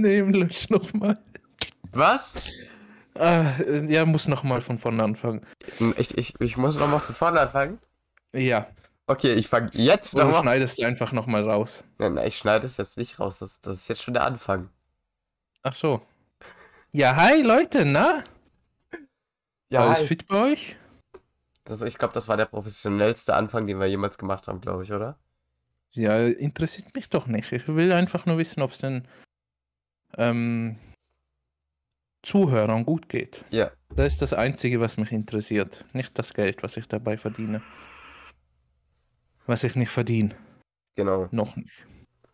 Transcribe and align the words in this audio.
Nee, 0.00 0.20
lutsch 0.20 0.68
nochmal. 0.70 1.18
Was? 1.92 2.50
Ah, 3.14 3.52
ja, 3.88 4.04
muss 4.04 4.28
nochmal 4.28 4.60
von 4.60 4.78
vorne 4.78 5.02
anfangen. 5.02 5.46
Ich, 5.96 6.16
ich, 6.18 6.34
ich 6.40 6.56
muss 6.56 6.76
nochmal 6.76 7.00
von 7.00 7.14
vorne 7.14 7.40
anfangen? 7.40 7.78
Ja. 8.34 8.66
Okay, 9.06 9.34
ich 9.34 9.48
fange 9.48 9.70
jetzt 9.72 10.14
Oder 10.14 10.24
du 10.24 10.28
nochmal. 10.28 10.42
schneidest 10.42 10.82
einfach 10.82 11.12
nochmal 11.12 11.48
raus. 11.48 11.84
Nein, 11.98 12.14
nein, 12.14 12.26
ich 12.26 12.36
schneide 12.36 12.66
es 12.66 12.76
jetzt 12.76 12.98
nicht 12.98 13.18
raus. 13.18 13.38
Das, 13.38 13.60
das 13.60 13.76
ist 13.78 13.88
jetzt 13.88 14.02
schon 14.02 14.14
der 14.14 14.24
Anfang. 14.24 14.68
Ach 15.62 15.72
so. 15.72 16.02
Ja, 16.92 17.16
hi 17.16 17.42
Leute, 17.42 17.84
na? 17.84 18.24
Alles 19.72 20.00
hi. 20.00 20.06
fit 20.06 20.26
bei 20.26 20.52
euch? 20.52 20.76
das, 21.64 21.82
ich 21.82 21.98
glaube, 21.98 22.14
das 22.14 22.28
war 22.28 22.36
der 22.36 22.46
professionellste 22.46 23.34
Anfang, 23.34 23.66
den 23.66 23.78
wir 23.78 23.86
jemals 23.86 24.18
gemacht 24.18 24.48
haben, 24.48 24.60
glaube 24.60 24.82
ich, 24.84 24.92
oder? 24.92 25.18
Ja, 25.92 26.24
interessiert 26.26 26.94
mich 26.94 27.08
doch 27.08 27.26
nicht. 27.26 27.52
Ich 27.52 27.66
will 27.68 27.92
einfach 27.92 28.26
nur 28.26 28.38
wissen, 28.38 28.62
ob 28.62 28.72
es 28.72 28.78
den 28.78 29.06
ähm, 30.16 30.78
Zuhörern 32.22 32.84
gut 32.84 33.08
geht. 33.08 33.44
Ja. 33.50 33.70
Das 33.94 34.12
ist 34.12 34.22
das 34.22 34.32
Einzige, 34.32 34.80
was 34.80 34.96
mich 34.96 35.12
interessiert. 35.12 35.84
Nicht 35.92 36.18
das 36.18 36.34
Geld, 36.34 36.62
was 36.62 36.76
ich 36.76 36.88
dabei 36.88 37.16
verdiene. 37.16 37.62
Was 39.46 39.62
ich 39.62 39.76
nicht 39.76 39.90
verdiene. 39.90 40.34
Genau. 40.96 41.28
Noch 41.30 41.54
nicht. 41.56 41.86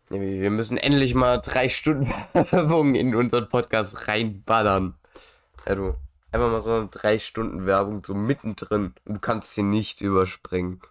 Wir 0.09 0.49
müssen 0.49 0.77
endlich 0.77 1.15
mal 1.15 1.37
drei 1.37 1.69
Stunden 1.69 2.07
Werbung 2.33 2.95
in 2.95 3.15
unseren 3.15 3.49
Podcast 3.49 4.07
reinballern. 4.07 4.95
Du. 5.65 5.95
Einfach 6.31 6.51
mal 6.51 6.61
so 6.61 6.73
eine 6.73 6.87
drei 6.87 7.19
Stunden 7.19 7.67
Werbung 7.67 8.03
so 8.03 8.15
mittendrin 8.15 8.95
und 9.05 9.15
du 9.15 9.19
kannst 9.19 9.53
sie 9.53 9.61
nicht 9.61 10.01
überspringen. 10.01 10.81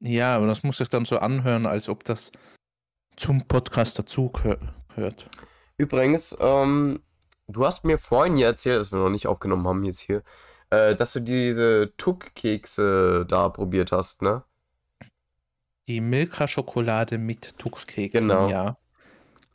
Ja, 0.00 0.34
aber 0.34 0.46
das 0.46 0.62
muss 0.62 0.78
sich 0.78 0.88
dann 0.88 1.04
so 1.04 1.18
anhören, 1.18 1.66
als 1.66 1.88
ob 1.88 2.02
das 2.04 2.32
zum 3.16 3.46
Podcast 3.46 3.98
dazugehört. 3.98 4.62
Übrigens, 5.76 6.36
ähm, 6.40 7.02
du 7.48 7.64
hast 7.66 7.84
mir 7.84 7.98
vorhin 7.98 8.36
ja 8.36 8.48
erzählt, 8.48 8.78
dass 8.80 8.92
wir 8.92 8.98
noch 8.98 9.10
nicht 9.10 9.26
aufgenommen 9.26 9.66
haben 9.66 9.84
jetzt 9.84 10.00
hier, 10.00 10.22
äh, 10.70 10.94
dass 10.94 11.12
du 11.12 11.20
diese 11.20 11.92
Tuck-Kekse 11.96 13.24
da 13.26 13.48
probiert 13.48 13.92
hast, 13.92 14.22
ne? 14.22 14.44
Die 15.88 16.00
Milka-Schokolade 16.00 17.18
mit 17.18 17.58
Tuchkeksen, 17.58 18.28
Genau. 18.28 18.48
ja. 18.48 18.76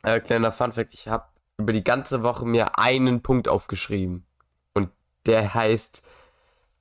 Äh, 0.02 0.20
kleiner 0.20 0.52
Funfact, 0.52 0.92
ich 0.94 1.08
habe 1.08 1.24
über 1.56 1.72
die 1.72 1.82
ganze 1.82 2.22
Woche 2.22 2.44
mir 2.46 2.78
einen 2.78 3.22
Punkt 3.22 3.48
aufgeschrieben. 3.48 4.26
Und 4.74 4.90
der 5.26 5.54
heißt 5.54 6.02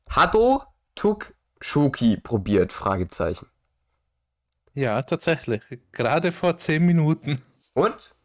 Hado 0.09 0.63
Tuk 0.95 1.33
Schoki 1.59 2.17
probiert? 2.17 2.71
Fragezeichen. 2.73 3.47
Ja, 4.73 5.01
tatsächlich. 5.01 5.63
Gerade 5.91 6.31
vor 6.31 6.57
zehn 6.57 6.85
Minuten. 6.85 7.41
Und? 7.73 8.15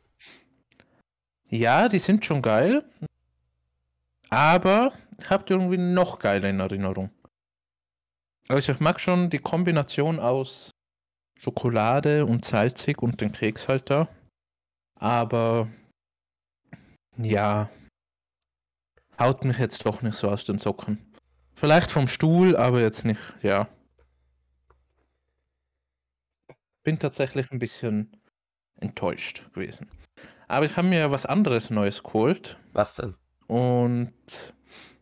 Ja, 1.53 1.87
die 1.89 1.99
sind 1.99 2.25
schon 2.25 2.41
geil. 2.41 2.83
Aber 4.31 4.95
habt 5.29 5.51
ihr 5.51 5.57
irgendwie 5.57 5.77
noch 5.77 6.19
geile 6.19 6.49
in 6.49 6.61
Erinnerung? 6.61 7.11
Also 8.49 8.73
ich 8.73 8.81
mag 8.81 8.99
schon 8.99 9.29
die 9.29 9.39
Kombination 9.39 10.19
aus 10.19 10.71
Schokolade 11.39 12.25
und 12.25 12.47
salzig 12.47 13.03
und 13.03 13.21
den 13.21 13.33
Keks 13.33 13.69
halt 13.69 13.91
da. 13.91 14.09
Aber 14.95 15.69
ja, 17.19 17.69
haut 19.19 19.45
mich 19.45 19.59
jetzt 19.59 19.85
doch 19.85 20.01
nicht 20.01 20.17
so 20.17 20.31
aus 20.31 20.45
den 20.45 20.57
Socken. 20.57 21.15
Vielleicht 21.55 21.91
vom 21.91 22.09
Stuhl, 22.09 22.57
aber 22.57 22.81
jetzt 22.81 23.05
nicht, 23.05 23.21
ja. 23.43 23.69
Bin 26.83 26.99
tatsächlich 26.99 27.51
ein 27.51 27.59
bisschen 27.59 28.17
enttäuscht 28.81 29.53
gewesen. 29.53 29.91
Aber 30.53 30.67
ich 30.67 30.77
habe 30.77 30.87
mir 30.87 31.11
was 31.11 31.25
anderes 31.25 31.71
Neues 31.71 32.03
geholt. 32.03 32.59
Was 32.75 32.97
denn? 32.97 33.15
Und 33.47 34.13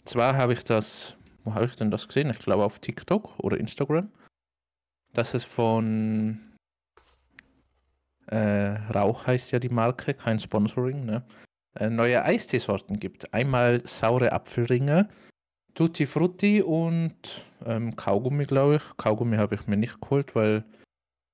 zwar 0.05 0.37
habe 0.37 0.53
ich 0.53 0.63
das, 0.63 1.17
wo 1.43 1.55
habe 1.55 1.65
ich 1.65 1.75
denn 1.75 1.91
das 1.91 2.07
gesehen? 2.07 2.31
Ich 2.31 2.39
glaube 2.39 2.63
auf 2.63 2.79
TikTok 2.79 3.37
oder 3.41 3.59
Instagram. 3.59 4.13
Dass 5.13 5.35
es 5.35 5.43
von 5.43 6.39
äh, 8.29 8.77
Rauch 8.95 9.27
heißt 9.27 9.51
ja 9.51 9.59
die 9.59 9.71
Marke, 9.71 10.15
kein 10.15 10.39
Sponsoring, 10.39 11.05
ne? 11.05 11.25
Äh, 11.75 11.91
neue 11.91 12.23
Eisteesorten 12.23 13.01
gibt. 13.01 13.35
Einmal 13.35 13.85
saure 13.85 14.31
Apfelringe, 14.31 15.09
Tutti 15.75 16.07
Frutti 16.07 16.63
und 16.63 17.45
ähm, 17.67 17.97
Kaugummi, 17.97 18.45
glaube 18.45 18.77
ich. 18.77 18.97
Kaugummi 18.99 19.37
habe 19.37 19.57
ich 19.57 19.67
mir 19.67 19.77
nicht 19.77 20.01
geholt, 20.01 20.37
weil 20.37 20.63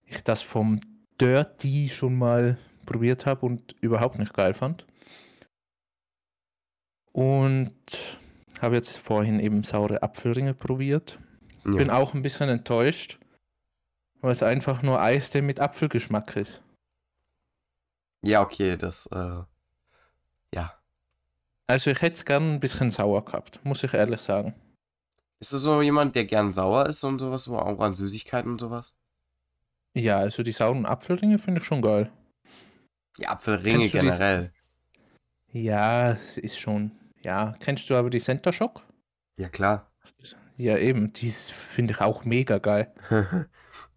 ich 0.06 0.24
das 0.24 0.40
vom 0.40 0.80
Dirty 1.20 1.90
schon 1.90 2.16
mal 2.16 2.56
probiert 2.86 3.26
habe 3.26 3.44
und 3.44 3.74
überhaupt 3.80 4.18
nicht 4.18 4.32
geil 4.34 4.54
fand. 4.54 4.86
Und 7.12 8.18
habe 8.60 8.76
jetzt 8.76 8.98
vorhin 8.98 9.40
eben 9.40 9.64
saure 9.64 10.02
Apfelringe 10.02 10.54
probiert. 10.54 11.18
Ja. 11.64 11.72
Bin 11.72 11.90
auch 11.90 12.14
ein 12.14 12.22
bisschen 12.22 12.48
enttäuscht, 12.48 13.18
weil 14.20 14.32
es 14.32 14.42
einfach 14.42 14.82
nur 14.82 15.00
Eistee 15.00 15.42
mit 15.42 15.60
Apfelgeschmack 15.60 16.36
ist. 16.36 16.62
Ja, 18.22 18.42
okay, 18.42 18.76
das, 18.76 19.06
äh, 19.06 19.42
ja. 20.54 20.74
Also 21.66 21.90
ich 21.90 22.00
hätte 22.00 22.14
es 22.14 22.24
gern 22.24 22.54
ein 22.54 22.60
bisschen 22.60 22.90
sauer 22.90 23.24
gehabt, 23.24 23.64
muss 23.64 23.84
ich 23.84 23.94
ehrlich 23.94 24.20
sagen. 24.20 24.54
Bist 25.38 25.52
du 25.52 25.58
so 25.58 25.82
jemand, 25.82 26.14
der 26.14 26.24
gern 26.24 26.52
sauer 26.52 26.86
ist 26.86 27.04
und 27.04 27.18
sowas, 27.18 27.44
so 27.44 27.58
auch 27.58 27.80
an 27.80 27.94
Süßigkeiten 27.94 28.50
und 28.52 28.60
sowas? 28.60 28.94
Ja, 29.94 30.18
also 30.18 30.42
die 30.42 30.52
sauren 30.52 30.86
Apfelringe 30.86 31.38
finde 31.38 31.60
ich 31.60 31.66
schon 31.66 31.82
geil. 31.82 32.10
Die 33.18 33.26
Apfelringe 33.28 33.78
du 33.78 33.84
die- 33.84 33.90
generell. 33.90 34.52
Ja, 35.52 36.12
es 36.12 36.36
ist 36.36 36.58
schon. 36.58 36.92
Ja, 37.22 37.54
kennst 37.60 37.88
du 37.88 37.94
aber 37.94 38.10
die 38.10 38.20
Center 38.20 38.52
Shock? 38.52 38.82
Ja, 39.36 39.48
klar. 39.48 39.90
Ja, 40.56 40.76
eben, 40.78 41.12
die 41.12 41.30
finde 41.30 41.94
ich 41.94 42.00
auch 42.00 42.24
mega 42.24 42.58
geil. 42.58 42.92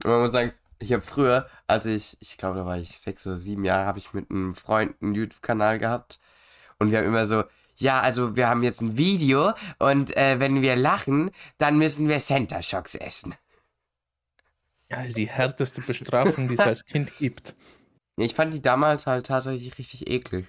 Man 0.03 0.21
muss 0.21 0.31
sagen, 0.31 0.53
ich 0.79 0.93
habe 0.93 1.03
früher, 1.03 1.49
als 1.67 1.85
ich, 1.85 2.17
ich 2.21 2.37
glaube, 2.37 2.59
da 2.59 2.65
war 2.65 2.77
ich 2.77 2.97
sechs 2.97 3.25
oder 3.27 3.37
sieben 3.37 3.65
Jahre, 3.65 3.85
habe 3.85 3.99
ich 3.99 4.13
mit 4.13 4.31
einem 4.31 4.55
Freund 4.55 4.95
einen 5.01 5.15
YouTube-Kanal 5.15 5.79
gehabt. 5.79 6.19
Und 6.77 6.91
wir 6.91 6.99
haben 6.99 7.05
immer 7.07 7.25
so, 7.25 7.43
ja, 7.75 7.99
also 8.01 8.35
wir 8.35 8.47
haben 8.47 8.63
jetzt 8.63 8.81
ein 8.81 8.97
Video 8.97 9.53
und 9.79 10.15
äh, 10.17 10.39
wenn 10.39 10.61
wir 10.61 10.75
lachen, 10.75 11.31
dann 11.57 11.77
müssen 11.77 12.07
wir 12.07 12.19
Center 12.19 12.61
Shocks 12.61 12.95
essen. 12.95 13.35
Ja, 14.89 15.03
die 15.03 15.29
härteste 15.29 15.81
Bestrafung, 15.81 16.47
die 16.47 16.55
es 16.55 16.61
als 16.61 16.85
Kind 16.85 17.15
gibt. 17.17 17.55
Ich 18.19 18.35
fand 18.35 18.53
die 18.53 18.61
damals 18.61 19.07
halt 19.07 19.25
tatsächlich 19.27 19.77
richtig 19.77 20.09
eklig. 20.09 20.45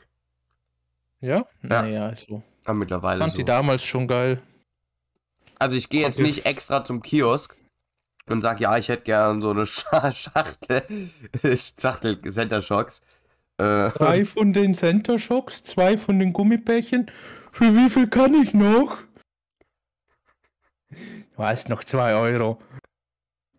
Ja? 1.21 1.37
Ja. 1.63 1.83
Naja, 1.83 2.07
also. 2.09 2.43
Aber 2.65 2.75
mittlerweile 2.75 3.19
Fand 3.21 3.33
so. 3.33 3.39
die 3.39 3.45
damals 3.45 3.85
schon 3.85 4.07
geil. 4.09 4.43
Also 5.59 5.77
ich 5.77 5.89
gehe 5.89 6.03
jetzt 6.03 6.17
Konnte- 6.17 6.31
nicht 6.31 6.47
extra 6.47 6.85
zum 6.85 7.03
Kiosk 7.03 7.57
und 8.27 8.43
sag, 8.43 8.61
ja, 8.61 8.77
ich 8.79 8.89
hätte 8.89 9.03
gern 9.05 9.41
so 9.41 9.51
eine 9.51 9.63
Scha- 9.67 10.13
Schachtel, 10.13 11.11
Schachtel 11.79 12.21
Center 12.23 12.63
Shocks. 12.63 13.03
Äh, 13.59 13.91
Drei 13.91 14.25
von 14.27 14.53
den 14.53 14.75
Center 14.75 15.19
Shocks, 15.19 15.63
zwei 15.63 15.99
von 15.99 16.19
den 16.19 16.33
Gummibärchen. 16.33 17.11
Für 17.53 17.75
wie 17.77 17.91
viel 17.91 18.09
kann 18.09 18.35
ich 18.35 18.55
noch? 18.55 18.99
Du 21.37 21.45
hast 21.45 21.69
noch 21.69 21.85
zwei 21.85 22.15
Euro. 22.15 22.59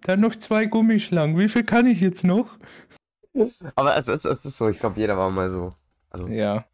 Dann 0.02 0.20
noch 0.22 0.36
zwei 0.36 0.66
Gummischlangen. 0.66 1.38
Wie 1.38 1.50
viel 1.50 1.64
kann 1.64 1.86
ich 1.86 2.02
jetzt 2.02 2.24
noch? 2.24 2.58
Aber 3.76 3.98
es 3.98 4.08
ist, 4.08 4.26
es 4.26 4.46
ist 4.46 4.58
so, 4.58 4.68
ich 4.70 4.80
glaube, 4.80 5.00
jeder 5.00 5.18
war 5.18 5.30
mal 5.30 5.50
so. 5.50 5.74
Also 6.10 6.28
Ja. 6.28 6.66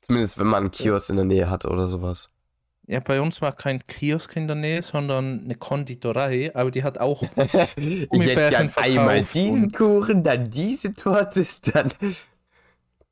zumindest 0.00 0.38
wenn 0.38 0.46
man 0.46 0.64
einen 0.64 0.70
Kiosk 0.70 1.10
in 1.10 1.16
der 1.16 1.24
Nähe 1.24 1.50
hatte 1.50 1.68
oder 1.68 1.88
sowas. 1.88 2.30
Ja, 2.86 2.98
bei 2.98 3.20
uns 3.20 3.40
war 3.40 3.52
kein 3.52 3.86
Kiosk 3.86 4.34
in 4.36 4.48
der 4.48 4.56
Nähe, 4.56 4.82
sondern 4.82 5.44
eine 5.44 5.54
Konditorei, 5.54 6.50
aber 6.54 6.70
die 6.72 6.82
hat 6.82 6.98
auch. 6.98 7.22
ich 7.36 7.52
hätte 7.54 8.06
Gummibärchen 8.08 8.68
gern 8.68 8.84
einmal 8.84 9.22
diesen 9.22 9.70
Kuchen, 9.70 10.24
dann 10.24 10.50
diese 10.50 10.92
Torte, 10.92 11.46
dann. 11.72 11.92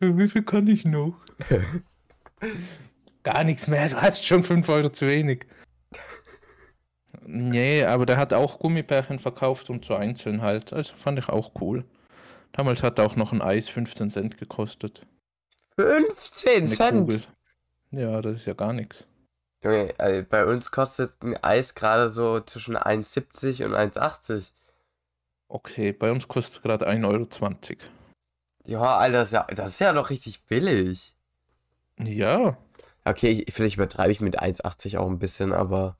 Wie 0.00 0.29
viel 0.29 0.43
kann 0.43 0.67
ich 0.67 0.84
noch? 0.84 1.14
Gar 3.23 3.44
nichts 3.44 3.69
mehr, 3.69 3.88
du 3.88 4.00
hast 4.00 4.25
schon 4.25 4.43
5 4.43 4.69
Euro 4.69 4.91
zu 4.91 5.06
wenig. 5.06 5.46
Nee, 7.25 7.84
aber 7.84 8.06
der 8.06 8.17
hat 8.17 8.32
auch 8.32 8.58
Gummibärchen 8.58 9.19
verkauft 9.19 9.70
und 9.70 9.84
so 9.84 9.94
einzeln 9.94 10.41
halt. 10.43 10.73
Also 10.73 10.96
fand 10.96 11.19
ich 11.19 11.29
auch 11.29 11.52
cool. 11.61 11.84
Damals 12.53 12.83
hat 12.83 12.99
auch 13.00 13.17
noch 13.17 13.33
ein 13.33 13.43
Eis 13.43 13.69
15 13.69 14.11
Cent 14.11 14.37
gekostet. 14.39 15.06
15 15.77 16.56
Eine 16.56 16.67
Cent. 16.67 17.11
Kugel. 17.11 17.23
Ja, 17.91 18.21
das 18.21 18.39
ist 18.39 18.47
ja 18.47 18.55
gar 18.55 18.73
nichts. 18.73 19.06
Junge, 19.62 19.97
äh, 19.99 20.23
bei 20.23 20.45
uns 20.47 20.71
kostet 20.71 21.12
ein 21.23 21.37
Eis 21.43 21.75
gerade 21.75 22.11
so 22.11 22.41
zwischen 22.41 22.77
1,70 22.77 23.65
und 23.65 23.75
1,80. 23.75 24.53
Okay, 25.49 25.93
bei 25.93 26.11
uns 26.12 26.29
kostet 26.29 26.56
es 26.56 26.62
gerade 26.62 26.87
1,20 26.89 27.06
Euro. 27.06 27.27
Ja, 28.67 28.97
Alter, 28.99 29.19
das 29.19 29.29
ist 29.29 29.33
ja, 29.33 29.44
das 29.44 29.71
ist 29.71 29.79
ja 29.81 29.93
doch 29.93 30.11
richtig 30.11 30.44
billig. 30.44 31.17
Ja. 31.99 32.56
Okay, 33.05 33.31
ich, 33.47 33.55
vielleicht 33.55 33.77
übertreibe 33.77 34.12
ich 34.12 34.21
mit 34.21 34.41
1,80 34.43 34.99
auch 34.99 35.09
ein 35.09 35.19
bisschen, 35.19 35.53
aber. 35.53 35.97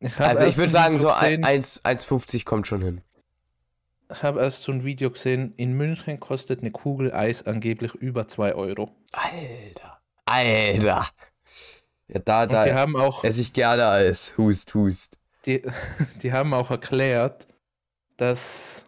Ich 0.00 0.18
Also 0.18 0.46
ich 0.46 0.56
würde 0.56 0.72
sagen, 0.72 0.98
so 0.98 1.08
gesehen- 1.08 1.44
1 1.44 1.84
1,50 1.84 2.44
kommt 2.44 2.66
schon 2.66 2.82
hin. 2.82 3.00
Habe 4.22 4.40
erst 4.40 4.62
so 4.62 4.72
ein 4.72 4.84
Video 4.84 5.10
gesehen, 5.10 5.54
in 5.56 5.72
München 5.72 6.20
kostet 6.20 6.60
eine 6.60 6.70
Kugel 6.70 7.12
Eis 7.12 7.42
angeblich 7.42 7.94
über 7.94 8.28
2 8.28 8.54
Euro. 8.54 8.90
Alter. 9.12 10.00
Alter. 10.26 11.08
Ja, 12.08 12.18
da, 12.20 12.42
Und 12.42 12.50
die 12.50 12.54
da 12.54 12.74
haben 12.74 12.96
auch, 12.96 13.24
esse 13.24 13.40
ich 13.40 13.52
gerne 13.52 13.86
Eis. 13.88 14.36
Hust, 14.36 14.74
hust. 14.74 15.18
die, 15.46 15.62
die 16.22 16.32
haben 16.32 16.54
auch 16.54 16.70
erklärt, 16.70 17.46
dass 18.16 18.84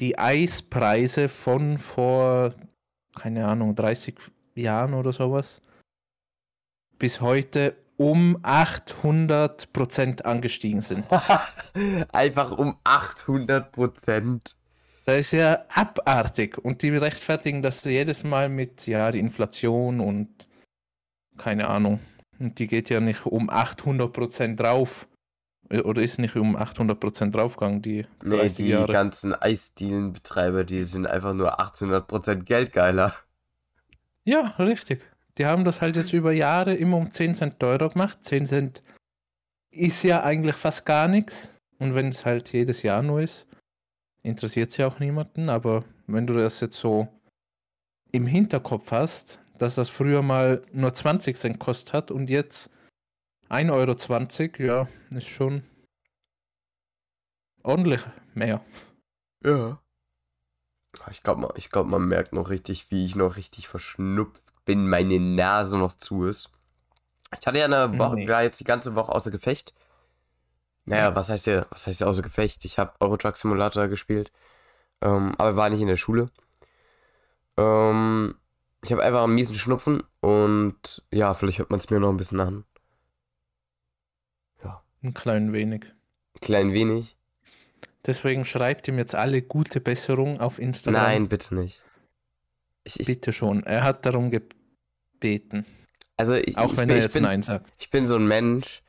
die 0.00 0.18
Eispreise 0.18 1.28
von 1.28 1.78
vor, 1.78 2.54
keine 3.14 3.46
Ahnung, 3.46 3.74
30 3.74 4.16
Jahren 4.54 4.94
oder 4.94 5.12
sowas, 5.12 5.62
bis 6.98 7.20
heute 7.20 7.76
um 7.96 8.38
800 8.42 9.72
Prozent 9.72 10.24
angestiegen 10.24 10.80
sind. 10.80 11.04
Einfach 12.12 12.56
um 12.56 12.76
800 12.84 13.72
Prozent. 13.72 14.56
Das 15.06 15.18
ist 15.18 15.32
ja 15.32 15.64
abartig. 15.72 16.58
Und 16.58 16.82
die 16.82 16.90
rechtfertigen 16.90 17.62
das 17.62 17.84
jedes 17.84 18.24
Mal 18.24 18.48
mit, 18.48 18.86
ja, 18.86 19.10
die 19.10 19.20
Inflation 19.20 20.00
und 20.00 20.28
keine 21.38 21.68
Ahnung. 21.68 22.00
Und 22.38 22.58
die 22.58 22.66
geht 22.66 22.90
ja 22.90 23.00
nicht 23.00 23.24
um 23.24 23.48
800% 23.48 24.56
drauf. 24.56 25.06
Oder 25.70 26.02
ist 26.02 26.18
nicht 26.18 26.36
um 26.36 26.56
800% 26.56 27.30
draufgegangen, 27.32 27.82
die 27.82 28.06
Nee, 28.22 28.36
30 28.36 28.56
die 28.56 28.68
Jahre. 28.68 28.92
ganzen 28.92 29.34
Eisdielenbetreiber, 29.34 30.64
die 30.64 30.84
sind 30.84 31.06
einfach 31.06 31.34
nur 31.34 31.60
800% 31.60 32.44
geldgeiler. 32.44 33.14
Ja, 34.24 34.54
richtig. 34.58 35.00
Die 35.38 35.46
haben 35.46 35.64
das 35.64 35.82
halt 35.82 35.96
jetzt 35.96 36.12
über 36.12 36.32
Jahre 36.32 36.74
immer 36.74 36.96
um 36.96 37.12
10 37.12 37.34
Cent 37.34 37.60
teurer 37.60 37.90
gemacht. 37.90 38.24
10 38.24 38.46
Cent 38.46 38.82
ist 39.70 40.02
ja 40.02 40.22
eigentlich 40.22 40.56
fast 40.56 40.86
gar 40.86 41.08
nichts. 41.08 41.58
Und 41.78 41.94
wenn 41.94 42.08
es 42.08 42.24
halt 42.24 42.52
jedes 42.52 42.82
Jahr 42.82 43.02
nur 43.02 43.20
ist, 43.20 43.46
interessiert 44.22 44.70
es 44.70 44.78
ja 44.78 44.86
auch 44.86 44.98
niemanden. 44.98 45.50
Aber 45.50 45.84
wenn 46.06 46.26
du 46.26 46.34
das 46.34 46.60
jetzt 46.60 46.78
so 46.78 47.08
im 48.12 48.26
Hinterkopf 48.26 48.90
hast, 48.92 49.40
dass 49.58 49.74
das 49.74 49.90
früher 49.90 50.22
mal 50.22 50.62
nur 50.72 50.94
20 50.94 51.36
Cent 51.36 51.58
kostet 51.58 51.92
hat 51.92 52.10
und 52.10 52.30
jetzt 52.30 52.70
1,20 53.50 54.60
Euro, 54.60 54.66
ja, 54.66 54.88
ist 55.14 55.28
schon 55.28 55.62
ordentlich 57.62 58.00
mehr. 58.34 58.64
Ja. 59.44 59.80
Ich 61.10 61.22
glaube, 61.22 61.52
ich 61.56 61.70
glaub, 61.70 61.86
man 61.86 62.08
merkt 62.08 62.32
noch 62.32 62.48
richtig, 62.48 62.90
wie 62.90 63.04
ich 63.04 63.16
noch 63.16 63.36
richtig 63.36 63.68
verschnupft 63.68 64.45
bin, 64.66 64.86
meine 64.88 65.18
Nase 65.18 65.76
noch 65.78 65.94
zu 65.96 66.26
ist. 66.26 66.50
Ich 67.40 67.46
hatte 67.46 67.58
ja 67.58 67.64
eine 67.64 67.98
Woche, 67.98 68.16
Nee. 68.16 68.28
war 68.28 68.42
jetzt 68.42 68.60
die 68.60 68.64
ganze 68.64 68.94
Woche 68.94 69.12
außer 69.12 69.30
Gefecht. 69.30 69.72
Naja, 70.84 71.16
was 71.16 71.30
heißt 71.30 71.46
ja, 71.46 71.66
was 71.70 71.86
heißt 71.86 72.02
ja 72.02 72.06
außer 72.06 72.22
Gefecht? 72.22 72.64
Ich 72.66 72.78
habe 72.78 72.92
Euro 73.00 73.16
Truck 73.16 73.36
Simulator 73.38 73.88
gespielt, 73.88 74.30
ähm, 75.00 75.34
aber 75.38 75.56
war 75.56 75.70
nicht 75.70 75.80
in 75.80 75.88
der 75.88 75.96
Schule. 75.96 76.30
Ähm, 77.56 78.36
ich 78.84 78.92
habe 78.92 79.02
einfach 79.02 79.24
einen 79.24 79.34
miesen 79.34 79.56
Schnupfen 79.56 80.02
und 80.20 81.02
ja, 81.10 81.32
vielleicht 81.34 81.58
hört 81.58 81.70
man 81.70 81.80
es 81.80 81.88
mir 81.90 81.98
noch 81.98 82.10
ein 82.10 82.18
bisschen 82.18 82.40
an. 82.40 82.64
Ein 85.02 85.14
klein 85.14 85.52
wenig. 85.52 85.84
Klein 86.40 86.72
wenig. 86.72 87.16
Deswegen 88.06 88.44
schreibt 88.44 88.88
ihm 88.88 88.98
jetzt 88.98 89.14
alle 89.14 89.40
gute 89.42 89.80
Besserung 89.80 90.40
auf 90.40 90.58
Instagram. 90.58 91.00
Nein, 91.00 91.28
bitte 91.28 91.54
nicht. 91.54 91.82
Ich, 92.86 93.00
ich, 93.00 93.06
Bitte 93.06 93.32
schon. 93.32 93.64
Er 93.64 93.82
hat 93.82 94.06
darum 94.06 94.30
gebeten. 94.30 95.66
also 96.16 96.34
ich, 96.34 96.56
Auch 96.56 96.76
wenn 96.76 96.86
bin, 96.88 96.96
er 96.96 97.02
jetzt 97.02 97.14
bin, 97.14 97.24
Nein 97.24 97.42
sagt. 97.42 97.68
Ich 97.78 97.90
bin 97.90 98.06
so 98.06 98.14
ein 98.14 98.28
Mensch, 98.28 98.82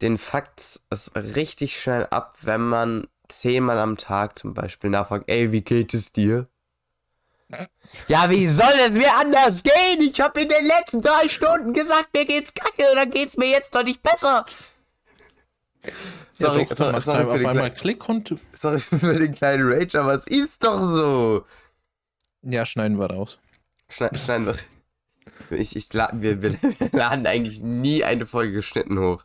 den 0.00 0.16
fuckt 0.16 0.58
es 0.58 1.12
richtig 1.14 1.80
schnell 1.80 2.06
ab, 2.10 2.36
wenn 2.42 2.62
man 2.62 3.08
zehnmal 3.28 3.78
am 3.78 3.98
Tag 3.98 4.38
zum 4.38 4.54
Beispiel 4.54 4.88
nachfragt, 4.90 5.24
ey, 5.28 5.52
wie 5.52 5.60
geht 5.60 5.92
es 5.92 6.12
dir? 6.12 6.48
Ja, 8.08 8.30
wie 8.30 8.48
soll 8.48 8.72
es 8.86 8.92
mir 8.92 9.14
anders 9.14 9.62
gehen? 9.62 10.00
Ich 10.00 10.18
habe 10.20 10.40
in 10.40 10.48
den 10.48 10.64
letzten 10.64 11.02
drei 11.02 11.28
Stunden 11.28 11.74
gesagt, 11.74 12.08
mir 12.14 12.24
geht's 12.24 12.54
kacke, 12.54 12.84
dann 12.94 13.10
geht's 13.10 13.36
mir 13.36 13.50
jetzt 13.50 13.74
doch 13.74 13.84
nicht 13.84 14.02
besser. 14.02 14.46
Sorry, 16.32 16.62
ja, 16.62 16.64
doch, 16.64 16.76
sorry, 16.76 17.00
sorry, 17.02 17.24
halt 17.26 17.56
für 17.56 17.62
den 17.62 17.74
Klick 17.74 18.08
und 18.08 18.36
sorry 18.54 18.80
für 18.80 19.18
den 19.18 19.34
kleinen 19.34 19.70
Rage, 19.70 20.00
aber 20.00 20.14
es 20.14 20.26
ist 20.26 20.64
doch 20.64 20.80
so. 20.80 21.44
ja, 22.42 22.64
schneiden 22.64 22.98
wir 22.98 23.10
raus. 23.10 23.38
Schneiden, 23.92 24.18
schneiden 24.18 24.46
wir. 24.46 24.56
Ich, 25.58 25.76
ich, 25.76 25.92
wir, 25.92 26.42
wir 26.42 26.58
laden 26.92 27.26
eigentlich 27.26 27.60
nie 27.60 28.04
eine 28.04 28.26
Folge 28.26 28.52
geschnitten 28.52 28.98
hoch. 28.98 29.24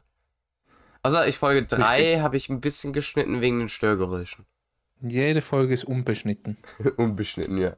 Also 1.02 1.22
ich 1.22 1.38
Folge 1.38 1.66
3 1.66 2.20
habe 2.20 2.36
ich 2.38 2.50
ein 2.50 2.60
bisschen 2.60 2.92
geschnitten 2.92 3.40
wegen 3.40 3.60
den 3.60 3.70
Störgeräuschen. 3.70 4.46
Jede 5.02 5.42
Folge 5.42 5.74
ist 5.74 5.86
unbeschnitten. 5.86 6.58
Unbeschnitten, 6.98 7.58
ja. 7.58 7.78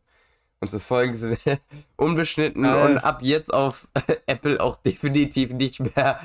Unsere 0.62 0.80
Folgen 0.80 1.16
sind 1.16 1.40
unbeschnitten 1.96 2.66
Äh. 2.66 2.74
und 2.74 2.98
ab 2.98 3.20
jetzt 3.22 3.54
auf 3.54 3.88
Apple 4.26 4.60
auch 4.60 4.78
definitiv 4.78 5.52
nicht 5.52 5.80
mehr 5.80 6.22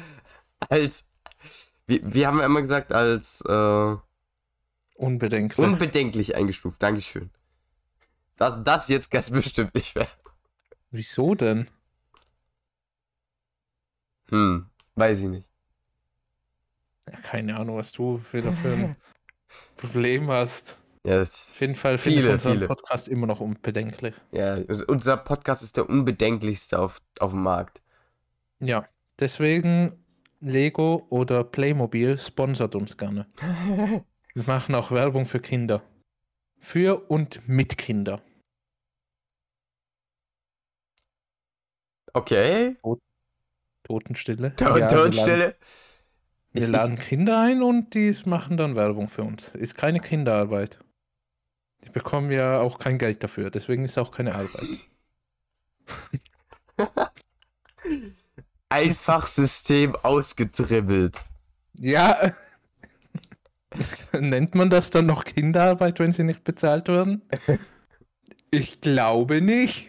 als, 0.69 1.07
wie, 1.87 2.01
wie 2.05 2.27
haben 2.27 2.39
wir 2.39 2.45
immer 2.45 2.63
gesagt, 2.63 2.93
als 2.93 3.43
äh, 3.43 3.97
Unbedenklich. 4.97 5.59
unbedenklich 5.59 6.37
eingestuft. 6.37 6.83
Dankeschön. 6.83 7.31
Das, 8.37 8.55
das 8.65 8.89
jetzt 8.89 9.11
ganz 9.11 9.31
bestimmt 9.31 9.75
nicht 9.75 9.95
mehr. 9.95 10.09
Wieso 10.95 11.35
denn? 11.35 11.69
Hm, 14.31 14.67
weiß 14.95 15.23
ich 15.23 15.29
nicht. 15.29 15.49
Ja, 17.11 17.19
keine 17.19 17.57
Ahnung, 17.57 17.79
was 17.79 17.91
du 17.91 18.23
wieder 18.31 18.53
für 18.53 18.73
ein 18.75 18.97
Problem 19.77 20.31
hast. 20.31 20.79
Ja, 21.05 21.21
Auf 21.21 21.61
jeden 21.61 21.75
Fall 21.75 21.99
finde 21.99 22.21
ich 22.21 22.29
unseren 22.29 22.53
viele. 22.53 22.67
Podcast 22.69 23.09
immer 23.09 23.27
noch 23.27 23.41
unbedenklich. 23.41 24.15
Ja, 24.31 24.57
unser 24.87 25.17
Podcast 25.17 25.65
ist 25.65 25.77
der 25.77 25.91
unbedenklichste 25.91 26.79
auf, 26.79 27.03
auf 27.19 27.33
dem 27.33 27.43
Markt. 27.43 27.83
Ja, 28.61 28.89
deswegen 29.19 29.99
Lego 30.39 31.07
oder 31.11 31.43
Playmobil 31.43 32.17
sponsert 32.19 32.77
uns 32.77 32.97
gerne. 32.97 33.27
Wir 34.35 34.45
machen 34.47 34.77
auch 34.77 34.93
Werbung 34.93 35.27
für 35.27 35.41
Kinder. 35.41 35.83
Für 36.61 37.11
und 37.11 37.41
mit 37.49 37.79
Kinder. 37.79 38.23
Okay. 42.15 42.77
Totenstille. 43.83 44.57
Ton, 44.57 44.67
Ja, 44.69 44.75
wir 44.75 44.81
laden- 44.81 44.97
Tonstelle. 45.13 45.57
Wir 46.53 46.69
laden 46.69 46.99
Kinder 46.99 47.41
ein 47.41 47.63
und 47.63 47.95
die 47.95 48.17
machen 48.27 48.57
dann 48.57 48.77
Werbung 48.77 49.09
für 49.09 49.23
uns. 49.25 49.55
Ist 49.57 49.75
keine 49.75 49.99
Kinderarbeit. 50.01 50.79
Die 51.85 51.91
bekommen 51.91 52.31
ja 52.31 52.61
auch 52.61 52.79
kein 52.79 52.97
Geld 52.97 53.23
dafür, 53.23 53.51
deswegen 53.51 53.85
ist 53.85 53.99
auch 53.99 54.11
keine 54.13 54.35
Arbeit. 54.35 54.79
Einfach 58.69 59.27
System 59.27 59.95
ausgetribbelt. 59.97 61.21
Ja. 61.75 62.33
Nennt 64.13 64.55
man 64.55 64.71
das 64.71 64.91
dann 64.91 65.07
noch 65.07 65.25
Kinderarbeit, 65.25 65.99
wenn 65.99 66.13
sie 66.13 66.25
nicht 66.25 66.45
bezahlt 66.45 66.89
werden? 66.89 67.23
Ich 68.51 68.81
glaube 68.81 69.41
nicht. 69.41 69.89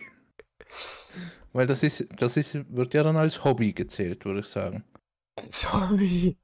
Weil 1.55 1.67
das 1.67 1.83
ist, 1.83 2.05
das 2.19 2.35
ist, 2.35 2.69
wird 2.75 2.93
ja 2.93 3.01
dann 3.01 3.15
als 3.15 3.45
Hobby 3.45 3.71
gezählt, 3.71 4.25
würde 4.25 4.41
ich 4.41 4.47
sagen. 4.47 4.83
Sorry. 5.50 6.38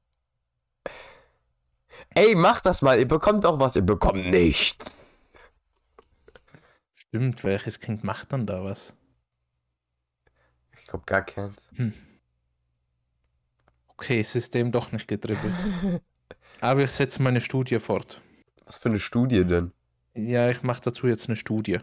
Ey, 2.14 2.34
macht 2.34 2.64
das 2.64 2.80
mal. 2.80 2.98
Ihr 2.98 3.06
bekommt 3.06 3.44
auch 3.44 3.60
was. 3.60 3.76
Ihr 3.76 3.82
bekommt 3.82 4.30
nichts. 4.30 5.04
Stimmt, 6.94 7.44
welches 7.44 7.78
Kind 7.78 8.04
macht 8.04 8.32
dann 8.32 8.46
da 8.46 8.64
was? 8.64 8.96
Ich 10.78 10.86
glaube 10.86 11.04
gar 11.04 11.26
keins. 11.26 11.68
Okay, 13.88 14.22
System 14.22 14.72
doch 14.72 14.92
nicht 14.92 15.08
gedribbelt. 15.08 15.54
Aber 16.62 16.84
ich 16.84 16.90
setze 16.90 17.22
meine 17.22 17.42
Studie 17.42 17.80
fort. 17.80 18.22
Was 18.64 18.78
für 18.78 18.88
eine 18.88 18.98
Studie 18.98 19.44
denn? 19.44 19.72
Ja, 20.14 20.48
ich 20.48 20.62
mache 20.62 20.80
dazu 20.80 21.06
jetzt 21.06 21.28
eine 21.28 21.36
Studie. 21.36 21.80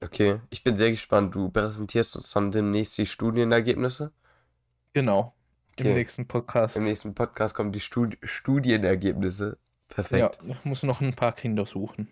Okay, 0.00 0.40
ich 0.50 0.62
bin 0.62 0.76
sehr 0.76 0.90
gespannt. 0.90 1.34
Du 1.34 1.50
präsentierst 1.50 2.16
uns 2.16 2.30
dann 2.30 2.52
demnächst 2.52 2.96
die 2.98 3.06
Studienergebnisse. 3.06 4.12
Genau. 4.92 5.34
Okay. 5.72 5.88
Im 5.90 5.94
nächsten 5.94 6.26
Podcast. 6.26 6.76
Im 6.76 6.84
nächsten 6.84 7.14
Podcast 7.14 7.54
kommen 7.54 7.72
die 7.72 7.80
Studi 7.80 8.16
Studienergebnisse. 8.22 9.58
Ja, 9.90 9.94
Perfekt. 9.94 10.40
ich 10.44 10.64
muss 10.64 10.82
noch 10.82 11.00
ein 11.00 11.14
paar 11.14 11.32
Kinder 11.32 11.66
suchen. 11.66 12.08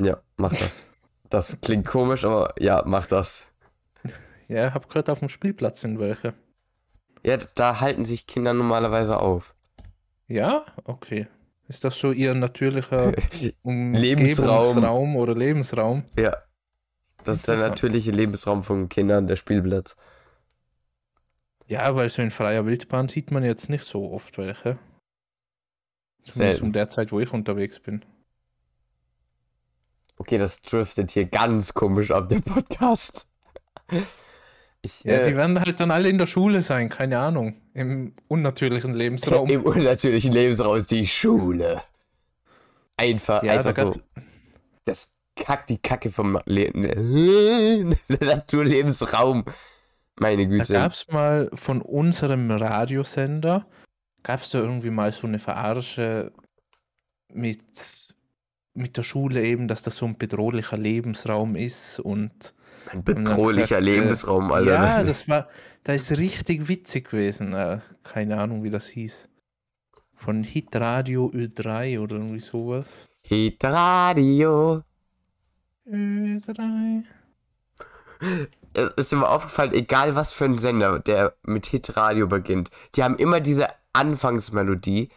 Ja, 0.00 0.20
mach 0.36 0.52
das. 0.52 0.86
Das 1.30 1.60
klingt 1.60 1.86
komisch, 1.86 2.24
aber 2.24 2.54
ja, 2.58 2.82
mach 2.86 3.06
das. 3.06 3.46
Ja, 4.46 4.68
ich 4.68 4.74
habe 4.74 4.86
gehört, 4.86 5.08
auf 5.08 5.20
dem 5.20 5.30
Spielplatz 5.30 5.80
sind 5.80 5.98
welche. 5.98 6.34
Ja, 7.24 7.38
da 7.54 7.80
halten 7.80 8.04
sich 8.04 8.26
Kinder 8.26 8.52
normalerweise 8.52 9.18
auf. 9.18 9.54
Ja, 10.28 10.66
okay. 10.84 11.28
Ist 11.68 11.84
das 11.84 11.98
so 11.98 12.12
ihr 12.12 12.34
natürlicher 12.34 13.12
Lebensraum. 13.64 15.16
Oder 15.16 15.34
Lebensraum? 15.34 16.04
Ja. 16.18 16.36
Das 17.24 17.36
ist 17.36 17.48
der 17.48 17.56
natürliche 17.56 18.10
Lebensraum 18.10 18.62
von 18.62 18.88
Kindern, 18.90 19.26
der 19.26 19.36
Spielplatz. 19.36 19.96
Ja, 21.66 21.94
weil 21.96 22.10
so 22.10 22.20
in 22.20 22.30
freier 22.30 22.66
Wildbahn 22.66 23.08
sieht 23.08 23.30
man 23.30 23.42
jetzt 23.42 23.70
nicht 23.70 23.84
so 23.84 24.12
oft 24.12 24.36
welche. 24.36 24.78
Zumindest 26.24 26.62
um 26.62 26.72
der 26.72 26.90
Zeit, 26.90 27.12
wo 27.12 27.20
ich 27.20 27.32
unterwegs 27.32 27.80
bin. 27.80 28.04
Okay, 30.18 30.38
das 30.38 30.60
driftet 30.62 31.10
hier 31.10 31.24
ganz 31.24 31.72
komisch 31.74 32.10
ab, 32.10 32.28
der 32.28 32.40
Podcast. 32.40 33.28
Ich, 34.86 35.02
ja, 35.02 35.14
äh, 35.14 35.26
die 35.26 35.34
werden 35.34 35.58
halt 35.58 35.80
dann 35.80 35.90
alle 35.90 36.10
in 36.10 36.18
der 36.18 36.26
Schule 36.26 36.60
sein, 36.60 36.90
keine 36.90 37.18
Ahnung. 37.18 37.56
Im 37.74 38.14
unnatürlichen 38.28 38.94
Lebensraum. 38.94 39.48
Im 39.48 39.64
unnatürlichen 39.64 40.32
Lebensraum 40.32 40.76
ist 40.76 40.92
die 40.92 41.06
Schule. 41.06 41.82
Einfach, 42.96 43.42
ja, 43.42 43.54
einfach 43.54 43.74
so. 43.74 44.00
Das 44.84 45.12
Kack, 45.34 45.66
die 45.66 45.78
Kacke 45.78 46.10
vom 46.10 46.38
Le 46.46 46.70
Naturlebensraum. 48.08 49.44
Meine 50.20 50.46
Güte. 50.46 50.72
Da 50.72 50.82
gab 50.82 50.92
es 50.92 51.08
mal 51.08 51.50
von 51.52 51.82
unserem 51.82 52.48
Radiosender, 52.48 53.66
gab 54.22 54.42
es 54.42 54.50
da 54.50 54.60
irgendwie 54.60 54.90
mal 54.90 55.10
so 55.10 55.26
eine 55.26 55.40
Verarsche 55.40 56.32
mit, 57.32 58.14
mit 58.74 58.96
der 58.96 59.02
Schule 59.02 59.42
eben, 59.42 59.66
dass 59.66 59.82
das 59.82 59.96
so 59.96 60.06
ein 60.06 60.16
bedrohlicher 60.16 60.76
Lebensraum 60.76 61.56
ist 61.56 61.98
und 61.98 62.54
ein 62.90 63.04
bedrohlicher 63.04 63.80
gesagt, 63.80 63.82
äh, 63.82 63.90
Lebensraum, 63.90 64.52
Alter. 64.52 64.72
Ja, 64.72 65.02
das 65.04 65.28
war, 65.28 65.48
da 65.84 65.92
ist 65.92 66.12
richtig 66.12 66.68
witzig 66.68 67.10
gewesen. 67.10 67.52
Äh, 67.52 67.80
keine 68.02 68.38
Ahnung, 68.38 68.62
wie 68.62 68.70
das 68.70 68.86
hieß. 68.86 69.28
Von 70.14 70.42
Hitradio 70.42 71.30
Ö3 71.34 72.00
oder 72.00 72.16
irgendwie 72.16 72.40
sowas. 72.40 73.08
Hitradio 73.22 74.82
Ö3. 75.86 77.04
Es 78.72 78.90
ist 78.96 79.12
mir 79.12 79.28
aufgefallen, 79.28 79.72
egal 79.72 80.14
was 80.16 80.32
für 80.32 80.46
ein 80.46 80.58
Sender, 80.58 80.98
der 80.98 81.34
mit 81.42 81.66
Hitradio 81.66 82.26
beginnt, 82.26 82.70
die 82.94 83.02
haben 83.02 83.16
immer 83.16 83.40
diese 83.40 83.68
Anfangsmelodie, 83.92 85.10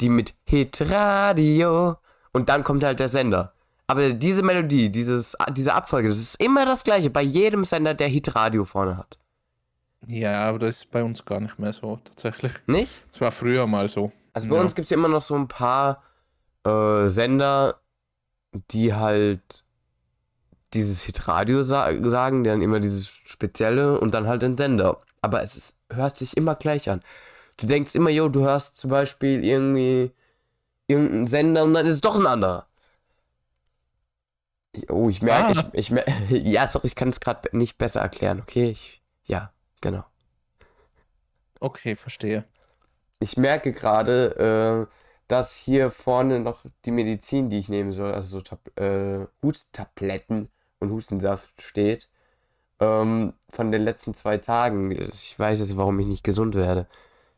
die 0.00 0.08
mit 0.08 0.34
Hitradio 0.44 1.96
und 2.32 2.48
dann 2.48 2.64
kommt 2.64 2.84
halt 2.84 3.00
der 3.00 3.08
Sender. 3.08 3.54
Aber 3.86 4.12
diese 4.12 4.42
Melodie, 4.42 4.90
dieses, 4.90 5.36
diese 5.50 5.74
Abfolge, 5.74 6.08
das 6.08 6.18
ist 6.18 6.42
immer 6.42 6.64
das 6.64 6.84
gleiche 6.84 7.10
bei 7.10 7.22
jedem 7.22 7.64
Sender, 7.64 7.94
der 7.94 8.08
Hitradio 8.08 8.64
vorne 8.64 8.96
hat. 8.96 9.18
Ja, 10.08 10.48
aber 10.48 10.58
das 10.58 10.78
ist 10.78 10.90
bei 10.90 11.02
uns 11.02 11.24
gar 11.24 11.40
nicht 11.40 11.58
mehr 11.58 11.72
so, 11.72 11.96
tatsächlich. 12.04 12.52
Nicht? 12.66 13.02
Es 13.12 13.20
war 13.20 13.30
früher 13.30 13.66
mal 13.66 13.88
so. 13.88 14.12
Also 14.32 14.48
bei 14.48 14.56
ja. 14.56 14.62
uns 14.62 14.74
gibt 14.74 14.84
es 14.84 14.90
ja 14.90 14.96
immer 14.96 15.08
noch 15.08 15.22
so 15.22 15.34
ein 15.34 15.48
paar 15.48 16.02
äh, 16.64 17.08
Sender, 17.08 17.80
die 18.70 18.94
halt 18.94 19.64
dieses 20.74 21.02
Hitradio 21.02 21.62
sa 21.62 21.90
sagen, 22.08 22.44
die 22.44 22.50
dann 22.50 22.62
immer 22.62 22.80
dieses 22.80 23.08
Spezielle 23.08 24.00
und 24.00 24.14
dann 24.14 24.26
halt 24.26 24.42
den 24.42 24.56
Sender. 24.56 24.98
Aber 25.20 25.42
es 25.42 25.56
ist, 25.56 25.76
hört 25.90 26.16
sich 26.16 26.36
immer 26.36 26.54
gleich 26.54 26.88
an. 26.88 27.02
Du 27.58 27.66
denkst 27.66 27.94
immer, 27.94 28.10
yo, 28.10 28.28
du 28.28 28.42
hörst 28.42 28.78
zum 28.78 28.90
Beispiel 28.90 29.44
irgendwie 29.44 30.12
irgendeinen 30.86 31.26
Sender 31.26 31.64
und 31.64 31.74
dann 31.74 31.86
ist 31.86 31.96
es 31.96 32.00
doch 32.00 32.18
ein 32.18 32.26
anderer. 32.26 32.66
Oh, 34.88 35.10
ich 35.10 35.20
merke, 35.20 35.58
ah. 35.58 35.70
ich, 35.72 35.80
ich 35.80 35.90
mer 35.90 36.04
ja, 36.30 36.66
sorry, 36.66 36.86
ich 36.86 36.94
kann 36.94 37.10
es 37.10 37.20
gerade 37.20 37.54
nicht 37.56 37.76
besser 37.76 38.00
erklären, 38.00 38.40
okay? 38.40 38.70
Ich, 38.70 39.02
ja, 39.24 39.52
genau. 39.80 40.04
Okay, 41.60 41.94
verstehe. 41.94 42.44
Ich 43.20 43.36
merke 43.36 43.72
gerade, 43.72 44.88
äh, 44.88 44.94
dass 45.28 45.54
hier 45.54 45.90
vorne 45.90 46.40
noch 46.40 46.64
die 46.84 46.90
Medizin, 46.90 47.50
die 47.50 47.58
ich 47.58 47.68
nehmen 47.68 47.92
soll, 47.92 48.12
also 48.12 48.38
so 48.38 48.40
Tab 48.40 48.60
äh, 48.78 49.26
Huttabletten 49.42 50.48
und 50.80 50.90
Hustensaft 50.90 51.60
steht, 51.60 52.08
ähm, 52.80 53.34
von 53.50 53.70
den 53.70 53.82
letzten 53.82 54.14
zwei 54.14 54.38
Tagen. 54.38 54.90
Ich 54.90 55.38
weiß 55.38 55.60
jetzt, 55.60 55.76
warum 55.76 56.00
ich 56.00 56.06
nicht 56.06 56.24
gesund 56.24 56.54
werde. 56.54 56.88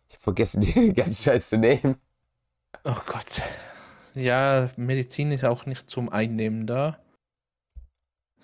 Ich 0.08 0.14
habe 0.14 0.22
vergessen, 0.22 0.60
die 0.62 0.94
ganze 0.94 1.22
Scheiß 1.22 1.50
zu 1.50 1.58
nehmen. 1.58 1.96
Oh 2.84 2.96
Gott. 3.06 3.42
Ja, 4.14 4.70
Medizin 4.76 5.32
ist 5.32 5.44
auch 5.44 5.66
nicht 5.66 5.90
zum 5.90 6.08
Einnehmen 6.08 6.66
da 6.66 7.03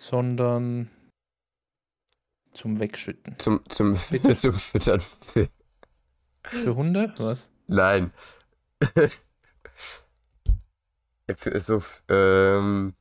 sondern 0.00 0.90
zum 2.52 2.80
Wegschütten. 2.80 3.38
Zum, 3.38 3.60
zum, 3.68 3.98
Bitte? 4.10 4.34
zum 4.34 4.54
Füttern. 4.54 5.00
Für, 5.00 5.48
für 6.42 6.74
Hunde? 6.74 7.12
Was? 7.18 7.50
Nein. 7.66 8.10
so, 11.58 11.82
ähm, 12.08 12.94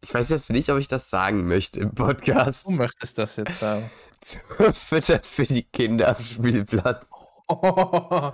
ich 0.00 0.14
weiß 0.14 0.30
jetzt 0.30 0.50
nicht, 0.50 0.70
ob 0.70 0.78
ich 0.78 0.88
das 0.88 1.10
sagen 1.10 1.46
möchte 1.46 1.80
im 1.80 1.94
Podcast. 1.94 2.66
Du 2.66 2.70
möchtest 2.70 3.18
das 3.18 3.36
jetzt 3.36 3.60
sagen. 3.60 3.90
Zum 4.20 4.40
Füttern 4.74 5.22
für 5.22 5.44
die 5.44 5.62
Kinder 5.62 6.16
am 6.16 6.24
Spielplatz. 6.24 7.06
Oh. 7.46 8.32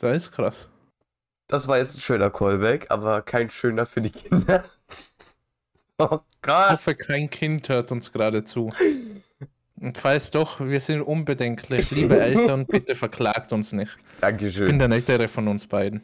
Das 0.00 0.16
ist 0.16 0.32
krass. 0.32 0.68
Das 1.46 1.68
war 1.68 1.78
jetzt 1.78 1.96
ein 1.96 2.00
schöner 2.00 2.30
Callback, 2.30 2.90
aber 2.90 3.22
kein 3.22 3.50
schöner 3.50 3.86
für 3.86 4.00
die 4.00 4.10
Kinder. 4.10 4.64
Oh 5.98 6.20
Gott. 6.40 6.64
Ich 6.66 6.72
hoffe, 6.72 6.94
kein 6.94 7.30
Kind 7.30 7.68
hört 7.68 7.92
uns 7.92 8.12
gerade 8.12 8.44
zu. 8.44 8.72
Und 9.76 9.98
falls 9.98 10.30
doch, 10.30 10.60
wir 10.60 10.80
sind 10.80 11.02
unbedenklich. 11.02 11.90
Liebe 11.90 12.20
Eltern, 12.20 12.66
bitte 12.68 12.94
verklagt 12.94 13.52
uns 13.52 13.72
nicht. 13.72 13.96
Dankeschön. 14.20 14.62
Ich 14.62 14.68
bin 14.68 14.78
der 14.78 14.88
nettere 14.88 15.28
von 15.28 15.48
uns 15.48 15.66
beiden. 15.66 16.02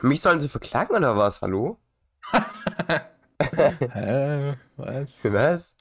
Mich 0.00 0.20
sollen 0.20 0.40
sie 0.40 0.48
verklagen 0.48 0.94
oder 0.94 1.16
was? 1.16 1.42
Hallo? 1.42 1.78
Hä? 3.92 4.54
Was? 4.76 5.24
Was? 5.32 5.76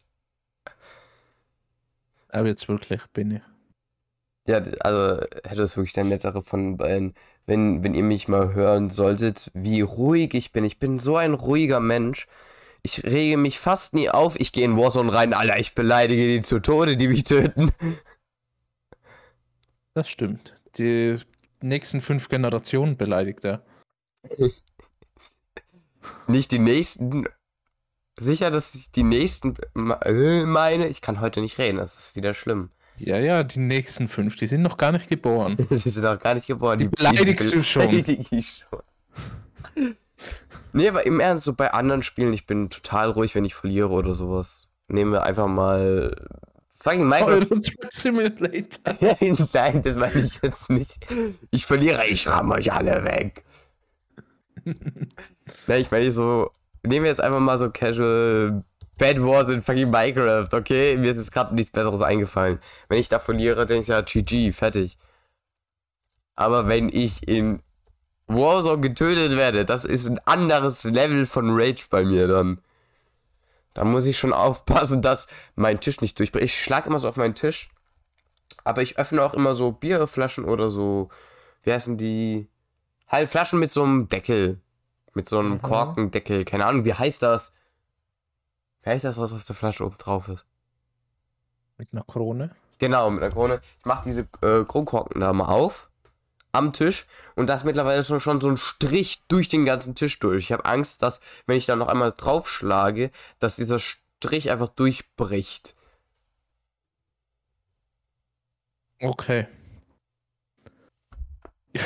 Aber 2.29 2.47
jetzt 2.47 2.67
wirklich 2.67 3.01
bin 3.13 3.31
ich. 3.31 3.41
Ja, 4.47 4.63
also 4.79 5.23
hätte 5.43 5.61
es 5.61 5.75
wirklich 5.77 5.93
der 5.93 6.05
nettere 6.05 6.43
von 6.43 6.77
beiden, 6.77 7.13
wenn, 7.45 7.83
wenn 7.83 7.93
ihr 7.93 8.03
mich 8.03 8.27
mal 8.27 8.53
hören 8.53 8.89
solltet, 8.89 9.51
wie 9.53 9.81
ruhig 9.81 10.33
ich 10.33 10.51
bin. 10.51 10.63
Ich 10.63 10.79
bin 10.79 10.99
so 10.99 11.17
ein 11.17 11.33
ruhiger 11.33 11.79
Mensch. 11.79 12.27
Ich 12.83 13.03
rege 13.03 13.37
mich 13.37 13.59
fast 13.59 13.93
nie 13.93 14.09
auf. 14.09 14.39
Ich 14.39 14.51
gehe 14.51 14.65
in 14.65 14.77
Warzone 14.77 15.13
rein, 15.13 15.33
Alter, 15.33 15.59
ich 15.59 15.75
beleidige 15.75 16.27
die 16.27 16.41
zu 16.41 16.59
Tode, 16.59 16.97
die 16.97 17.07
mich 17.07 17.23
töten. 17.23 17.71
Das 19.93 20.09
stimmt. 20.09 20.55
Die 20.77 21.17
nächsten 21.61 22.01
fünf 22.01 22.29
Generationen 22.29 22.97
beleidigt 22.97 23.45
er. 23.45 23.63
Nicht 26.27 26.51
die 26.51 26.59
nächsten. 26.59 27.25
Sicher, 28.17 28.51
dass 28.51 28.75
ich 28.75 28.91
die 28.91 29.03
nächsten 29.03 29.55
äh, 29.75 30.45
meine. 30.45 30.87
Ich 30.87 31.01
kann 31.01 31.21
heute 31.21 31.41
nicht 31.41 31.57
reden, 31.57 31.77
das 31.77 31.95
ist 31.95 32.15
wieder 32.15 32.33
schlimm. 32.33 32.71
Ja, 32.97 33.17
ja, 33.17 33.43
die 33.43 33.59
nächsten 33.59 34.07
fünf, 34.07 34.35
die 34.35 34.47
sind 34.47 34.61
noch 34.61 34.77
gar 34.77 34.91
nicht 34.91 35.09
geboren. 35.09 35.55
die 35.69 35.89
sind 35.89 36.03
noch 36.03 36.19
gar 36.19 36.35
nicht 36.35 36.47
geboren. 36.47 36.77
Die, 36.77 36.87
die 36.87 36.95
beleidigst 36.95 37.53
du 37.53 37.63
schon. 37.63 37.91
Ich 38.31 38.63
schon. 38.69 39.95
nee, 40.73 40.87
aber 40.87 41.05
im 41.05 41.19
Ernst, 41.19 41.45
so 41.45 41.53
bei 41.53 41.73
anderen 41.73 42.03
Spielen, 42.03 42.33
ich 42.33 42.45
bin 42.45 42.69
total 42.69 43.11
ruhig, 43.11 43.33
wenn 43.35 43.45
ich 43.45 43.55
verliere 43.55 43.89
oder 43.89 44.13
sowas. 44.13 44.67
Nehmen 44.87 45.11
wir 45.13 45.23
einfach 45.23 45.47
mal. 45.47 46.15
Fucking 46.79 47.07
Minecraft. 47.07 47.61
Simulator. 47.89 48.95
Nein, 49.53 49.81
das 49.83 49.95
meine 49.95 50.19
ich 50.19 50.39
jetzt 50.41 50.69
nicht. 50.69 50.99
Ich 51.51 51.65
verliere, 51.65 52.07
ich 52.07 52.27
ramme 52.27 52.55
euch 52.55 52.71
alle 52.71 53.03
weg. 53.03 53.45
Nein, 55.67 55.81
ich 55.81 55.91
meine 55.91 56.11
so. 56.11 56.51
Nehmen 56.83 57.03
wir 57.03 57.11
jetzt 57.11 57.21
einfach 57.21 57.39
mal 57.39 57.59
so 57.59 57.69
Casual 57.69 58.63
Bad 59.01 59.19
Wars 59.19 59.49
in 59.49 59.63
fucking 59.63 59.89
Minecraft, 59.89 60.53
okay? 60.53 60.95
Mir 60.95 61.09
ist 61.09 61.17
jetzt 61.17 61.31
gerade 61.31 61.55
nichts 61.55 61.71
Besseres 61.71 62.03
eingefallen. 62.03 62.59
Wenn 62.87 62.99
ich 62.99 63.09
da 63.09 63.17
verliere, 63.17 63.65
denke 63.65 63.81
ich 63.81 63.87
ja, 63.87 64.01
GG, 64.01 64.51
fertig. 64.51 64.99
Aber 66.35 66.67
wenn 66.67 66.87
ich 66.87 67.27
in 67.27 67.63
Warzone 68.27 68.79
getötet 68.79 69.35
werde, 69.35 69.65
das 69.65 69.85
ist 69.85 70.07
ein 70.07 70.19
anderes 70.25 70.83
Level 70.83 71.25
von 71.25 71.49
Rage 71.49 71.87
bei 71.89 72.05
mir 72.05 72.27
dann. 72.27 72.61
Da 73.73 73.85
muss 73.85 74.05
ich 74.05 74.19
schon 74.19 74.33
aufpassen, 74.33 75.01
dass 75.01 75.27
mein 75.55 75.79
Tisch 75.79 75.99
nicht 76.01 76.19
durchbricht. 76.19 76.45
Ich 76.45 76.63
schlage 76.63 76.87
immer 76.87 76.99
so 76.99 77.09
auf 77.09 77.17
meinen 77.17 77.33
Tisch. 77.33 77.69
Aber 78.63 78.83
ich 78.83 78.99
öffne 78.99 79.23
auch 79.23 79.33
immer 79.33 79.55
so 79.55 79.71
Bierflaschen 79.71 80.45
oder 80.45 80.69
so. 80.69 81.09
Wie 81.63 81.73
heißen 81.73 81.97
die? 81.97 82.49
Halt 83.07 83.31
Flaschen 83.31 83.59
mit 83.59 83.71
so 83.71 83.81
einem 83.81 84.09
Deckel. 84.09 84.61
Mit 85.15 85.27
so 85.27 85.39
einem 85.39 85.53
mhm. 85.53 85.61
Korkendeckel. 85.63 86.45
Keine 86.45 86.67
Ahnung, 86.67 86.85
wie 86.85 86.93
heißt 86.93 87.23
das? 87.23 87.51
Wer 88.83 88.95
ist 88.95 89.05
das, 89.05 89.17
was 89.17 89.33
auf 89.33 89.45
der 89.45 89.55
Flasche 89.55 89.85
oben 89.85 89.97
drauf 89.97 90.27
ist? 90.27 90.45
Mit 91.77 91.89
einer 91.91 92.03
Krone? 92.03 92.55
Genau, 92.79 93.09
mit 93.11 93.21
einer 93.21 93.31
Krone. 93.31 93.61
Ich 93.79 93.85
mache 93.85 94.03
diese 94.03 94.21
äh, 94.41 94.65
Kronkorken 94.65 95.21
da 95.21 95.33
mal 95.33 95.45
auf. 95.45 95.89
Am 96.51 96.73
Tisch. 96.73 97.05
Und 97.35 97.47
da 97.47 97.55
ist 97.55 97.63
mittlerweile 97.63 98.03
schon, 98.03 98.19
schon 98.19 98.41
so 98.41 98.49
ein 98.49 98.57
Strich 98.57 99.21
durch 99.27 99.47
den 99.49 99.65
ganzen 99.65 99.95
Tisch 99.95 100.19
durch. 100.19 100.45
Ich 100.45 100.51
habe 100.51 100.65
Angst, 100.65 101.01
dass, 101.01 101.21
wenn 101.45 101.57
ich 101.57 101.65
da 101.65 101.75
noch 101.75 101.87
einmal 101.87 102.11
draufschlage, 102.11 103.11
dass 103.39 103.55
dieser 103.55 103.79
Strich 103.79 104.51
einfach 104.51 104.69
durchbricht. 104.69 105.75
Okay. 108.99 109.47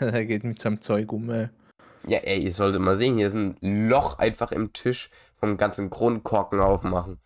er 0.00 0.24
geht 0.26 0.44
mit 0.44 0.60
seinem 0.60 0.82
Zeug 0.82 1.12
um, 1.12 1.30
ey. 1.30 1.48
Ja, 2.06 2.18
ey, 2.18 2.42
ihr 2.42 2.52
solltet 2.52 2.82
mal 2.82 2.96
sehen, 2.96 3.16
hier 3.16 3.28
ist 3.28 3.34
ein 3.34 3.56
Loch 3.62 4.18
einfach 4.18 4.52
im 4.52 4.72
Tisch 4.74 5.10
vom 5.36 5.56
ganzen 5.56 5.90
Grundkorken 5.90 6.60
aufmachen. 6.60 7.20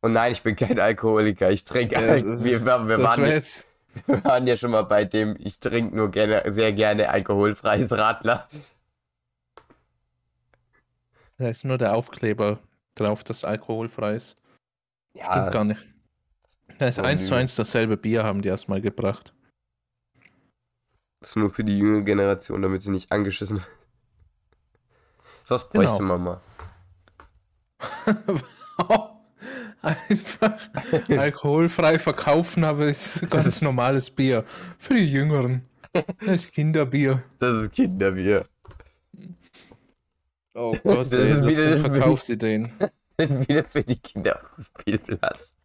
Und 0.00 0.12
nein, 0.12 0.32
ich 0.32 0.42
bin 0.42 0.54
kein 0.56 0.78
Alkoholiker, 0.78 1.50
ich 1.50 1.64
trinke. 1.64 1.94
Ja, 1.94 2.16
wir, 2.24 2.64
wir, 2.64 2.88
wir, 2.88 3.02
waren 3.02 3.24
jetzt, 3.26 3.68
wir 4.06 4.22
waren 4.24 4.46
ja 4.46 4.56
schon 4.56 4.70
mal 4.70 4.82
bei 4.82 5.04
dem, 5.04 5.36
ich 5.38 5.58
trinke 5.58 5.96
nur 5.96 6.10
gerne, 6.10 6.42
sehr 6.46 6.72
gerne 6.72 7.08
alkoholfreies 7.10 7.90
Radler. 7.92 8.48
Da 11.38 11.48
ist 11.48 11.64
nur 11.64 11.78
der 11.78 11.94
Aufkleber 11.94 12.58
drauf, 12.94 13.24
das 13.24 13.44
alkoholfrei 13.44 14.14
ist. 14.14 14.36
Stimmt 15.14 15.52
gar 15.52 15.64
nicht. 15.64 15.84
Da 16.78 16.86
ist 16.88 16.98
Oh, 16.98 17.02
eins 17.02 17.26
zu 17.26 17.34
eins 17.34 17.56
dasselbe 17.56 17.96
Bier, 17.96 18.22
haben 18.22 18.42
die 18.42 18.48
erstmal 18.48 18.80
gebracht. 18.80 19.32
Das 21.20 21.30
ist 21.30 21.36
nur 21.36 21.50
für 21.50 21.64
die 21.64 21.78
junge 21.78 22.04
Generation, 22.04 22.62
damit 22.62 22.82
sie 22.82 22.92
nicht 22.92 23.10
angeschissen 23.10 23.56
wird. 23.58 23.68
So 25.42 25.54
was 25.56 25.68
Genau. 25.70 25.84
bräuchte 25.84 26.02
man 26.04 26.22
mal. 26.22 26.40
Einfach 29.82 30.68
alkoholfrei 31.08 31.98
verkaufen, 31.98 32.64
aber 32.64 32.86
es 32.86 33.16
ist 33.22 33.30
ganz 33.30 33.62
normales 33.62 34.10
Bier. 34.10 34.44
Für 34.78 34.94
die 34.94 35.06
Jüngeren. 35.10 35.62
Das 35.92 36.44
ist 36.46 36.52
Kinderbier. 36.52 37.22
Das 37.38 37.52
ist 37.54 37.72
Kinderbier. 37.74 38.44
Oh 40.54 40.76
Gott, 40.82 41.12
Das 41.12 41.18
ey, 41.20 41.34
das 41.34 41.44
wieder- 41.46 41.78
sind 41.78 41.78
Verkaufsideen. 41.80 42.72
Wieder 43.18 43.64
für 43.64 43.82
die 43.82 43.96
Kinder 43.98 44.40
auf 44.42 44.54
dem 44.56 44.64
Spielplatz. 44.80 45.56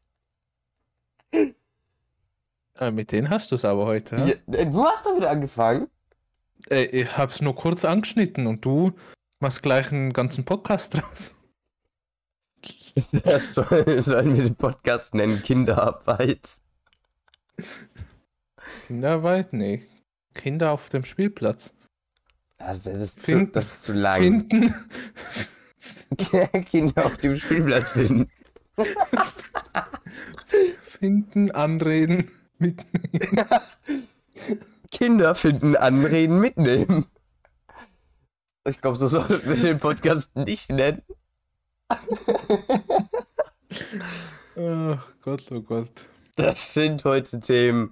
Äh, 2.80 2.92
mit 2.92 3.12
denen 3.12 3.30
hast 3.30 3.52
du 3.52 3.56
es 3.56 3.64
aber 3.66 3.86
heute. 3.86 4.16
Ja? 4.16 4.26
Ja, 4.28 4.34
äh, 4.58 4.66
du 4.66 4.84
hast 4.84 5.06
doch 5.06 5.16
wieder 5.16 5.30
angefangen. 5.30 5.88
Äh, 6.72 6.86
ich 6.86 7.16
hab's 7.18 7.42
nur 7.42 7.54
kurz 7.56 7.86
angeschnitten 7.86 8.48
und 8.48 8.66
du 8.66 8.94
machst 9.40 9.62
gleich 9.62 9.92
einen 9.92 10.14
ganzen 10.14 10.46
Podcast 10.46 10.96
draus. 10.96 11.36
Das 13.24 13.56
soll, 13.56 14.04
sollen 14.04 14.36
wir 14.36 14.44
den 14.44 14.56
Podcast 14.56 15.16
nennen 15.16 15.42
Kinderarbeit. 15.42 16.62
Kinderarbeit? 18.88 19.54
Nee. 19.54 19.88
Kinder 20.34 20.72
auf 20.72 20.90
dem 20.90 21.04
Spielplatz. 21.06 21.74
Das, 22.58 22.84
das, 22.84 22.96
ist, 22.96 23.20
zu, 23.20 23.26
Finden- 23.26 23.52
das 23.54 23.66
ist 23.66 23.84
zu 23.84 23.94
lang. 23.94 24.22
Finden. 24.22 24.76
Kinder 26.66 27.06
auf 27.06 27.18
dem 27.18 27.40
Spielplatz 27.40 27.92
finden. 27.92 28.30
Finden, 30.84 31.52
anreden, 31.52 32.32
mitnehmen. 32.60 33.50
Kinder 34.92 35.36
finden, 35.36 35.76
anreden, 35.76 36.40
mitnehmen. 36.40 37.06
Ich 38.68 38.80
glaube, 38.80 38.96
so 38.98 39.08
sollten 39.08 39.48
wir 39.48 39.56
den 39.56 39.80
Podcast 39.80 40.36
nicht 40.36 40.70
nennen. 40.72 41.02
Oh 44.56 44.98
Gott, 45.24 45.52
oh 45.52 45.62
Gott. 45.62 46.06
Das 46.36 46.74
sind 46.74 47.04
heute 47.06 47.40
Themen. 47.40 47.92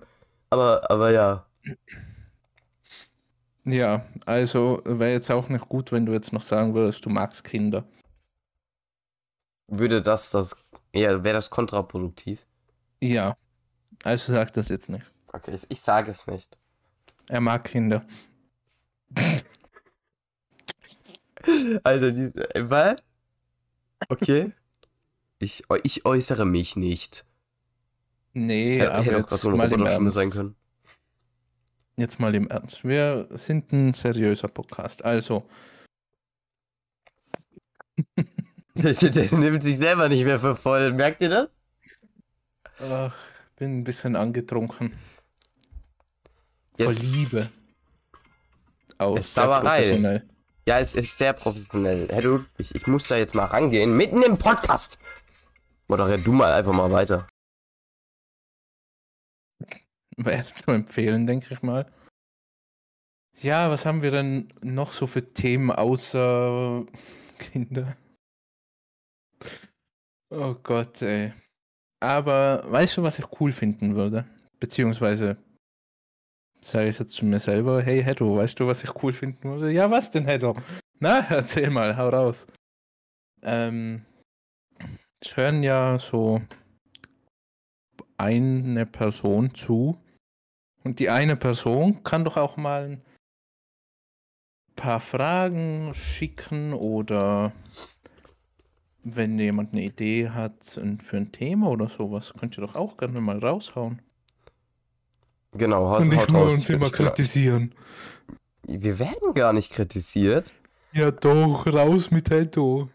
Aber, 0.52 0.90
aber 0.92 1.12
ja. 1.12 1.46
Ja, 3.66 4.06
also 4.26 4.82
wäre 4.86 5.12
jetzt 5.12 5.32
auch 5.32 5.50
nicht 5.50 5.68
gut, 5.70 5.92
wenn 5.92 6.06
du 6.06 6.14
jetzt 6.14 6.34
noch 6.34 6.42
sagen 6.42 6.74
würdest, 6.74 7.06
du 7.06 7.10
magst 7.10 7.44
Kinder. 7.44 7.84
Würde 9.68 10.02
das 10.02 10.32
das. 10.32 10.56
Ja, 10.94 11.24
wäre 11.24 11.36
das 11.36 11.50
kontraproduktiv? 11.50 12.46
Ja. 13.00 13.38
Also 14.04 14.34
sag 14.34 14.54
das 14.54 14.70
jetzt 14.70 14.90
nicht. 14.90 15.06
Okay, 15.34 15.54
ich, 15.56 15.66
ich 15.70 15.82
sage 15.82 16.12
es 16.12 16.28
nicht. 16.28 16.58
Er 17.28 17.42
mag 17.42 17.64
Kinder. 17.64 18.06
Also, 21.84 22.12
die, 22.12 22.26
äh, 22.54 22.70
was? 22.70 22.98
Okay. 24.12 24.52
Ich, 25.40 25.64
ich 25.84 26.06
äußere 26.06 26.46
mich 26.46 26.76
nicht. 26.76 27.26
Nee, 28.34 28.78
Hätte, 28.80 28.94
aber 28.94 29.04
hätte 29.04 29.18
auch 29.18 29.22
gerade 29.22 29.32
jetzt 29.36 29.42
so 29.42 29.50
im 29.52 29.60
Roboterstimme 29.60 29.90
Ernst. 30.06 30.16
sein 30.16 30.30
können. 30.30 30.56
Jetzt 31.98 32.20
mal 32.20 32.34
im 32.36 32.48
Ernst. 32.50 32.84
Wir 32.84 33.28
sind 33.32 33.72
ein 33.72 33.94
seriöser 33.94 34.48
Podcast. 34.48 35.04
Also, 35.04 35.48
Der 38.76 39.34
nimmt 39.38 39.64
sich 39.64 39.78
selber 39.78 40.08
nicht 40.10 40.24
mehr 40.24 40.40
für 40.40 40.56
voll. 40.56 40.94
Merkt 40.94 41.22
ihr 41.22 41.30
das? 41.30 41.50
ach, 42.80 43.16
bin 43.58 43.80
ein 43.80 43.84
bisschen 43.84 44.16
angetrunken. 44.16 44.94
Jetzt- 46.78 46.86
Vor 46.86 46.94
Liebe. 46.94 47.50
Ist 49.20 49.34
Sauerei. 49.34 50.22
Ja, 50.72 50.80
es 50.80 50.96
ist 50.96 51.18
sehr 51.18 51.34
professionell. 51.34 52.08
Du, 52.22 52.46
ich, 52.58 52.74
ich 52.74 52.88
muss 52.88 53.10
da 53.10 53.18
jetzt 53.18 53.36
mal 53.36 53.44
rangehen. 53.44 53.98
Mitten 53.98 54.24
im 54.24 54.38
Podcast. 54.38 55.00
Moderier 55.90 56.18
du 56.18 56.32
mal 56.32 56.54
einfach 56.54 56.72
mal 56.72 56.90
weiter. 56.90 57.28
Es 60.24 60.54
zu 60.54 60.72
empfehlen, 60.72 61.28
denke 61.28 61.54
ich 61.54 61.62
mal. 61.62 61.92
Ja, 63.42 63.70
was 63.70 63.86
haben 63.86 64.02
wir 64.02 64.12
denn 64.12 64.54
noch 64.62 64.94
so 64.94 65.08
für 65.08 65.34
Themen 65.34 65.72
außer 65.72 66.86
Kinder? 67.38 67.98
Oh 70.30 70.56
Gott, 70.64 71.02
ey. 71.02 71.34
Aber 72.00 72.64
weißt 72.72 72.96
du, 72.96 73.04
was 73.04 73.20
ich 73.20 73.42
cool 73.42 73.52
finden 73.52 73.96
würde? 73.96 74.26
Beziehungsweise 74.62 75.36
sage 76.64 76.90
ich 76.90 77.00
jetzt 77.00 77.14
zu 77.14 77.26
mir 77.26 77.40
selber, 77.40 77.82
hey 77.82 78.04
Heddo, 78.04 78.38
weißt 78.38 78.60
du, 78.60 78.68
was 78.68 78.84
ich 78.84 79.04
cool 79.04 79.14
finden 79.14 79.50
würde? 79.50 79.72
Ja, 79.72 79.90
was 79.90 80.12
denn, 80.12 80.26
Heddo? 80.26 80.56
Na, 81.00 81.20
erzähl 81.30 81.70
mal, 81.70 81.98
hau 81.98 82.10
raus. 82.10 82.48
Ähm, 83.42 84.06
es 85.20 85.36
hören 85.36 85.64
ja 85.64 85.98
so 86.00 86.42
eine 88.18 88.86
Person 88.86 89.54
zu. 89.54 89.98
Und 90.84 91.00
die 91.00 91.10
eine 91.10 91.36
Person 91.36 92.04
kann 92.04 92.24
doch 92.24 92.38
auch 92.38 92.58
mal 92.58 92.90
ein 92.90 93.02
paar 94.76 95.00
Fragen 95.00 95.94
schicken 95.94 96.74
oder 96.74 97.52
wenn 99.04 99.38
jemand 99.40 99.74
eine 99.74 99.84
Idee 99.84 100.30
hat 100.30 100.80
für 101.00 101.18
ein 101.18 101.32
Thema 101.32 101.70
oder 101.70 101.90
sowas, 101.90 102.34
könnt 102.40 102.58
ihr 102.58 102.62
doch 102.62 102.76
auch 102.76 102.98
gerne 102.98 103.22
mal 103.22 103.40
raushauen. 103.40 104.02
Genau, 105.54 105.90
haut, 105.90 106.02
Und 106.02 106.10
nicht 106.10 106.22
haut 106.22 106.32
nur 106.32 106.44
raus. 106.44 106.54
uns 106.54 106.70
immer 106.70 106.90
kritisieren. 106.90 107.76
Wir 108.64 109.00
werden 109.00 109.34
gar 109.34 109.54
nicht 109.54 109.72
kritisiert. 109.72 110.54
Ja 110.94 111.12
doch, 111.12 111.66
raus 111.68 112.12
mit 112.12 112.30
Heddo. 112.30 112.90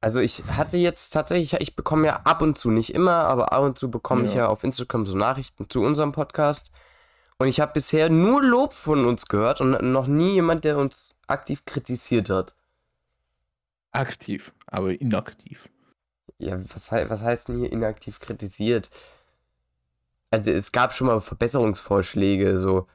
Also 0.00 0.18
ich 0.18 0.42
hatte 0.56 0.76
jetzt 0.78 1.10
tatsächlich, 1.10 1.54
ich 1.60 1.76
bekomme 1.76 2.08
ja 2.08 2.16
ab 2.24 2.42
und 2.42 2.58
zu, 2.58 2.70
nicht 2.70 2.92
immer, 2.94 3.12
aber 3.26 3.52
ab 3.52 3.62
und 3.62 3.78
zu 3.78 3.90
bekomme 3.90 4.24
ich 4.24 4.32
Ja. 4.34 4.38
ja 4.44 4.48
auf 4.48 4.64
Instagram 4.64 5.06
so 5.06 5.16
Nachrichten 5.16 5.70
zu 5.70 5.80
unserem 5.82 6.10
Podcast. 6.12 6.70
Und 7.38 7.48
ich 7.48 7.60
habe 7.60 7.72
bisher 7.72 8.08
nur 8.08 8.42
Lob 8.42 8.72
von 8.72 9.04
uns 9.04 9.26
gehört 9.26 9.60
und 9.60 9.70
noch 9.92 10.06
nie 10.08 10.32
jemand, 10.34 10.64
der 10.64 10.78
uns 10.78 11.14
aktiv 11.28 11.64
kritisiert 11.64 12.30
hat. 12.30 12.56
Aktiv, 13.92 14.52
aber 14.66 14.98
inaktiv. 15.00 15.68
Ja, 16.38 16.58
was, 16.74 16.90
was 16.90 17.22
heißt 17.22 17.48
denn 17.48 17.58
hier 17.58 17.70
inaktiv 17.72 18.18
kritisiert? 18.20 18.90
Also 20.32 20.50
es 20.50 20.72
gab 20.72 20.92
schon 20.94 21.06
mal 21.08 21.20
Verbesserungsvorschläge, 21.20 22.58
so 22.58 22.88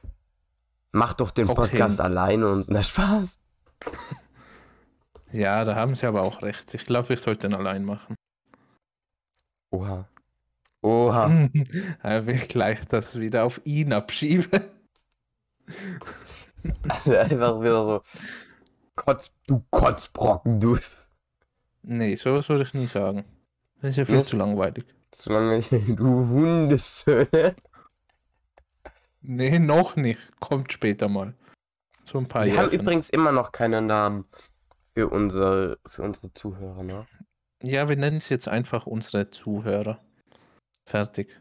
mach 0.92 1.14
doch 1.14 1.30
den 1.30 1.48
Okay. 1.48 1.54
Podcast 1.54 2.00
alleine 2.00 2.48
und 2.48 2.68
na 2.68 2.82
Spaß. 2.82 3.38
Ja, 5.32 5.64
da 5.64 5.74
haben 5.76 5.94
sie 5.94 6.06
aber 6.06 6.22
auch 6.22 6.42
recht. 6.42 6.74
Ich 6.74 6.84
glaube, 6.84 7.14
ich 7.14 7.20
sollte 7.20 7.46
ihn 7.46 7.54
allein 7.54 7.84
machen. 7.84 8.14
Oha. 9.70 10.08
Oha. 10.82 11.48
Er 12.02 12.26
will 12.26 12.38
gleich 12.48 12.84
das 12.86 13.18
wieder 13.18 13.44
auf 13.44 13.60
ihn 13.64 13.92
abschieben. 13.92 14.60
Also 16.88 17.16
einfach 17.16 17.60
wieder 17.60 17.84
so. 17.84 18.02
Kotz, 18.96 19.32
du 19.46 19.62
Kotzbrocken, 19.70 20.58
du. 20.58 20.76
Nee, 21.82 22.16
sowas 22.16 22.48
würde 22.48 22.64
ich 22.64 22.74
nie 22.74 22.86
sagen. 22.86 23.24
Das 23.80 23.90
ist 23.90 23.96
ja 23.98 24.04
viel 24.04 24.16
Nee? 24.16 24.24
zu 24.24 24.36
langweilig. 24.36 24.84
Solange 25.14 25.62
du 25.96 26.28
Hundesöhne. 26.28 27.56
Nee, 29.20 29.58
noch 29.58 29.96
nicht. 29.96 30.20
Kommt 30.40 30.72
später 30.72 31.08
mal. 31.08 31.34
So 32.04 32.18
ein 32.18 32.28
paar 32.28 32.44
Wir 32.46 32.52
haben 32.56 32.70
Jahre. 32.70 32.74
übrigens 32.76 33.10
immer 33.10 33.32
noch 33.32 33.52
keine 33.52 33.82
Namen 33.82 34.26
für 34.94 35.08
unsere, 35.08 35.78
für 35.86 36.02
unsere 36.02 36.32
Zuhörer, 36.32 36.82
ne? 36.82 37.06
Ja, 37.62 37.88
wir 37.88 37.96
nennen 37.96 38.18
es 38.18 38.28
jetzt 38.28 38.48
einfach 38.48 38.86
unsere 38.86 39.30
Zuhörer. 39.30 40.00
Fertig. 40.86 41.38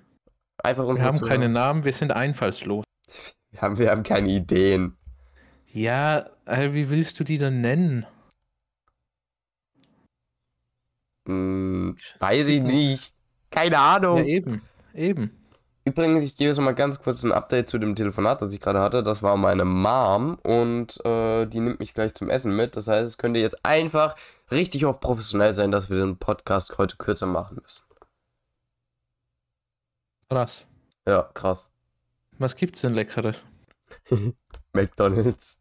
Einfach 0.64 0.84
Wir 0.84 0.90
unsere 0.90 1.08
haben 1.08 1.18
Zuhörer. 1.20 1.32
keine 1.34 1.50
Namen, 1.50 1.84
wir 1.86 1.94
sind 1.94 2.12
einfallslos. 2.12 2.84
Wir 3.52 3.62
haben, 3.62 3.78
wir 3.78 3.92
haben 3.92 4.04
keine 4.04 4.30
Ideen. 4.30 4.98
Ja, 5.68 6.30
äh, 6.46 6.74
wie 6.74 6.90
willst 6.90 7.20
du 7.20 7.24
die 7.24 7.38
dann 7.38 7.62
nennen? 7.62 8.06
Hm, 11.28 11.98
weiß 12.20 12.48
ich 12.48 12.62
nicht. 12.62 13.14
Keine 13.52 13.76
Ja, 13.76 13.96
Ahnung. 13.96 14.26
eben. 14.26 14.62
Eben. 14.94 15.32
Übrigens, 15.86 16.24
ich 16.24 16.36
gebe 16.36 16.50
jetzt 16.50 16.60
mal 16.60 16.76
ganz 16.76 17.00
kurz 17.00 17.24
ein 17.24 17.32
Update 17.32 17.70
zu 17.70 17.78
dem 17.78 17.96
Telefonat, 17.96 18.42
das 18.42 18.52
ich 18.52 18.60
gerade 18.60 18.82
hatte. 18.82 19.04
Das 19.04 19.24
war 19.24 19.38
meine 19.38 19.64
Mom 19.64 20.36
und 20.44 21.04
äh, 21.06 21.46
die 21.46 21.62
nimmt 21.62 21.80
mich 21.80 21.94
gleich 21.94 22.14
zum 22.14 22.30
Essen 22.30 22.54
mit. 22.54 22.76
Das 22.76 22.88
heißt, 22.88 23.08
es 23.08 23.18
könnte 23.18 23.40
jetzt 23.40 23.64
einfach 23.66 24.16
richtig 24.52 24.86
auf 24.86 25.00
professionell 25.00 25.54
sein, 25.54 25.72
dass 25.72 25.90
wir 25.90 25.98
den 25.98 26.18
Podcast 26.18 26.78
heute 26.78 26.98
kürzer 26.98 27.26
machen 27.28 27.60
müssen. 27.64 27.84
Krass. 30.30 30.66
Ja, 31.08 31.24
krass. 31.34 31.70
Was 32.38 32.58
gibt's 32.58 32.82
denn 32.82 32.94
Leckeres? 32.94 33.46
McDonalds. 34.74 35.58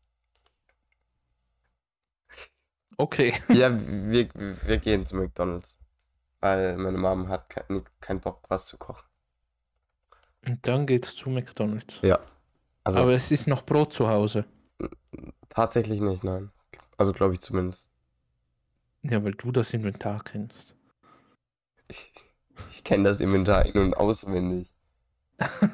Okay. 2.96 3.32
Ja, 3.50 3.70
wir, 3.78 4.28
wir 4.34 4.78
gehen 4.78 5.06
zu 5.06 5.16
McDonalds. 5.16 5.75
Weil 6.40 6.76
meine 6.76 6.98
Mom 6.98 7.28
hat 7.28 7.48
keinen 7.48 7.84
kein 8.00 8.20
Bock, 8.20 8.44
was 8.48 8.66
zu 8.66 8.76
kochen. 8.78 9.06
Und 10.46 10.66
dann 10.66 10.86
geht's 10.86 11.14
zu 11.14 11.30
McDonalds. 11.30 12.00
Ja. 12.02 12.20
Also 12.84 13.00
Aber 13.00 13.12
es 13.12 13.32
ist 13.32 13.48
noch 13.48 13.62
Brot 13.62 13.92
zu 13.92 14.08
Hause. 14.08 14.44
tatsächlich 15.48 16.00
nicht, 16.00 16.22
nein. 16.22 16.50
Also 16.96 17.12
glaube 17.12 17.34
ich 17.34 17.40
zumindest. 17.40 17.88
Ja, 19.02 19.22
weil 19.24 19.32
du 19.32 19.50
das 19.52 19.72
Inventar 19.72 20.22
kennst. 20.22 20.74
Ich, 21.88 22.12
ich 22.70 22.84
kenne 22.84 23.04
das 23.04 23.20
Inventar 23.20 23.66
in- 23.66 23.78
und 23.80 23.94
auswendig. 23.94 24.72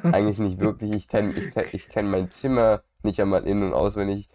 Eigentlich 0.02 0.38
nicht 0.38 0.58
wirklich. 0.58 0.92
Ich 0.92 1.08
kenne 1.08 1.32
ich 1.32 1.52
kenn, 1.52 1.66
ich 1.72 1.88
kenn 1.88 2.10
mein 2.10 2.30
Zimmer 2.30 2.82
nicht 3.02 3.20
einmal 3.20 3.44
in- 3.46 3.62
und 3.62 3.74
auswendig. 3.74 4.28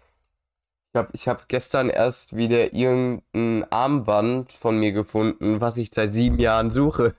Ich 0.98 1.04
habe 1.04 1.10
ich 1.12 1.28
hab 1.28 1.48
gestern 1.48 1.90
erst 1.90 2.34
wieder 2.34 2.72
irgendein 2.74 3.70
Armband 3.70 4.52
von 4.52 4.80
mir 4.80 4.90
gefunden, 4.90 5.60
was 5.60 5.76
ich 5.76 5.90
seit 5.90 6.12
sieben 6.12 6.40
Jahren 6.40 6.70
suche. 6.70 7.14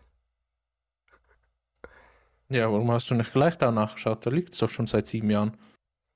Ja, 2.49 2.69
warum 2.69 2.91
hast 2.91 3.09
du 3.09 3.15
nicht 3.15 3.31
gleich 3.31 3.57
danach 3.57 3.93
geschaut? 3.93 4.25
Da 4.25 4.31
liegt 4.31 4.53
es 4.53 4.59
doch 4.59 4.69
schon 4.69 4.85
seit 4.85 5.07
sieben 5.07 5.29
Jahren. 5.29 5.55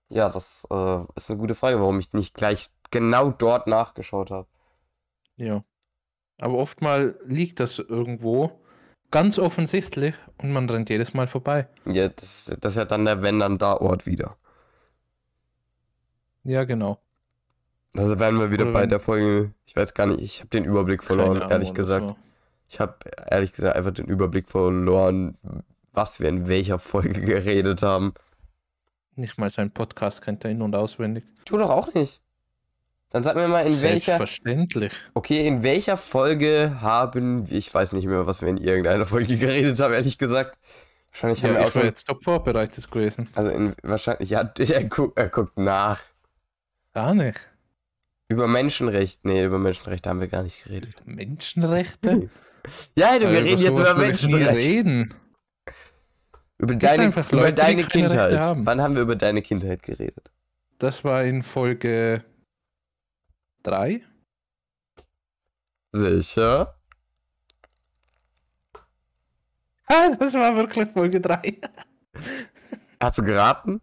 Ja, 0.09 0.27
das 0.27 0.67
äh, 0.69 1.03
ist 1.15 1.29
eine 1.29 1.39
gute 1.39 1.55
Frage, 1.55 1.79
warum 1.79 1.99
ich 1.99 2.11
nicht 2.11 2.33
gleich 2.33 2.67
genau 2.91 3.31
dort 3.31 3.67
nachgeschaut 3.67 4.29
habe. 4.29 4.49
Ja. 5.37 5.63
Aber 6.39 6.55
oftmal 6.55 7.17
liegt 7.23 7.61
das 7.61 7.79
irgendwo 7.79 8.59
ganz 9.09 9.39
offensichtlich 9.39 10.15
und 10.37 10.51
man 10.51 10.69
rennt 10.69 10.89
jedes 10.89 11.13
Mal 11.13 11.27
vorbei. 11.27 11.69
Ja, 11.85 12.09
das, 12.09 12.53
das 12.59 12.73
ist 12.73 12.77
ja 12.77 12.83
dann 12.83 13.05
der 13.05 13.21
Wenn 13.21 13.39
dann 13.39 13.57
da 13.57 13.77
Ort 13.77 14.05
wieder. 14.05 14.35
Ja, 16.43 16.65
genau. 16.65 16.99
Also 17.95 18.19
wären 18.19 18.39
wir 18.39 18.51
wieder 18.51 18.63
Oder 18.65 18.73
bei 18.73 18.85
der 18.87 18.99
Folge. 18.99 19.51
Ich 19.65 19.75
weiß 19.75 19.93
gar 19.93 20.07
nicht, 20.07 20.19
ich 20.21 20.39
habe 20.39 20.49
den 20.49 20.65
Überblick 20.65 21.03
verloren, 21.03 21.39
Keine 21.39 21.51
ehrlich 21.51 21.67
Ahnung, 21.69 21.75
gesagt. 21.75 22.05
war- 22.09 22.15
Ich 22.69 22.79
habe 22.79 22.95
ehrlich 23.29 23.51
gesagt 23.53 23.75
einfach 23.77 23.91
den 23.91 24.05
Überblick 24.07 24.47
verloren, 24.49 25.37
was 25.91 26.19
wir 26.19 26.29
in 26.29 26.47
welcher 26.47 26.79
Folge 26.79 27.21
geredet 27.21 27.83
haben. 27.83 28.13
Nicht 29.15 29.37
mal 29.37 29.49
sein 29.51 29.69
Podcast 29.69 30.23
kennt 30.23 30.43
er 30.43 30.49
in- 30.51 30.63
und 30.63 30.75
auswendig. 30.75 31.23
Du 31.45 31.57
doch 31.57 31.69
auch 31.69 31.93
nicht. 31.93 32.19
Dann 33.11 33.23
sag 33.23 33.35
mir 33.35 33.47
mal, 33.47 33.59
in 33.67 33.79
welcher. 33.79 34.17
Selbstverständlich. 34.17 34.91
Okay, 35.13 35.45
in 35.45 35.61
welcher 35.61 35.97
Folge 35.97 36.77
haben 36.81 37.47
wir. 37.47 37.55
Ich 37.59 37.71
weiß 37.71 37.93
nicht 37.93 38.07
mehr, 38.07 38.25
was 38.25 38.41
wir 38.41 38.49
in 38.49 38.57
irgendeiner 38.57 39.05
Folge 39.05 39.37
geredet 39.37 39.79
haben, 39.79 39.93
ehrlich 39.93 40.17
gesagt. 40.17 40.57
Wahrscheinlich 41.11 41.43
haben 41.43 41.53
Ja, 41.53 41.59
wir 41.59 41.65
auch 41.65 41.67
ich 41.69 41.75
wäre 41.75 41.83
schon. 41.83 41.89
jetzt 41.91 42.07
top 42.07 42.23
vorbereitet 42.23 42.89
gewesen. 42.89 43.29
Also 43.35 43.51
in, 43.51 43.75
wahrscheinlich, 43.83 44.31
ja, 44.31 44.41
er, 44.57 44.83
guckt, 44.85 45.15
er 45.15 45.29
guckt 45.29 45.59
nach. 45.59 46.01
Gar 46.95 47.13
nicht. 47.13 47.39
Über 48.33 48.47
Menschenrecht. 48.47 49.23
Nee, 49.25 49.43
über 49.43 49.59
Menschenrechte 49.59 50.09
haben 50.09 50.19
wir 50.19 50.27
gar 50.27 50.41
nicht 50.41 50.63
geredet. 50.63 50.95
Menschenrechte? 51.05 52.31
Ja, 52.95 53.19
wir 53.19 53.29
reden 53.29 53.61
jetzt 53.61 53.79
über 53.79 53.93
Menschenrechte. 53.93 54.55
reden. 54.55 55.13
Über 56.57 56.73
deine, 56.73 57.09
über 57.09 57.23
Leute, 57.29 57.53
die 57.53 57.61
deine 57.61 57.83
Kindheit. 57.83 58.39
haben. 58.43 58.65
Wann 58.65 58.81
haben 58.81 58.95
wir 58.95 59.03
über 59.03 59.15
deine 59.15 59.43
Kindheit 59.43 59.83
geredet? 59.83 60.31
Das 60.79 61.03
war 61.03 61.23
in 61.23 61.43
Folge 61.43 62.23
3. 63.61 64.01
Sicher? 65.91 66.75
Ah, 69.85 70.09
das 70.19 70.33
war 70.33 70.55
wirklich 70.55 70.89
Folge 70.89 71.21
3. 71.21 71.59
Hast 72.99 73.19
du 73.19 73.23
geraten? 73.23 73.79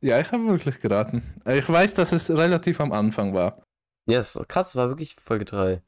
Ja, 0.00 0.20
ich 0.20 0.30
habe 0.30 0.46
wirklich 0.46 0.80
geraten. 0.80 1.22
Ich 1.46 1.68
weiß, 1.68 1.94
dass 1.94 2.12
es 2.12 2.30
relativ 2.30 2.80
am 2.80 2.92
Anfang 2.92 3.34
war. 3.34 3.62
Yes, 4.06 4.38
krass, 4.48 4.76
war 4.76 4.88
wirklich 4.88 5.16
Folge 5.16 5.44
3. 5.44 5.82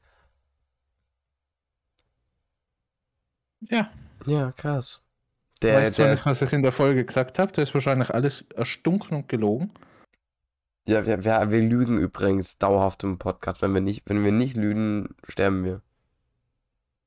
Ja, 3.61 3.91
Ja, 4.25 4.51
krass. 4.51 5.01
Der, 5.61 5.81
weiß 5.81 5.93
zwar 5.93 6.05
der, 6.07 6.15
nicht, 6.15 6.25
was 6.25 6.41
ich 6.41 6.53
in 6.53 6.63
der 6.63 6.71
Folge 6.71 7.05
gesagt 7.05 7.37
habe. 7.39 7.51
Das 7.51 7.69
ist 7.69 7.73
wahrscheinlich 7.73 8.09
alles 8.11 8.43
erstunken 8.55 9.15
und 9.15 9.29
gelogen. 9.29 9.71
ja, 10.87 11.05
wir, 11.05 11.23
wir, 11.23 11.51
wir 11.51 11.61
lügen 11.61 11.97
übrigens 11.99 12.57
dauerhaft 12.57 13.03
im 13.03 13.19
Podcast. 13.19 13.61
Wenn 13.61 13.73
wir 13.73 13.81
nicht, 13.81 14.03
wenn 14.07 14.23
wir 14.23 14.31
nicht 14.31 14.55
lügen, 14.55 15.15
sterben 15.27 15.63
wir. 15.63 15.81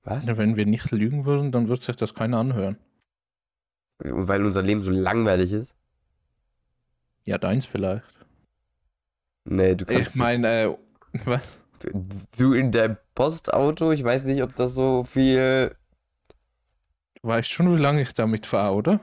Was? 0.04 0.26
Ja, 0.26 0.36
Wenn 0.36 0.56
wir 0.56 0.66
nicht 0.66 0.90
lügen 0.92 1.24
würden, 1.24 1.50
dann 1.50 1.68
wird 1.68 1.82
sich 1.82 1.96
das 1.96 2.14
keiner 2.14 2.38
anhören. 2.38 2.78
Und 4.02 4.28
weil 4.28 4.44
unser 4.44 4.62
Leben 4.62 4.82
so 4.82 4.90
langweilig 4.90 5.52
ist? 5.52 5.74
Ja, 7.24 7.38
deins 7.38 7.66
vielleicht. 7.66 8.24
Nee, 9.44 9.74
du 9.74 9.84
kannst. 9.84 10.14
Ich 10.14 10.20
meine, 10.20 10.48
äh, 10.48 10.76
was? 11.24 11.60
du, 11.80 12.08
du 12.38 12.52
in 12.54 12.72
deinem 12.72 12.96
Postauto, 13.14 13.92
ich 13.92 14.04
weiß 14.04 14.24
nicht, 14.24 14.42
ob 14.42 14.54
das 14.56 14.74
so 14.74 15.04
viel. 15.04 15.76
Du 17.20 17.28
weißt 17.28 17.50
schon, 17.50 17.74
wie 17.76 17.80
lange 17.80 18.02
ich 18.02 18.12
damit 18.12 18.46
fahre, 18.46 18.74
oder? 18.74 19.00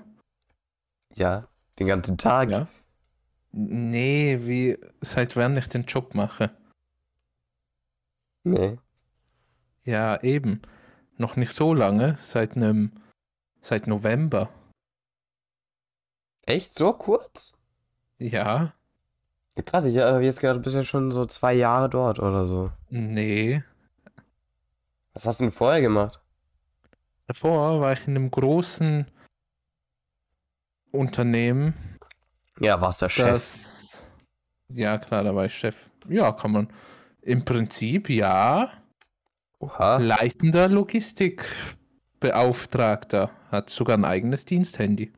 Ja, 1.15 1.47
den 1.79 1.88
ganzen 1.88 2.17
Tag. 2.17 2.49
Ja. 2.49 2.67
Nee, 3.51 4.39
wie 4.41 4.77
seit 5.01 5.36
wann 5.36 5.57
ich 5.57 5.67
den 5.67 5.84
Job 5.84 6.15
mache. 6.15 6.51
Nee. 8.43 8.77
Ja, 9.84 10.21
eben. 10.23 10.62
Noch 11.17 11.36
nicht 11.36 11.55
so 11.55 11.73
lange, 11.73 12.15
seit 12.17 12.55
einem, 12.55 12.91
seit 13.62 13.88
November. 13.88 14.49
Echt 16.45 16.73
so 16.73 16.93
kurz? 16.93 17.53
Ja, 18.21 18.73
Krass, 19.65 19.84
ich 19.86 19.97
habe 19.97 20.23
jetzt 20.23 20.39
gerade 20.39 20.60
bist 20.60 20.75
ja 20.75 20.84
schon 20.86 21.12
so 21.12 21.25
zwei 21.25 21.53
Jahre 21.53 21.89
dort 21.89 22.19
oder 22.19 22.45
so. 22.47 22.71
nee. 22.89 23.62
Was 25.13 25.25
hast 25.25 25.39
du 25.41 25.45
denn 25.45 25.51
vorher 25.51 25.81
gemacht? 25.81 26.21
Davor 27.27 27.81
war 27.81 27.91
ich 27.93 28.07
in 28.07 28.15
einem 28.15 28.31
großen 28.31 29.05
Unternehmen, 30.91 31.73
Ja, 32.60 32.79
warst 32.79 33.01
der 33.01 33.10
Chef. 33.10 33.27
das. 33.29 34.10
Ja, 34.69 34.97
klar, 34.97 35.23
da 35.25 35.36
war 35.36 35.43
ich 35.45 35.53
Chef. 35.53 35.89
Ja, 36.07 36.31
kann 36.31 36.51
man. 36.51 36.71
Im 37.21 37.43
Prinzip 37.43 38.10
ja. 38.10 38.71
Oha. 39.60 39.97
Leitender 39.97 40.69
Logistikbeauftragter. 40.69 43.31
Hat 43.51 43.69
sogar 43.69 43.97
ein 43.97 44.05
eigenes 44.05 44.45
Diensthandy. 44.45 45.12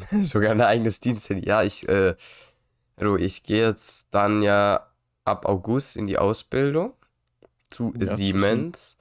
Sogar 0.22 0.50
ein 0.52 0.60
eigenes 0.60 1.00
Diensthandy. 1.00 1.46
Ja, 1.46 1.62
ich, 1.62 1.88
äh, 1.88 2.14
also 2.96 3.16
ich 3.16 3.42
gehe 3.42 3.66
jetzt 3.68 4.06
dann 4.10 4.42
ja 4.42 4.86
ab 5.24 5.46
August 5.46 5.96
in 5.96 6.06
die 6.06 6.18
Ausbildung 6.18 6.94
zu 7.70 7.92
Ja, 7.98 8.16
Siemens. 8.16 8.96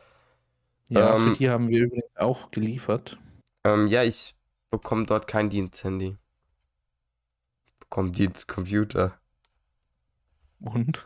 Ja, 0.90 1.16
Ähm, 1.16 1.34
für 1.34 1.38
die 1.38 1.50
haben 1.50 1.70
wir 1.70 1.84
übrigens 1.86 2.16
auch 2.18 2.52
geliefert. 2.52 3.18
Ähm, 3.66 3.88
ja, 3.88 4.04
ich 4.04 4.36
bekomme 4.70 5.06
dort 5.06 5.28
kein 5.28 5.50
Diensthandy. 5.50 6.18
Bekomme 7.80 8.12
Dienstcomputer. 8.12 9.18
Und? 10.60 11.06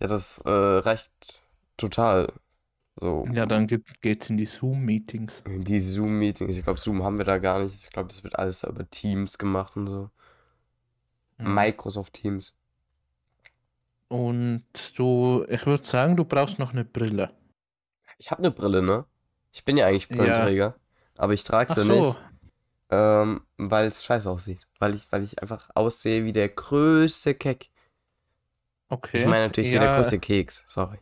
Ja, 0.00 0.06
das 0.08 0.38
äh, 0.44 0.50
reicht 0.50 1.42
total. 1.76 2.32
So, 2.98 3.26
Ja, 3.32 3.46
dann 3.46 3.66
geht, 3.66 4.00
geht's 4.00 4.30
in 4.30 4.36
die 4.38 4.46
Zoom-Meetings. 4.46 5.44
die 5.46 5.78
Zoom-Meetings. 5.80 6.56
Ich 6.56 6.64
glaube, 6.64 6.80
Zoom 6.80 7.02
haben 7.02 7.18
wir 7.18 7.24
da 7.24 7.38
gar 7.38 7.58
nicht. 7.62 7.74
Ich 7.74 7.90
glaube, 7.90 8.08
das 8.08 8.22
wird 8.24 8.38
alles 8.38 8.62
über 8.64 8.88
Teams 8.88 9.38
gemacht 9.38 9.76
und 9.76 9.86
so. 9.88 10.10
Mhm. 11.38 11.54
Microsoft 11.54 12.14
Teams. 12.14 12.54
Und 14.08 14.64
du, 14.96 15.44
ich 15.48 15.66
würde 15.66 15.84
sagen, 15.84 16.16
du 16.16 16.24
brauchst 16.24 16.58
noch 16.58 16.72
eine 16.72 16.84
Brille. 16.84 17.32
Ich 18.18 18.30
habe 18.30 18.40
eine 18.40 18.50
Brille, 18.50 18.82
ne? 18.82 19.04
Ich 19.52 19.64
bin 19.64 19.76
ja 19.76 19.86
eigentlich 19.86 20.08
Ja. 20.10 20.16
Brillenträger. 20.16 20.74
Aber 21.16 21.32
ich 21.34 21.44
trage 21.44 21.74
sie 21.74 21.80
so, 21.82 21.92
nicht. 22.10 22.16
Ähm, 22.90 23.42
weil 23.56 23.86
es 23.86 24.04
scheiße 24.04 24.30
aussieht. 24.30 24.66
Weil 24.78 24.94
ich, 24.94 25.10
weil 25.10 25.24
ich 25.24 25.40
einfach 25.42 25.70
aussehe 25.74 26.24
wie 26.24 26.32
der 26.32 26.48
größte 26.48 27.34
Keck. 27.34 27.70
okay. 28.88 29.18
Ich 29.18 29.26
meine 29.26 29.46
natürlich 29.46 29.70
wie 29.72 29.78
der 29.78 29.84
ja, 29.84 29.96
größte 29.98 30.18
Keks, 30.18 30.64
sorry. 30.68 30.98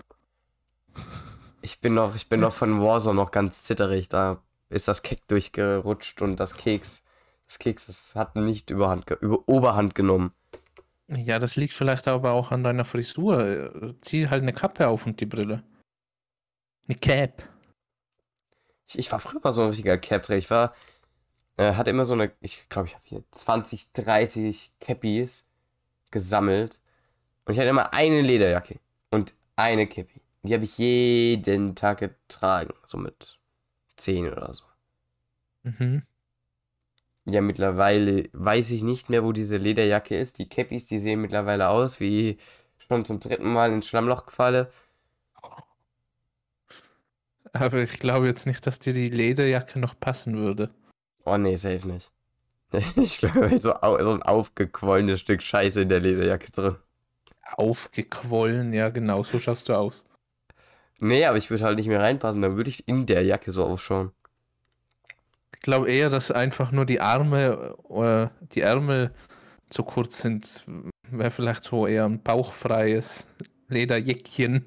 Ich 1.64 1.80
bin 1.80 1.94
noch, 1.94 2.14
ich 2.14 2.28
bin 2.28 2.40
noch 2.40 2.52
von 2.52 2.82
Warzone 2.82 3.16
noch 3.16 3.30
ganz 3.30 3.64
zitterig. 3.64 4.10
Da 4.10 4.42
ist 4.68 4.86
das 4.86 5.02
Keck 5.02 5.26
durchgerutscht 5.28 6.20
und 6.20 6.36
das 6.36 6.58
Keks, 6.58 7.02
das 7.46 7.58
Keks, 7.58 7.86
das 7.86 8.14
hat 8.14 8.36
nicht 8.36 8.68
überhand, 8.68 9.08
über 9.22 9.48
Oberhand 9.48 9.94
genommen. 9.94 10.34
Ja, 11.08 11.38
das 11.38 11.56
liegt 11.56 11.72
vielleicht 11.72 12.06
aber 12.06 12.32
auch 12.32 12.50
an 12.50 12.64
deiner 12.64 12.84
Frisur. 12.84 13.94
Zieh 14.02 14.28
halt 14.28 14.42
eine 14.42 14.52
Kappe 14.52 14.88
auf 14.88 15.06
und 15.06 15.20
die 15.22 15.24
Brille. 15.24 15.64
Eine 16.86 16.98
Cap. 16.98 17.42
Ich, 18.86 18.98
ich 18.98 19.10
war 19.10 19.18
früher 19.18 19.50
so 19.50 19.62
ein 19.62 19.68
richtiger 19.68 19.96
Cap-Träger. 19.96 20.38
Ich 20.38 20.50
war, 20.50 20.74
äh, 21.56 21.72
hatte 21.72 21.88
immer 21.88 22.04
so 22.04 22.12
eine, 22.12 22.30
ich 22.40 22.68
glaube, 22.68 22.88
ich 22.88 22.94
habe 22.94 23.04
hier 23.06 23.24
20, 23.30 23.90
30 23.94 24.72
Cappies 24.80 25.46
gesammelt. 26.10 26.82
Und 27.46 27.54
ich 27.54 27.58
hatte 27.58 27.70
immer 27.70 27.94
eine 27.94 28.20
Lederjacke 28.20 28.80
und 29.10 29.34
eine 29.56 29.86
Cappy. 29.86 30.23
Die 30.44 30.52
habe 30.52 30.64
ich 30.64 30.76
jeden 30.76 31.74
Tag 31.74 31.98
getragen. 31.98 32.74
So 32.86 32.98
mit 32.98 33.38
10 33.96 34.30
oder 34.30 34.52
so. 34.52 34.64
Mhm. 35.62 36.02
Ja, 37.26 37.40
mittlerweile 37.40 38.28
weiß 38.34 38.70
ich 38.70 38.82
nicht 38.82 39.08
mehr, 39.08 39.24
wo 39.24 39.32
diese 39.32 39.56
Lederjacke 39.56 40.18
ist. 40.18 40.38
Die 40.38 40.48
Cappies, 40.48 40.84
die 40.84 40.98
sehen 40.98 41.22
mittlerweile 41.22 41.70
aus 41.70 41.98
wie 41.98 42.36
schon 42.86 43.06
zum 43.06 43.20
dritten 43.20 43.50
Mal 43.50 43.72
ins 43.72 43.86
Schlammloch 43.88 44.26
gefallen. 44.26 44.66
Aber 47.54 47.78
ich 47.78 47.98
glaube 47.98 48.26
jetzt 48.26 48.46
nicht, 48.46 48.66
dass 48.66 48.78
dir 48.78 48.92
die 48.92 49.08
Lederjacke 49.08 49.78
noch 49.78 49.98
passen 49.98 50.36
würde. 50.36 50.70
Oh 51.24 51.38
nee, 51.38 51.56
safe 51.56 51.88
nicht. 51.88 52.10
Ich 52.96 53.18
glaube, 53.18 53.56
so, 53.58 53.72
so 53.80 54.12
ein 54.12 54.22
aufgequollenes 54.22 55.20
Stück 55.20 55.42
Scheiße 55.42 55.82
in 55.82 55.88
der 55.88 56.00
Lederjacke 56.00 56.50
drin. 56.50 56.76
Aufgequollen, 57.56 58.72
ja 58.72 58.88
genau, 58.88 59.22
so 59.22 59.38
schaust 59.38 59.68
du 59.68 59.74
aus. 59.74 60.04
Nee, 61.00 61.24
aber 61.26 61.38
ich 61.38 61.50
würde 61.50 61.64
halt 61.64 61.76
nicht 61.76 61.88
mehr 61.88 62.00
reinpassen, 62.00 62.42
dann 62.42 62.56
würde 62.56 62.70
ich 62.70 62.86
in 62.88 63.06
der 63.06 63.22
Jacke 63.22 63.52
so 63.52 63.64
ausschauen. 63.64 64.12
Ich 65.54 65.60
glaube 65.60 65.90
eher, 65.90 66.10
dass 66.10 66.30
einfach 66.30 66.72
nur 66.72 66.84
die 66.84 67.00
Arme, 67.00 67.76
äh, 67.90 68.28
die 68.54 68.60
Ärmel 68.60 69.12
zu 69.70 69.82
kurz 69.82 70.22
sind. 70.22 70.64
Wäre 71.10 71.30
vielleicht 71.30 71.64
so 71.64 71.86
eher 71.86 72.04
ein 72.04 72.22
bauchfreies 72.22 73.28
Lederjäckchen. 73.68 74.66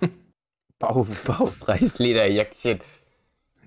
Bauch, 0.78 1.06
bauchfreies 1.24 1.98
Lederjäckchen. 1.98 2.80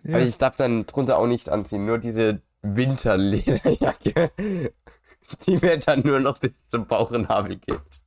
Ja, 0.04 0.16
Aber 0.16 0.24
ich 0.24 0.38
darf 0.38 0.56
dann 0.56 0.86
drunter 0.86 1.18
auch 1.18 1.28
nicht 1.28 1.50
anziehen, 1.50 1.86
nur 1.86 1.98
diese 1.98 2.42
Winterlederjacke, 2.62 4.32
die 5.46 5.58
mir 5.58 5.78
dann 5.80 6.02
nur 6.02 6.20
noch 6.20 6.38
bis 6.38 6.52
zum 6.68 6.86
Bauchnabel 6.86 7.58
geht. 7.58 8.02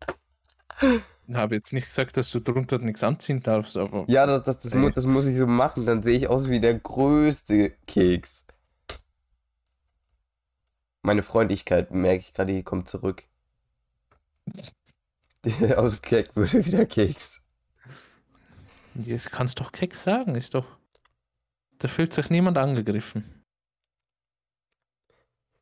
Habe 1.37 1.55
jetzt 1.55 1.73
nicht 1.73 1.87
gesagt, 1.89 2.17
dass 2.17 2.31
du 2.31 2.41
drunter 2.41 2.79
nichts 2.79 3.03
anziehen 3.03 3.43
darfst, 3.43 3.77
aber 3.77 4.05
Ja, 4.09 4.27
das, 4.27 4.45
das, 4.45 4.59
das, 4.61 4.75
mu 4.75 4.87
Nee. 4.87 4.93
das 4.95 5.07
muss 5.07 5.27
ich 5.27 5.39
so 5.39 5.47
machen, 5.47 5.87
dann 5.87 6.03
sehe 6.03 6.17
ich 6.17 6.29
aus 6.29 6.49
wie 6.49 6.61
der 6.61 6.75
größte 6.79 7.71
Keks. 7.87 8.47
Meine 11.03 11.23
Freundlichkeit, 11.23 11.91
merke 11.93 12.19
ich 12.19 12.35
gerade, 12.35 12.53
die 12.53 12.63
kommt 12.63 12.89
zurück. 12.91 13.25
Aus 15.77 16.03
Kek 16.03 16.37
würde 16.37 16.65
wieder 16.67 16.85
Keks. 16.85 17.41
das 18.95 19.31
kannst 19.31 19.61
doch 19.61 19.73
keck 19.73 19.97
sagen, 19.97 20.35
ist 20.35 20.55
doch. 20.55 20.67
Da 21.79 21.89
fühlt 21.89 22.13
sich 22.13 22.29
niemand 22.29 22.59
angegriffen. 22.59 23.25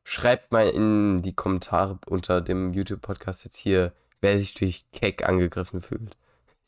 Schreibt 0.03 0.51
mal 0.51 0.67
in 0.67 1.21
die 1.21 1.33
Kommentare 1.33 1.99
unter 2.07 2.41
dem 2.41 2.73
YouTube-Podcast 2.73 3.45
jetzt 3.45 3.57
hier, 3.57 3.93
wer 4.21 4.37
sich 4.37 4.53
durch 4.53 4.85
Kek 4.91 5.27
angegriffen 5.27 5.81
fühlt. 5.81 6.15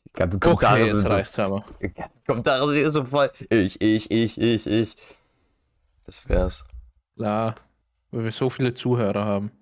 Die 0.06 0.12
ganzen 0.18 0.40
Kommentare 0.40 0.74
Okay, 0.80 0.86
jetzt 0.86 0.96
sind 0.98 1.08
so 1.08 1.14
reicht's 1.14 1.38
aber. 1.38 1.64
Kommentare 2.26 2.72
sind 2.72 2.90
so 2.92 3.04
voll. 3.04 3.30
Ich, 3.50 3.80
ich, 3.80 4.10
ich, 4.10 4.40
ich, 4.40 4.66
ich. 4.66 4.96
Das 6.04 6.28
wär's. 6.28 6.64
Klar, 7.16 7.54
weil 8.10 8.24
wir 8.24 8.30
so 8.32 8.50
viele 8.50 8.74
Zuhörer 8.74 9.24
haben. 9.24 9.52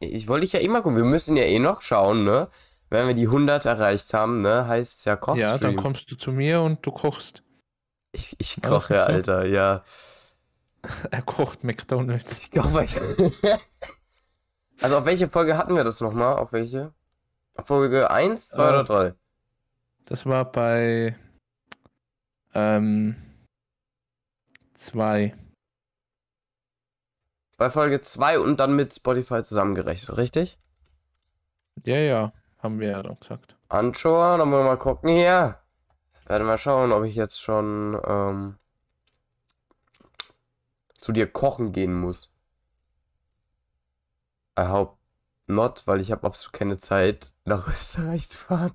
Ich 0.00 0.26
wollte 0.28 0.42
dich 0.46 0.52
ja 0.54 0.60
immer 0.60 0.82
gucken. 0.82 0.96
Wir 0.96 1.04
müssen 1.04 1.36
ja 1.36 1.44
eh 1.44 1.58
noch 1.58 1.80
schauen, 1.82 2.24
ne? 2.24 2.48
Wenn 2.90 3.06
wir 3.06 3.14
die 3.14 3.26
100 3.26 3.64
erreicht 3.64 4.12
haben, 4.12 4.42
ne? 4.42 4.66
Heißt 4.66 4.98
es 4.98 5.04
ja 5.04 5.12
Ja, 5.12 5.18
dann 5.18 5.20
Kochstream. 5.20 5.76
kommst 5.76 6.10
du 6.10 6.16
zu 6.16 6.32
mir 6.32 6.60
und 6.60 6.84
du 6.84 6.90
kochst. 6.90 7.42
ich, 8.12 8.34
ich 8.38 8.60
koche. 8.60 9.04
Alter, 9.04 9.46
ja. 9.46 9.84
Er 11.12 11.22
kocht 11.22 11.62
McDonalds. 11.62 12.40
Ich 12.40 12.50
koche. 12.50 13.30
Also 14.82 14.98
auf 14.98 15.04
welche 15.04 15.28
Folge 15.28 15.56
hatten 15.56 15.74
wir 15.74 15.84
das 15.84 16.00
nochmal? 16.00 16.36
Auf 16.36 16.52
welche? 16.52 16.92
Auf 17.54 17.66
Folge 17.66 18.10
1, 18.10 18.48
2 18.50 18.62
Äh, 18.62 18.68
oder 18.68 18.84
3? 18.84 19.14
Das 20.04 20.26
war 20.26 20.44
bei 20.50 21.16
ähm, 22.54 23.16
zwei. 24.74 25.34
Bei 27.56 27.70
Folge 27.70 28.00
2 28.00 28.40
und 28.40 28.58
dann 28.58 28.74
mit 28.74 28.94
Spotify 28.94 29.42
zusammengerechnet, 29.42 30.16
richtig? 30.16 30.58
Ja, 31.84 31.96
ja, 31.96 32.32
haben 32.58 32.80
wir 32.80 32.90
ja 32.90 33.02
dann 33.02 33.18
gesagt. 33.18 33.56
Anschauen, 33.68 34.38
dann 34.40 34.50
wollen 34.50 34.64
wir 34.64 34.70
mal 34.70 34.76
gucken 34.76 35.10
hier. 35.10 35.58
Werde 36.26 36.44
mal 36.44 36.58
schauen, 36.58 36.92
ob 36.92 37.04
ich 37.04 37.14
jetzt 37.14 37.40
schon 37.40 38.00
ähm, 38.06 38.58
zu 40.98 41.12
dir 41.12 41.26
kochen 41.30 41.72
gehen 41.72 41.94
muss. 41.94 42.31
I 44.58 44.64
hope 44.68 44.96
not, 45.46 45.86
weil 45.86 46.00
ich 46.00 46.12
habe 46.12 46.26
absolut 46.26 46.52
keine 46.52 46.76
Zeit, 46.78 47.32
nach 47.44 47.66
Österreich 47.78 48.28
zu 48.28 48.38
fahren. 48.38 48.72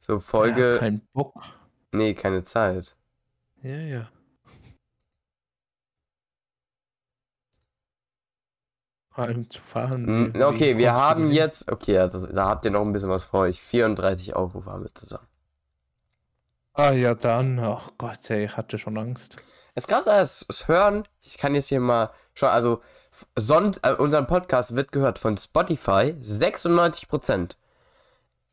So, 0.00 0.20
Folge. 0.20 0.72
Ja, 0.74 0.78
kein 0.78 1.06
Bock. 1.12 1.34
nee, 1.92 2.14
keine 2.14 2.42
Zeit. 2.42 2.96
Ja, 3.62 3.76
ja. 3.76 4.10
Heim 9.16 9.50
zu 9.50 9.60
fahren. 9.62 10.06
Hm, 10.06 10.34
wie- 10.34 10.38
wie 10.38 10.44
Okay, 10.44 10.78
wir 10.78 10.92
haben 10.94 11.30
jetzt. 11.32 11.70
Okay, 11.70 11.94
ja, 11.94 12.06
da, 12.06 12.48
habt 12.48 12.64
ihr 12.64 12.70
noch 12.70 12.82
ein 12.82 12.92
bisschen 12.92 13.08
was 13.10 13.24
vor 13.24 13.40
euch. 13.40 13.60
34 13.60 14.36
Aufrufe 14.36 14.70
haben 14.70 14.84
wir 14.84 14.94
zusammen. 14.94 15.26
Ah 16.74 16.92
ja, 16.92 17.14
dann. 17.14 17.58
Ach 17.58 17.90
Gott, 17.98 18.30
ey, 18.30 18.44
ich 18.44 18.56
hatte 18.56 18.78
schon 18.78 18.96
Angst. 18.96 19.36
Es 19.74 19.84
ist 19.84 19.88
krass, 19.88 20.04
das, 20.04 20.46
Hören. 20.68 21.06
Ich 21.20 21.36
kann 21.38 21.54
jetzt 21.54 21.68
hier 21.68 21.80
mal 21.80 22.10
schon, 22.34 22.48
also 22.48 22.80
Sonnt, 23.36 23.80
äh, 23.82 23.92
unser 23.94 24.22
Podcast 24.22 24.74
wird 24.74 24.92
gehört 24.92 25.18
von 25.18 25.36
Spotify 25.36 26.14
96%, 26.20 27.56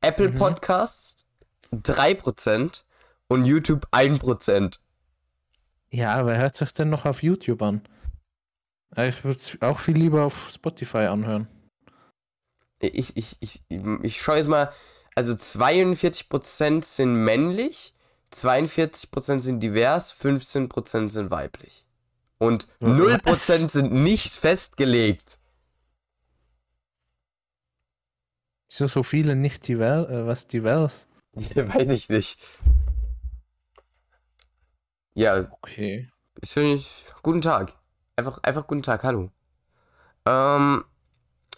Apple 0.01 0.29
Mhm. 0.29 0.35
Podcasts 0.35 1.27
3% 1.71 2.83
und 3.27 3.45
YouTube 3.45 3.87
1%. 3.91 4.79
Ja, 5.89 6.25
wer 6.25 6.37
hört 6.37 6.55
sich 6.55 6.73
denn 6.73 6.89
noch 6.89 7.05
auf 7.05 7.23
YouTube 7.23 7.61
an? 7.61 7.81
Äh, 8.95 9.09
Ich 9.09 9.23
würde 9.23 9.39
es 9.39 9.61
auch 9.61 9.79
viel 9.79 9.97
lieber 9.97 10.23
auf 10.23 10.49
Spotify 10.53 11.05
anhören. 11.05 11.47
Ich, 12.79 13.15
ich, 13.17 13.37
ich, 13.39 13.63
ich 13.69 14.21
schaue 14.21 14.37
jetzt 14.37 14.47
mal, 14.47 14.71
also 15.15 15.33
42% 15.33 16.83
sind 16.83 17.15
männlich, 17.15 17.93
42% 18.33 19.41
sind 19.41 19.61
divers, 19.61 20.13
15% 20.13 21.09
sind 21.09 21.31
weiblich. 21.31 21.84
Und 22.37 22.67
Was? 22.79 23.49
0% 23.49 23.69
sind 23.69 23.93
nicht 23.93 24.33
festgelegt. 24.33 25.39
Wieso 28.69 28.87
so 28.87 29.03
viele 29.03 29.35
nicht 29.35 29.67
divers? 29.67 30.09
Äh, 30.09 30.25
was 30.27 30.47
divers? 30.47 31.07
Weiß 31.33 31.87
ich 31.91 32.09
nicht. 32.09 32.39
Ja, 35.13 35.47
Okay. 35.61 36.09
ich 36.41 36.49
finde 36.51 36.73
ich. 36.75 37.05
Guten 37.23 37.41
Tag. 37.41 37.73
Einfach, 38.17 38.39
einfach 38.43 38.67
guten 38.67 38.83
Tag, 38.83 39.03
hallo. 39.03 39.31
Ähm, 40.25 40.83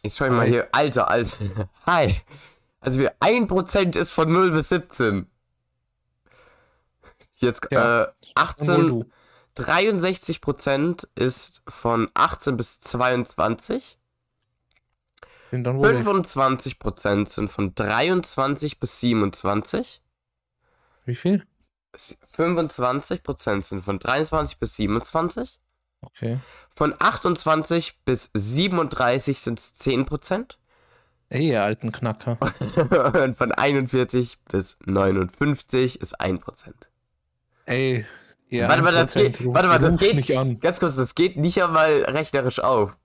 jetzt 0.04 0.18
schau 0.18 0.26
ich 0.26 0.32
mal 0.32 0.42
Hi. 0.42 0.50
hier. 0.50 0.70
Alter, 0.74 1.10
Alter. 1.10 1.70
Hi. 1.86 2.22
Also 2.80 3.00
wir 3.00 3.18
1% 3.20 3.98
ist 3.98 4.12
von 4.12 4.32
0 4.32 4.52
bis 4.52 4.70
17. 4.70 5.28
Jetzt 7.40 7.68
Ja, 7.72 8.04
äh, 8.04 8.08
Und 8.08 8.14
wohl 8.16 8.32
18, 8.36 8.88
du. 8.88 9.06
63% 9.58 11.08
ist 11.16 11.62
von 11.68 12.10
18 12.14 12.58
bis 12.58 12.80
22. 12.80 13.98
Bin 15.52 15.64
dann 15.64 15.78
wohl 15.78 15.96
ich. 15.96 16.06
25% 16.06 17.28
sind 17.28 17.50
von 17.50 17.74
23 17.74 18.80
bis 18.80 19.00
27. 19.00 20.02
Wie 21.06 21.16
viel? 21.16 21.46
25% 21.96 23.62
sind 23.62 23.82
von 23.82 24.00
23 24.00 24.60
bis 24.60 24.76
27. 24.76 25.60
Okay. 26.02 26.40
Von 26.76 26.94
28 27.00 28.04
bis 28.04 28.30
37 28.34 29.40
sind 29.40 29.60
es 29.60 29.76
10%. 29.76 30.58
Ey, 31.30 31.50
ihr 31.50 31.64
alten 31.64 31.92
Knacker. 31.92 32.38
Und 33.24 33.38
von 33.38 33.52
41 33.52 34.38
bis 34.46 34.78
59 34.86 36.00
ist 36.00 36.22
1%. 36.22 36.74
Ey, 37.66 38.06
ihr 38.50 38.68
Warte 38.68 38.82
mal, 38.82 38.92
das 38.94 39.16
1% 39.16 39.20
geht- 39.38 39.54
warte 39.54 39.68
mal, 39.68 39.80
das 39.80 39.98
geht- 40.00 40.16
nicht 40.16 40.38
an. 40.38 40.60
Ganz 40.60 40.80
kurz, 40.80 40.96
das 40.96 41.16
geht 41.16 41.38
nicht 41.38 41.62
einmal 41.64 42.04
rechnerisch 42.04 42.60
auf. 42.60 42.96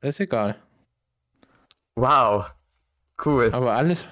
Ist 0.00 0.20
egal. 0.20 0.60
Wow. 1.94 2.50
Cool. 3.24 3.50
Aber 3.52 3.74
alles, 3.74 4.04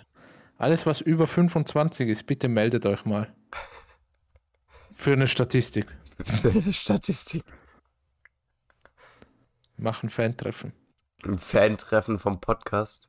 alles, 0.58 0.86
was 0.86 1.00
über 1.00 1.26
25 1.26 2.08
ist, 2.08 2.26
bitte 2.26 2.48
meldet 2.48 2.86
euch 2.86 3.04
mal. 3.04 3.34
Für 4.92 5.12
eine 5.14 5.26
Statistik. 5.26 5.86
Statistik. 6.70 7.42
Machen 9.76 10.10
Fan-Treffen. 10.10 10.72
Ein 11.24 11.38
Fan-Treffen 11.38 12.18
vom 12.18 12.40
Podcast. 12.40 13.08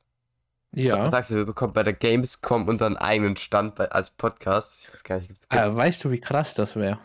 Ja. 0.73 1.09
Sagst 1.11 1.31
du, 1.31 1.35
wir 1.35 1.45
bekommen 1.45 1.73
bei 1.73 1.83
der 1.83 1.93
Gamescom 1.93 2.67
unseren 2.67 2.95
eigenen 2.95 3.35
Stand 3.35 3.75
bei, 3.75 3.91
als 3.91 4.09
Podcast. 4.09 4.79
Ich 4.79 4.93
weiß 4.93 5.03
gar 5.03 5.17
nicht, 5.17 5.27
gibt's, 5.27 5.45
Äh, 5.49 5.75
weißt 5.75 6.03
du, 6.03 6.11
wie 6.11 6.19
krass 6.19 6.53
das 6.53 6.75
wäre? 6.75 6.99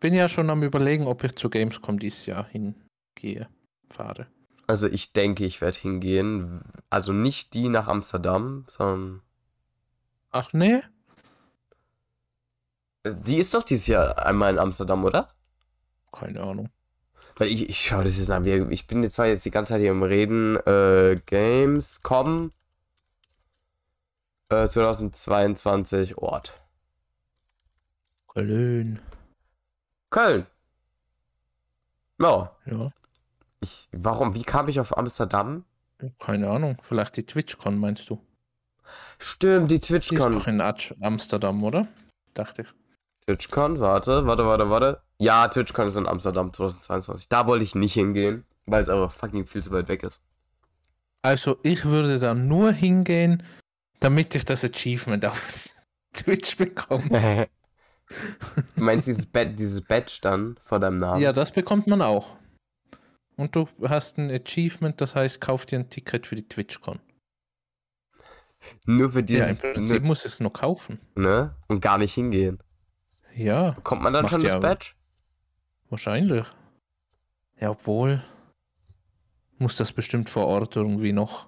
Bin 0.00 0.14
ja 0.14 0.28
schon 0.28 0.48
am 0.48 0.62
überlegen, 0.62 1.06
ob 1.06 1.24
ich 1.24 1.36
zu 1.36 1.50
Gamescom 1.50 1.98
dieses 1.98 2.24
Jahr 2.26 2.46
hingehe, 2.48 3.48
fahre. 3.90 4.28
Also 4.66 4.86
ich 4.86 5.12
denke, 5.12 5.44
ich 5.44 5.60
werde 5.60 5.78
hingehen. 5.78 6.62
Also 6.88 7.12
nicht 7.12 7.54
die 7.54 7.68
nach 7.68 7.88
Amsterdam, 7.88 8.64
sondern. 8.68 9.22
Ach 10.30 10.52
nee? 10.52 10.82
Die 13.06 13.38
ist 13.38 13.54
doch 13.54 13.64
dieses 13.64 13.86
Jahr 13.86 14.24
einmal 14.24 14.52
in 14.52 14.58
Amsterdam, 14.58 15.04
oder? 15.04 15.28
Keine 16.12 16.40
Ahnung. 16.42 16.68
Weil 17.38 17.48
ich, 17.48 17.68
ich 17.68 17.86
schaue 17.86 18.02
das 18.04 18.18
jetzt 18.18 18.30
an. 18.30 18.44
Ich 18.70 18.86
bin 18.88 19.02
jetzt 19.04 19.14
zwar 19.14 19.26
jetzt 19.26 19.44
die 19.44 19.50
ganze 19.52 19.72
Zeit 19.74 19.80
hier 19.80 19.92
im 19.92 20.02
Reden. 20.02 20.56
Äh, 20.66 21.20
Gamescom 21.24 22.50
äh, 24.50 24.68
2022 24.68 26.18
Ort. 26.18 26.60
Köln. 28.26 29.00
Köln. 30.10 30.46
Ja. 32.20 32.56
Ja. 32.66 32.88
Ich, 33.60 33.88
warum? 33.92 34.34
Wie 34.34 34.42
kam 34.42 34.68
ich 34.68 34.80
auf 34.80 34.96
Amsterdam? 34.96 35.64
Keine 36.18 36.50
Ahnung. 36.50 36.76
Vielleicht 36.82 37.16
die 37.16 37.24
TwitchCon 37.24 37.78
meinst 37.78 38.10
du? 38.10 38.20
Stimmt, 39.18 39.70
die 39.70 39.76
Die 39.76 39.80
ist 39.80 39.88
TwitchCon. 39.88 40.32
doch 40.34 40.46
in 40.46 40.60
Amsterdam, 40.60 41.62
oder? 41.62 41.86
Dachte 42.34 42.62
ich. 42.62 42.68
TwitchCon, 43.32 43.78
warte, 43.78 44.26
warte, 44.26 44.46
warte, 44.46 44.70
warte. 44.70 45.02
Ja, 45.18 45.48
TwitchCon 45.48 45.86
ist 45.88 45.96
in 45.96 46.06
Amsterdam 46.06 46.50
2022. 46.50 47.28
Da 47.28 47.46
wollte 47.46 47.62
ich 47.62 47.74
nicht 47.74 47.92
hingehen, 47.92 48.46
weil 48.64 48.82
es 48.82 48.88
aber 48.88 49.10
fucking 49.10 49.44
viel 49.44 49.62
zu 49.62 49.70
weit 49.70 49.88
weg 49.88 50.02
ist. 50.02 50.22
Also 51.20 51.58
ich 51.62 51.84
würde 51.84 52.18
da 52.18 52.32
nur 52.32 52.72
hingehen, 52.72 53.42
damit 54.00 54.34
ich 54.34 54.46
das 54.46 54.64
Achievement 54.64 55.26
auf 55.26 55.46
Twitch 56.14 56.56
bekomme. 56.56 57.48
du 58.76 58.82
meinst 58.82 59.08
dieses, 59.08 59.26
Bad 59.26 59.58
dieses 59.58 59.82
Badge 59.82 60.20
dann 60.22 60.58
vor 60.62 60.80
deinem 60.80 60.96
Namen? 60.96 61.20
Ja, 61.20 61.34
das 61.34 61.52
bekommt 61.52 61.86
man 61.86 62.00
auch. 62.00 62.34
Und 63.36 63.54
du 63.54 63.68
hast 63.86 64.16
ein 64.16 64.30
Achievement, 64.30 65.02
das 65.02 65.14
heißt, 65.14 65.38
kauf 65.42 65.66
dir 65.66 65.80
ein 65.80 65.90
Ticket 65.90 66.26
für 66.26 66.34
die 66.34 66.48
TwitchCon. 66.48 66.98
Nur 68.86 69.12
für 69.12 69.18
Ja, 69.28 69.44
im 69.44 69.56
dieses, 69.56 69.60
Prinzip 69.60 70.00
ne, 70.02 70.06
muss 70.08 70.24
es 70.24 70.40
nur 70.40 70.52
kaufen. 70.52 70.98
ne? 71.14 71.54
Und 71.68 71.80
gar 71.80 71.98
nicht 71.98 72.14
hingehen. 72.14 72.58
Ja, 73.38 73.70
Bekommt 73.70 74.02
man 74.02 74.12
dann 74.12 74.26
schon 74.28 74.42
das 74.42 74.52
ja- 74.52 74.58
Badge? 74.58 74.92
wahrscheinlich. 75.90 76.46
Ja, 77.60 77.70
obwohl. 77.70 78.22
Muss 79.58 79.76
das 79.76 79.92
bestimmt 79.92 80.28
vor 80.30 80.46
Ort 80.46 80.76
irgendwie 80.76 81.12
noch 81.12 81.46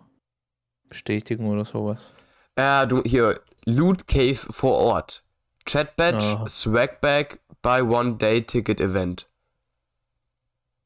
bestätigen 0.89 1.47
oder 1.47 1.65
sowas. 1.65 2.13
Ja, 2.59 2.87
du, 2.87 3.03
hier, 3.05 3.41
Loot 3.65 4.07
Cave 4.09 4.35
vor 4.37 4.77
Ort. 4.79 5.23
Chat 5.67 5.95
Badge, 5.97 6.25
Ah. 6.25 6.49
Swag 6.49 7.01
Bag, 7.01 7.41
Buy 7.63 7.83
One 7.83 8.17
Day 8.17 8.43
Ticket 8.43 8.81
Event. 8.81 9.27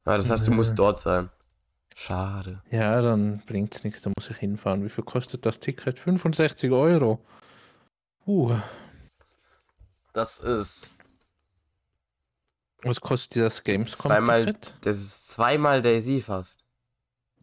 Ja, 0.05 0.17
das 0.17 0.29
heißt, 0.29 0.45
du 0.47 0.51
musst 0.51 0.73
Äh. 0.73 0.75
dort 0.75 0.99
sein. 0.99 1.29
Schade. 1.95 2.61
Ja, 2.69 3.01
dann 3.01 3.41
bringt's 3.47 3.83
nichts, 3.83 4.01
da 4.01 4.11
muss 4.15 4.29
ich 4.29 4.37
hinfahren. 4.37 4.83
Wie 4.83 4.89
viel 4.89 5.03
kostet 5.05 5.45
das 5.45 5.59
Ticket? 5.59 5.97
65 5.97 6.71
Euro. 6.71 7.19
Uh, 8.27 8.55
Das 10.15 10.39
ist, 10.39 10.95
was 12.83 13.01
kostet 13.01 13.43
das 13.43 13.57
Zweimal- 13.57 14.45
Gamescom-Ticket? 14.45 14.77
das 14.85 14.95
ist 14.97 15.27
zweimal 15.27 15.81
Daisy 15.81 16.21
fast. 16.21 16.57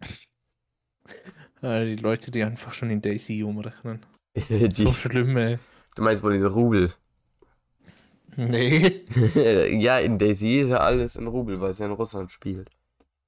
Die 1.63 1.97
Leute, 1.97 2.31
die 2.31 2.43
einfach 2.43 2.73
schon 2.73 2.89
in 2.89 3.03
Daisy 3.03 3.43
umrechnen. 3.43 4.05
Die, 4.49 4.85
So 4.87 4.93
schlimm, 4.95 5.37
ey. 5.37 5.59
du 5.97 6.03
meinst 6.03 6.23
wohl 6.23 6.35
in 6.35 6.47
Rubel. 6.47 6.95
Nee. 8.37 9.05
ja, 9.79 9.99
in 9.99 10.19
Daisy 10.19 10.61
ist 10.61 10.71
ja 10.71 10.79
alles 10.79 11.17
in 11.17 11.27
Rubel, 11.27 11.61
weil 11.61 11.73
es 11.73 11.79
ja 11.79 11.85
in 11.87 11.93
Russland 11.93 12.33
spielt. 12.33 12.71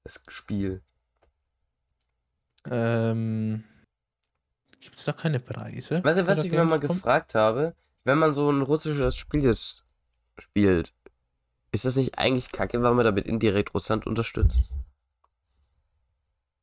Das 0.05 0.23
Spiel. 0.29 0.81
Ähm, 2.71 3.65
Gibt 4.81 4.97
es 4.97 5.05
da 5.05 5.13
keine 5.13 5.39
Preise? 5.39 6.03
Weißt 6.03 6.21
du, 6.21 6.27
was 6.27 6.43
ich 6.43 6.51
mir 6.51 6.65
mal 6.65 6.79
Gamescom? 6.81 6.97
gefragt 6.97 7.35
habe? 7.35 7.75
Wenn 8.05 8.19
man 8.19 8.35
so 8.35 8.51
ein 8.51 8.63
russisches 8.63 9.17
Spiel 9.17 9.45
jetzt 9.45 9.85
spielt, 10.39 10.95
ist 11.73 11.85
das 11.87 11.97
nicht 11.97 12.19
eigentlich 12.19 12.53
kacke, 12.53 12.83
weil 12.83 12.95
man 12.95 13.05
damit 13.05 13.27
indirekt 13.27 13.75
Russland 13.75 14.07
unterstützt? 14.07 14.63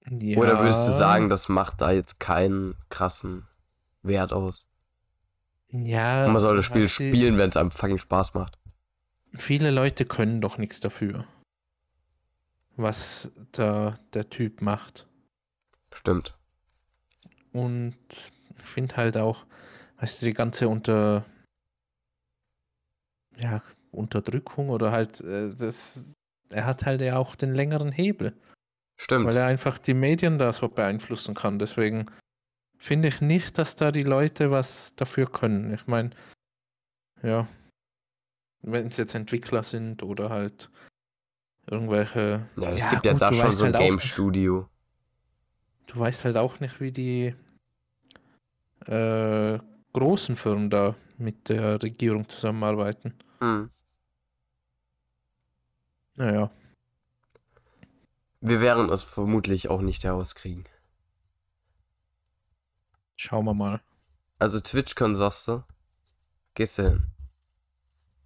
Ja, 0.10 0.38
Oder 0.38 0.60
würdest 0.60 0.88
du 0.88 0.92
sagen, 0.92 1.30
das 1.30 1.50
macht 1.50 1.82
da 1.82 1.92
jetzt 1.92 2.20
keinen 2.20 2.76
krassen 2.90 3.48
Wert 4.04 4.34
aus? 4.34 4.66
ja, 5.72 6.26
Und 6.26 6.34
man 6.34 6.42
soll 6.42 6.58
das 6.58 6.66
Spiel 6.66 6.90
spielen, 6.90 7.38
wenn 7.38 7.50
es 7.50 7.58
einem 7.58 7.72
fucking 7.72 7.98
Spaß 7.98 8.34
macht. 8.34 8.58
Viele 9.38 9.72
Leute 9.72 10.06
können 10.06 10.42
doch 10.42 10.58
nichts 10.58 10.80
dafür, 10.80 11.26
was 12.76 13.32
da 13.54 13.96
der 14.14 14.30
Typ 14.30 14.62
macht. 14.62 15.08
Stimmt. 15.94 16.36
Und 17.54 17.98
ich 18.10 18.66
finde 18.66 18.98
halt 18.98 19.18
auch, 19.18 19.46
weißt 20.02 20.22
du, 20.22 20.26
die 20.26 20.34
ganze 20.34 20.68
unter 20.68 21.26
ja, 23.38 23.62
Unterdrückung 23.92 24.70
oder 24.70 24.92
halt 24.92 25.22
äh, 25.22 25.54
das 25.54 26.06
er 26.50 26.66
hat 26.66 26.86
halt 26.86 27.02
ja 27.02 27.18
auch 27.18 27.36
den 27.36 27.54
längeren 27.54 27.92
Hebel, 27.92 28.36
Stimmt. 28.98 29.26
weil 29.26 29.38
er 29.38 29.46
einfach 29.46 29.78
die 29.78 29.94
Medien 29.94 30.38
da 30.38 30.52
so 30.52 30.68
beeinflussen 30.68 31.34
kann. 31.34 31.60
Deswegen 31.60 32.08
finde 32.78 33.08
ich 33.08 33.22
nicht, 33.22 33.58
dass 33.58 33.78
da 33.78 33.92
die 33.92 34.04
Leute 34.04 34.52
was 34.52 34.94
dafür 34.96 35.28
können. 35.28 35.74
Ich 35.74 35.88
meine, 35.88 36.10
ja, 37.24 37.48
wenn 38.64 38.88
es 38.88 38.98
jetzt 38.98 39.16
Entwickler 39.16 39.64
sind 39.64 40.04
oder 40.04 40.30
halt 40.30 40.70
irgendwelche 41.68 42.50
ja, 42.58 42.72
es 42.72 42.84
ja, 42.84 42.90
gibt 42.90 43.06
ja 43.06 43.14
gut, 43.14 43.22
da 43.22 43.30
du 43.30 43.36
schon 43.36 43.52
so 43.52 43.66
ein 43.66 43.74
halt 43.74 43.84
Game 43.84 43.96
nicht. 43.96 44.08
Studio. 44.08 44.68
Du 45.88 46.00
weißt 46.00 46.26
halt 46.26 46.38
auch 46.38 46.60
nicht, 46.60 46.82
wie 46.82 46.92
die 46.92 47.36
äh, 48.88 49.60
großen 49.94 50.36
Firmen 50.36 50.70
da 50.70 50.96
mit 51.18 51.50
der 51.50 51.82
Regierung 51.82 52.28
zusammenarbeiten. 52.30 53.14
Hm. 53.40 53.70
Naja, 56.16 56.52
Wir 58.42 58.60
werden 58.62 58.90
es 58.90 59.04
vermutlich 59.04 59.70
auch 59.70 59.82
nicht 59.82 60.04
herauskriegen. 60.04 60.66
schauen 63.16 63.46
wir 63.46 63.54
mal. 63.54 63.82
Also 64.40 64.60
TwitchCon 64.60 65.16
sagst 65.16 65.48
du? 65.48 65.64
Gehst 66.56 66.78
du 66.80 66.84
hin? 66.90 67.04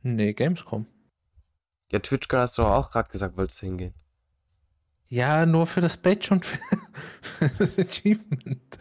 Nee, 0.03 0.33
Gamescom. 0.33 0.87
Ja, 1.91 1.99
TwitchCon 1.99 2.39
hast 2.39 2.57
du 2.57 2.61
doch 2.61 2.71
auch 2.71 2.91
gerade 2.91 3.09
gesagt, 3.11 3.37
wolltest 3.37 3.61
du 3.61 3.65
hingehen. 3.67 3.93
Ja, 5.09 5.45
nur 5.45 5.67
für 5.67 5.81
das 5.81 5.97
Badge 5.97 6.29
und 6.31 6.45
für, 6.45 6.59
für 7.21 7.49
das 7.59 7.77
Achievement. 7.77 8.79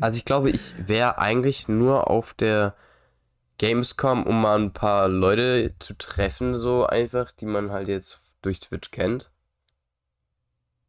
Also 0.00 0.16
ich 0.18 0.24
glaube, 0.24 0.50
ich 0.50 0.72
wäre 0.88 1.18
eigentlich 1.18 1.68
nur 1.68 2.10
auf 2.10 2.34
der 2.34 2.74
Gamescom, 3.58 4.24
um 4.26 4.40
mal 4.42 4.58
ein 4.58 4.72
paar 4.72 5.08
Leute 5.08 5.74
zu 5.78 5.94
treffen, 5.96 6.54
so 6.54 6.86
einfach, 6.86 7.32
die 7.32 7.46
man 7.46 7.70
halt 7.70 7.88
jetzt 7.88 8.20
durch 8.42 8.60
Twitch 8.60 8.90
kennt. 8.90 9.32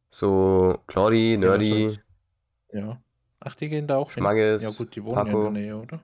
So 0.09 0.79
Claudi, 0.87 1.33
Ja, 1.33 1.37
Nerdy, 1.37 1.99
Ja. 2.71 3.01
Ach, 3.39 3.55
die 3.55 3.69
gehen 3.69 3.87
da 3.87 3.97
auch 3.97 4.11
hin. 4.11 4.23
Schmaggis, 4.23 4.61
Ja 4.61 4.69
gut, 4.71 4.95
die 4.95 5.03
wohnen 5.03 5.17
ja 5.17 5.23
Paco. 5.25 5.47
in 5.47 5.53
der 5.53 5.61
Nähe, 5.63 5.77
oder? 5.77 5.99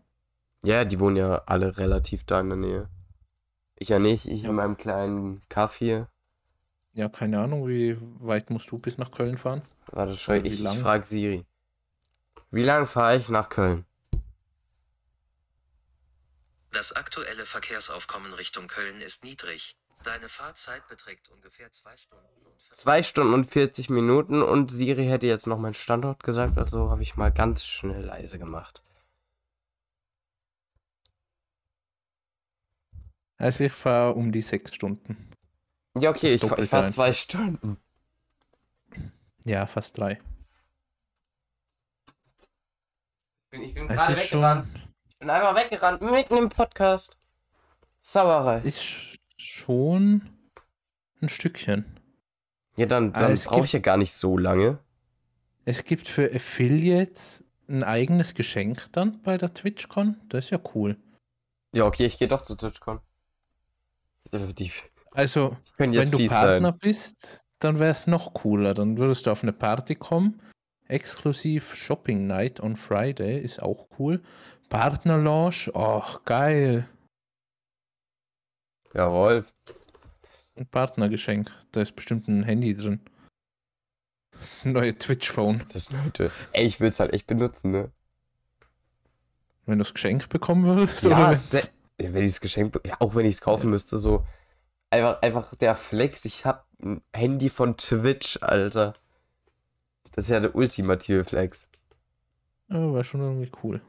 Ja, 0.63 0.85
die 0.85 0.99
wohnen 0.99 1.17
ja 1.17 1.41
alle 1.45 1.77
relativ 1.77 2.23
da 2.25 2.39
in 2.39 2.49
der 2.49 2.57
Nähe. 2.57 2.89
Ich 3.75 3.89
ja 3.89 3.99
nicht, 3.99 4.25
ich 4.27 4.43
Ja. 4.43 4.49
in 4.49 4.55
meinem 4.55 4.77
kleinen 4.77 5.41
Kaff 5.49 5.75
hier. 5.75 6.07
Ja, 6.93 7.09
keine 7.09 7.39
Ahnung, 7.39 7.67
wie 7.67 7.97
weit 8.19 8.49
musst 8.51 8.69
du 8.71 8.77
bis 8.77 8.97
nach 8.97 9.11
Köln 9.11 9.37
fahren? 9.37 9.63
Warte, 9.87 10.15
schau, 10.15 10.33
ich, 10.33 10.45
ich 10.45 10.59
lang? 10.61 10.77
frag 10.77 11.05
Siri. 11.05 11.43
Wie 12.53 12.61
lang 12.61 12.85
fahre 12.85 13.17
ich 13.17 13.29
nach 13.29 13.49
Köln? 13.49 13.83
Das 16.69 16.95
aktuelle 16.95 17.47
Verkehrsaufkommen 17.47 18.31
Richtung 18.31 18.67
Köln 18.67 19.01
ist 19.01 19.23
niedrig. 19.23 19.75
Deine 20.03 20.29
Fahrzeit 20.29 20.87
beträgt 20.87 21.31
ungefähr 21.31 21.71
zwei 21.71 21.97
Stunden 21.97 22.45
und 22.45 22.61
40 22.61 22.77
Zwei 22.77 23.01
Stunden 23.01 23.33
und 23.33 23.51
40 23.51 23.89
Minuten 23.89 24.43
und 24.43 24.69
Siri 24.69 25.05
hätte 25.05 25.25
jetzt 25.25 25.47
noch 25.47 25.57
meinen 25.57 25.73
Standort 25.73 26.21
gesagt, 26.21 26.59
also 26.59 26.91
habe 26.91 27.01
ich 27.01 27.15
mal 27.15 27.31
ganz 27.31 27.65
schnell 27.65 28.03
leise 28.03 28.37
gemacht. 28.37 28.83
Also 33.37 33.63
ich 33.63 33.73
fahre 33.73 34.13
um 34.13 34.31
die 34.31 34.43
sechs 34.43 34.75
Stunden. 34.75 35.31
Ja, 35.97 36.11
okay, 36.11 36.37
Das 36.37 36.51
ich, 36.51 36.57
ich 36.59 36.69
fahre 36.69 36.91
zwei 36.91 37.13
Stunden. 37.13 37.77
Ja, 39.43 39.65
fast 39.65 39.97
drei. 39.97 40.21
Ich 43.61 43.73
bin, 43.73 43.87
gerade 43.87 44.13
ist 44.13 44.27
schon, 44.27 44.39
weggerannt. 44.39 44.67
Ich 45.09 45.19
bin 45.19 45.29
einmal 45.29 45.55
weggerannt, 45.55 46.01
mitten 46.01 46.37
im 46.37 46.49
Podcast. 46.49 47.17
Sauerei. 47.99 48.59
ist 48.63 48.81
sch- 48.81 49.17
schon 49.37 50.29
ein 51.21 51.29
Stückchen. 51.29 51.99
Ja, 52.75 52.87
dann, 52.87 53.13
dann 53.13 53.31
es 53.31 53.45
brauche 53.45 53.65
ich 53.65 53.73
ja 53.73 53.79
gar 53.79 53.97
nicht 53.97 54.13
so 54.13 54.37
lange. 54.37 54.79
Es 55.65 55.83
gibt 55.83 56.07
für 56.09 56.33
Affiliates 56.33 57.43
ein 57.69 57.83
eigenes 57.83 58.33
Geschenk 58.33 58.91
dann 58.91 59.21
bei 59.21 59.37
der 59.37 59.53
TwitchCon. 59.53 60.19
Das 60.29 60.45
ist 60.45 60.51
ja 60.51 60.59
cool. 60.73 60.97
Ja, 61.73 61.85
okay, 61.85 62.05
ich 62.05 62.17
gehe 62.17 62.27
doch 62.27 62.41
zu 62.41 62.55
TwitchCon. 62.55 62.99
Definitiv. 64.31 64.89
Also, 65.11 65.55
wenn 65.77 65.93
du 65.93 66.27
Partner 66.27 66.69
sein. 66.71 66.77
bist, 66.79 67.45
dann 67.59 67.77
wäre 67.79 67.91
es 67.91 68.07
noch 68.07 68.33
cooler. 68.33 68.73
Dann 68.73 68.97
würdest 68.97 69.27
du 69.27 69.31
auf 69.31 69.43
eine 69.43 69.53
Party 69.53 69.95
kommen. 69.95 70.41
Exklusiv 70.93 71.73
Shopping 71.73 72.27
Night 72.27 72.59
on 72.59 72.75
Friday 72.75 73.39
ist 73.39 73.61
auch 73.61 73.87
cool. 73.97 74.21
Partner 74.69 75.17
Launch, 75.17 75.71
ach 75.75 76.23
geil. 76.23 76.87
Jawohl. 78.93 79.45
Ein 80.55 80.67
Partnergeschenk. 80.67 81.51
Da 81.71 81.81
ist 81.81 81.95
bestimmt 81.95 82.27
ein 82.27 82.43
Handy 82.43 82.75
drin. 82.75 82.99
Das 84.37 84.65
neue 84.65 84.95
Twitch-Phone. 84.95 85.65
Das 85.73 85.91
Leute. 85.91 86.31
Ey, 86.51 86.65
ich 86.67 86.79
würde 86.79 86.89
es 86.91 86.99
halt 86.99 87.13
echt 87.13 87.25
benutzen, 87.27 87.71
ne? 87.71 87.91
Wenn 89.65 89.79
du 89.79 89.83
das 89.83 89.93
Geschenk 89.93 90.29
bekommen 90.29 90.65
würdest, 90.65 91.03
Ja, 91.05 91.33
se- 91.33 91.71
ja, 91.99 92.13
wenn 92.13 92.23
ich 92.23 92.31
das 92.33 92.41
Geschenk, 92.41 92.79
ja, 92.85 92.95
auch 92.99 93.15
wenn 93.15 93.25
ich 93.25 93.35
es 93.35 93.41
kaufen 93.41 93.69
müsste, 93.69 93.97
so. 93.97 94.25
Einfach, 94.91 95.21
einfach 95.23 95.55
der 95.55 95.75
Flex, 95.75 96.25
ich 96.25 96.45
hab 96.45 96.67
ein 96.83 97.01
Handy 97.15 97.49
von 97.49 97.77
Twitch, 97.77 98.37
Alter. 98.41 98.93
Das 100.13 100.25
ist 100.25 100.29
ja 100.29 100.39
der 100.39 100.55
ultimative 100.55 101.25
Flex. 101.25 101.67
Ja, 102.69 102.93
wäre 102.93 103.03
schon 103.03 103.21
irgendwie 103.21 103.51
cool. 103.63 103.81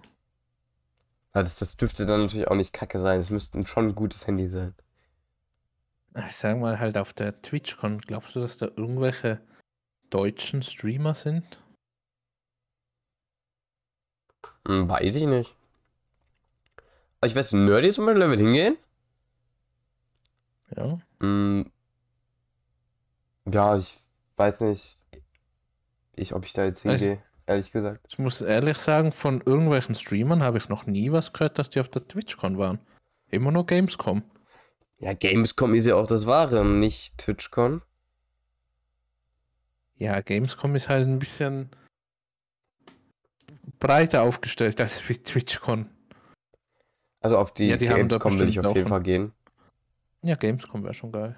Aber 1.32 1.42
das, 1.42 1.56
das 1.56 1.76
dürfte 1.76 2.06
dann 2.06 2.22
natürlich 2.22 2.48
auch 2.48 2.56
nicht 2.56 2.72
kacke 2.72 3.00
sein. 3.00 3.20
Es 3.20 3.30
müsste 3.30 3.64
schon 3.66 3.88
ein 3.88 3.94
gutes 3.94 4.26
Handy 4.26 4.48
sein. 4.48 4.74
Ich 6.28 6.36
sag 6.36 6.58
mal 6.58 6.78
halt 6.78 6.96
auf 6.96 7.12
der 7.12 7.42
TwitchCon, 7.42 7.98
glaubst 7.98 8.36
du, 8.36 8.40
dass 8.40 8.56
da 8.56 8.66
irgendwelche 8.66 9.40
deutschen 10.10 10.62
Streamer 10.62 11.14
sind? 11.14 11.60
Hm, 14.66 14.88
weiß 14.88 15.14
ich 15.16 15.26
nicht. 15.26 15.54
Aber 17.20 17.26
ich 17.26 17.34
weiß, 17.34 17.52
Nerdy 17.52 17.90
zum 17.90 18.06
Beispiel, 18.06 18.30
will 18.30 18.38
hingehen. 18.38 18.76
Ja. 20.76 20.98
Hm, 21.20 21.70
ja, 23.46 23.76
ich 23.76 23.98
weiß 24.36 24.60
nicht, 24.62 24.98
ich, 26.16 26.34
ob 26.34 26.44
ich 26.44 26.52
da 26.52 26.64
jetzt 26.64 26.84
Also- 26.86 27.04
hingehe, 27.04 27.22
ehrlich 27.46 27.72
gesagt. 27.72 28.06
Ich 28.08 28.18
muss 28.18 28.40
ehrlich 28.42 28.78
sagen, 28.78 29.12
von 29.12 29.40
irgendwelchen 29.40 29.94
Streamern 29.94 30.42
habe 30.42 30.58
ich 30.58 30.68
noch 30.68 30.86
nie 30.86 31.12
was 31.12 31.32
gehört, 31.32 31.58
dass 31.58 31.70
die 31.70 31.80
auf 31.80 31.88
der 31.88 32.06
TwitchCon 32.06 32.58
waren. 32.58 32.78
Immer 33.30 33.50
nur 33.50 33.66
Gamescom. 33.66 34.22
Ja, 34.98 35.12
Gamescom 35.12 35.74
ist 35.74 35.86
ja 35.86 35.96
auch 35.96 36.06
das 36.06 36.26
Wahre, 36.26 36.64
nicht 36.64 37.18
TwitchCon. 37.18 37.82
Ja, 39.96 40.20
Gamescom 40.20 40.74
ist 40.76 40.88
halt 40.88 41.06
ein 41.06 41.18
bisschen 41.18 41.70
breiter 43.80 44.22
aufgestellt 44.22 44.80
als 44.80 45.06
wie 45.08 45.14
TwitchCon. 45.16 45.88
Also 47.20 47.38
auf 47.38 47.52
die, 47.54 47.68
Ja, 47.68 47.76
die 47.76 47.86
Gamescom 47.86 48.38
will 48.38 48.48
ich 48.48 48.60
auf 48.60 48.76
jeden 48.76 48.88
Fall 48.88 49.02
gehen. 49.02 49.32
Ja, 50.22 50.34
Gamescom 50.34 50.82
wäre 50.84 50.94
schon 50.94 51.12
geil. 51.12 51.36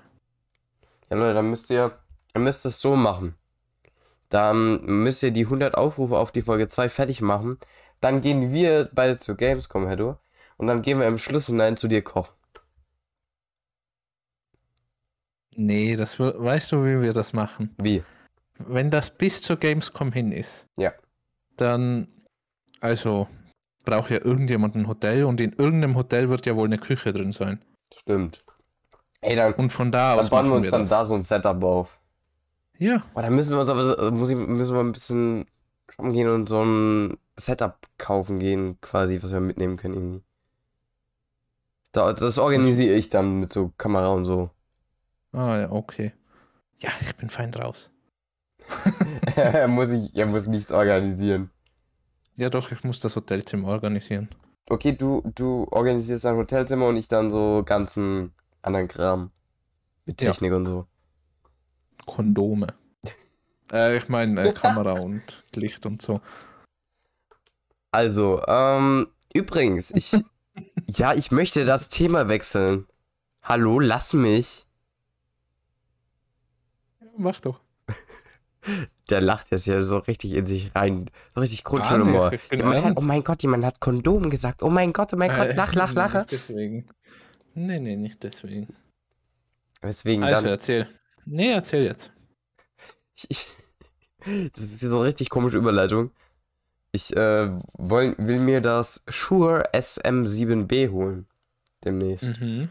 Ja, 1.10 1.16
Leute, 1.16 1.34
dann 1.34 1.50
müsst 1.50 1.70
ihr, 1.70 1.98
dann 2.32 2.44
müsst 2.44 2.64
ihr 2.66 2.70
es 2.70 2.80
so 2.80 2.96
machen. 2.96 3.34
Dann 4.28 4.84
müsst 4.84 5.22
ihr 5.22 5.30
die 5.30 5.44
100 5.46 5.74
Aufrufe 5.76 6.16
auf 6.18 6.32
die 6.32 6.42
Folge 6.42 6.68
2 6.68 6.88
fertig 6.88 7.20
machen. 7.20 7.58
Dann 8.00 8.20
gehen 8.20 8.52
wir 8.52 8.90
beide 8.92 9.18
zu 9.18 9.36
Gamescom, 9.36 9.86
Heddo. 9.86 10.18
Und 10.56 10.66
dann 10.66 10.82
gehen 10.82 10.98
wir 10.98 11.06
im 11.06 11.18
Schluss 11.18 11.46
hinein 11.46 11.76
zu 11.76 11.86
dir 11.88 12.02
kochen. 12.02 12.34
Nee, 15.54 15.96
das 15.96 16.18
wir- 16.18 16.34
weißt 16.42 16.72
du, 16.72 16.84
wie 16.84 17.00
wir 17.00 17.12
das 17.12 17.32
machen? 17.32 17.74
Wie? 17.80 18.02
Wenn 18.58 18.90
das 18.90 19.10
bis 19.16 19.42
zur 19.42 19.56
Gamescom 19.56 20.12
hin 20.12 20.32
ist, 20.32 20.66
Ja. 20.76 20.92
dann, 21.56 22.08
also, 22.80 23.28
braucht 23.84 24.10
ja 24.10 24.18
irgendjemand 24.24 24.74
ein 24.74 24.88
Hotel 24.88 25.24
und 25.24 25.40
in 25.40 25.52
irgendeinem 25.52 25.94
Hotel 25.96 26.28
wird 26.28 26.44
ja 26.46 26.56
wohl 26.56 26.66
eine 26.66 26.78
Küche 26.78 27.12
drin 27.12 27.32
sein. 27.32 27.62
Stimmt. 27.94 28.44
Ey, 29.20 29.36
dann, 29.36 29.54
Und 29.54 29.70
von 29.70 29.90
da 29.92 30.10
dann 30.10 30.18
aus 30.24 30.30
bauen 30.30 30.46
wir 30.48 30.56
uns 30.56 30.70
dann 30.70 30.82
das. 30.82 30.90
da 30.90 31.04
so 31.04 31.14
ein 31.14 31.22
Setup 31.22 31.62
auf. 31.62 31.98
Ja, 32.78 33.04
Oh, 33.14 33.20
da 33.20 33.30
müssen 33.30 33.50
wir 33.52 33.60
uns 33.60 33.70
aber, 33.70 33.98
äh, 33.98 34.10
muss 34.10 34.28
ich, 34.30 34.36
müssen 34.36 34.74
wir 34.74 34.80
ein 34.80 34.92
bisschen 34.92 35.46
shoppen 35.88 36.12
gehen 36.12 36.28
und 36.28 36.48
so 36.48 36.62
ein 36.62 37.18
Setup 37.36 37.78
kaufen 37.98 38.38
gehen, 38.38 38.78
quasi, 38.80 39.22
was 39.22 39.32
wir 39.32 39.40
mitnehmen 39.40 39.76
können 39.76 39.94
irgendwie. 39.94 40.22
Da, 41.92 42.12
das 42.12 42.38
organisiere 42.38 42.94
ich 42.94 43.08
dann 43.08 43.40
mit 43.40 43.52
so 43.52 43.72
Kamera 43.78 44.08
und 44.08 44.24
so. 44.24 44.50
ah 45.32 45.58
ja, 45.60 45.72
okay. 45.72 46.12
Ja, 46.78 46.90
ich 47.00 47.16
bin 47.16 47.30
fein 47.30 47.54
raus. 47.54 47.90
er, 49.36 49.68
muss 49.68 49.90
ich, 49.90 50.14
er 50.14 50.26
muss 50.26 50.46
nichts 50.46 50.72
organisieren. 50.72 51.50
Ja 52.36 52.50
doch, 52.50 52.70
ich 52.70 52.84
muss 52.84 53.00
das 53.00 53.16
Hotelzimmer 53.16 53.68
organisieren. 53.68 54.28
Okay, 54.68 54.92
du, 54.92 55.22
du 55.34 55.66
organisierst 55.70 56.26
ein 56.26 56.36
Hotelzimmer 56.36 56.88
und 56.88 56.96
ich 56.96 57.08
dann 57.08 57.30
so 57.30 57.62
ganzen 57.64 58.34
anderen 58.60 58.88
Kram. 58.88 59.30
Mit 60.04 60.20
Ja. 60.20 60.32
Technik 60.32 60.52
und 60.52 60.66
so. 60.66 60.86
Kondome. 62.06 62.68
Äh, 63.72 63.96
ich 63.96 64.08
meine 64.08 64.50
äh, 64.50 64.52
Kamera 64.52 64.92
und 64.92 65.42
Licht 65.56 65.86
und 65.86 66.00
so. 66.00 66.20
Also, 67.90 68.40
ähm, 68.46 69.08
übrigens, 69.34 69.90
ich, 69.90 70.12
ja, 70.88 71.14
ich 71.14 71.32
möchte 71.32 71.64
das 71.64 71.88
Thema 71.88 72.28
wechseln. 72.28 72.86
Hallo, 73.42 73.80
lass 73.80 74.12
mich. 74.12 74.66
Mach 77.16 77.40
doch. 77.40 77.60
Der 79.10 79.20
lacht 79.20 79.50
jetzt 79.50 79.66
ja 79.66 79.82
so 79.82 79.98
richtig 79.98 80.34
in 80.34 80.44
sich 80.44 80.74
rein. 80.76 81.10
So 81.34 81.40
richtig 81.40 81.64
Grundschulhumor. 81.64 82.34
ernst. 82.50 83.00
oh 83.00 83.04
mein 83.04 83.24
Gott, 83.24 83.42
jemand 83.42 83.64
hat 83.64 83.80
Kondom 83.80 84.30
gesagt. 84.30 84.62
Oh 84.62 84.70
mein 84.70 84.92
Gott, 84.92 85.12
oh 85.12 85.16
mein 85.16 85.30
Gott, 85.30 85.48
Äh, 85.48 85.54
lach, 85.54 85.74
lach, 85.74 85.92
lache. 85.92 86.18
Nicht 86.18 86.30
deswegen. 86.32 86.88
Nee, 87.54 87.80
nee, 87.80 87.96
nicht 87.96 88.22
deswegen. 88.22 88.76
Weswegen 89.82 90.22
Also 90.22 90.42
dann. 90.42 90.50
erzähl. 90.50 90.88
Nee, 91.26 91.50
erzähl 91.52 91.84
jetzt. 91.84 92.10
Ich, 93.28 93.46
das 94.54 94.62
ist 94.62 94.82
jetzt 94.82 94.84
eine 94.84 95.02
richtig 95.02 95.28
komische 95.30 95.58
Überleitung. 95.58 96.10
Ich 96.92 97.14
äh, 97.16 97.50
woll, 97.74 98.14
will 98.18 98.38
mir 98.38 98.60
das 98.60 99.02
Shure 99.08 99.64
SM7B 99.74 100.90
holen. 100.90 101.26
Demnächst. 101.84 102.40
Mhm. 102.40 102.70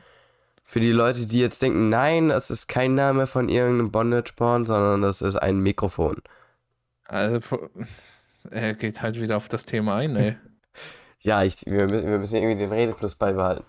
Für 0.64 0.80
die 0.80 0.92
Leute, 0.92 1.28
die 1.28 1.40
jetzt 1.40 1.62
denken, 1.62 1.90
nein, 1.90 2.30
das 2.30 2.50
ist 2.50 2.68
kein 2.68 2.96
Name 2.96 3.28
von 3.28 3.50
irgendeinem 3.50 3.92
Bondage-Porn, 3.92 4.66
sondern 4.66 5.02
das 5.04 5.22
ist 5.22 5.36
ein 5.36 5.60
Mikrofon. 5.60 6.22
Also, 7.04 7.70
er 8.50 8.74
geht 8.74 9.02
halt 9.02 9.20
wieder 9.22 9.38
auf 9.38 9.48
das 9.48 9.66
Thema 9.66 9.98
ein, 9.98 10.16
ey. 10.16 10.38
Ja, 11.22 11.44
ich, 11.44 11.56
wir, 11.66 11.88
müssen- 11.88 12.08
wir 12.08 12.20
müssen 12.20 12.36
irgendwie 12.36 12.56
den 12.56 12.72
Redefluss 12.72 13.16
beibehalten. 13.16 13.66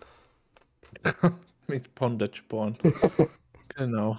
Mit 1.66 1.94
Bondage 1.94 2.42
Porn. 2.48 2.76
genau. 3.76 4.18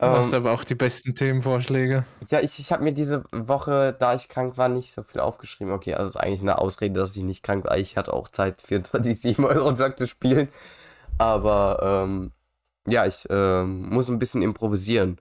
Du 0.00 0.12
Ähm, 0.12 0.12
hast 0.12 0.34
aber 0.34 0.52
auch 0.52 0.62
die 0.64 0.76
besten 0.76 1.14
Themenvorschläge. 1.16 2.06
ja, 2.30 2.40
ich, 2.40 2.58
ich 2.58 2.72
habe 2.72 2.82
mir 2.84 2.92
diese 2.92 3.24
Woche, 3.32 3.94
da 3.98 4.14
ich 4.14 4.28
krank 4.28 4.56
war, 4.56 4.68
nicht 4.68 4.94
so 4.94 5.02
viel 5.02 5.20
aufgeschrieben. 5.20 5.72
Okay, 5.72 5.94
also 5.94 6.10
ist 6.10 6.16
eigentlich 6.16 6.40
eine 6.40 6.58
Ausrede, 6.58 6.98
dass 7.00 7.16
ich 7.16 7.22
nicht 7.22 7.42
krank 7.42 7.64
war. 7.64 7.76
Ich 7.78 7.96
hatte 7.96 8.12
auch 8.14 8.28
Zeit, 8.28 8.62
24-7 8.62 9.44
Euro 9.48 9.74
zu 9.94 10.06
spielen. 10.08 10.48
Aber 11.18 12.04
ähm, 12.06 12.32
ja, 12.88 13.06
ich 13.06 13.26
ähm, 13.30 13.88
muss 13.90 14.08
ein 14.10 14.18
bisschen 14.20 14.42
improvisieren. 14.42 15.18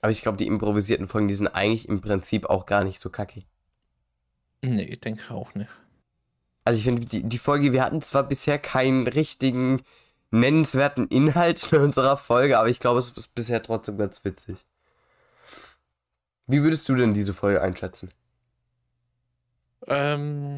Aber 0.00 0.10
ich 0.10 0.22
glaube, 0.22 0.36
die 0.38 0.48
improvisierten 0.48 1.06
Folgen, 1.06 1.28
die 1.28 1.36
sind 1.36 1.46
eigentlich 1.48 1.88
im 1.88 2.00
Prinzip 2.00 2.46
auch 2.50 2.66
gar 2.66 2.82
nicht 2.82 2.98
so 2.98 3.10
kacke. 3.10 3.44
Nee, 4.62 4.84
ich 4.84 5.00
denke 5.00 5.34
auch 5.34 5.54
nicht. 5.56 5.70
Also 6.64 6.78
ich 6.78 6.84
finde, 6.84 7.06
die, 7.06 7.22
die 7.22 7.38
Folge, 7.38 7.72
wir 7.72 7.82
hatten 7.82 8.02
zwar 8.02 8.24
bisher 8.24 8.58
keinen 8.58 9.06
richtigen 9.06 9.82
nennenswerten 10.30 11.08
Inhalt 11.08 11.72
in 11.72 11.80
unserer 11.80 12.16
Folge, 12.16 12.58
aber 12.58 12.68
ich 12.68 12.80
glaube, 12.80 12.98
es 12.98 13.10
ist 13.10 13.34
bisher 13.34 13.62
trotzdem 13.62 13.98
ganz 13.98 14.24
witzig. 14.24 14.64
Wie 16.46 16.62
würdest 16.62 16.88
du 16.88 16.94
denn 16.94 17.14
diese 17.14 17.34
Folge 17.34 17.60
einschätzen? 17.60 18.10
Ähm, 19.86 20.56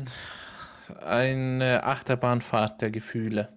eine 1.00 1.84
Achterbahnfahrt 1.84 2.80
der 2.80 2.90
Gefühle. 2.90 3.52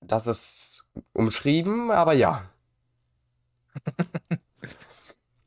Das 0.00 0.26
ist 0.26 0.84
umschrieben, 1.12 1.90
aber 1.90 2.12
ja. 2.12 2.50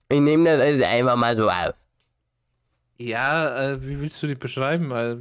ich 0.09 0.19
nehme 0.19 0.45
das 0.45 0.59
also 0.59 0.83
einfach 0.85 1.15
mal 1.15 1.35
so 1.35 1.49
auf. 1.49 1.75
Ja, 2.97 3.71
äh, 3.71 3.83
wie 3.83 3.99
willst 3.99 4.23
du 4.23 4.27
die 4.27 4.35
beschreiben? 4.35 4.91
Äh, 4.91 5.17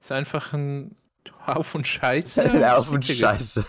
ist 0.00 0.12
einfach 0.12 0.52
ein 0.52 0.96
Scheiße. 1.84 2.42
Ein 2.50 2.60
was 2.60 2.70
Haufen 2.78 2.96
witzig 2.96 3.10
ist. 3.16 3.18
Scheiße. 3.20 3.64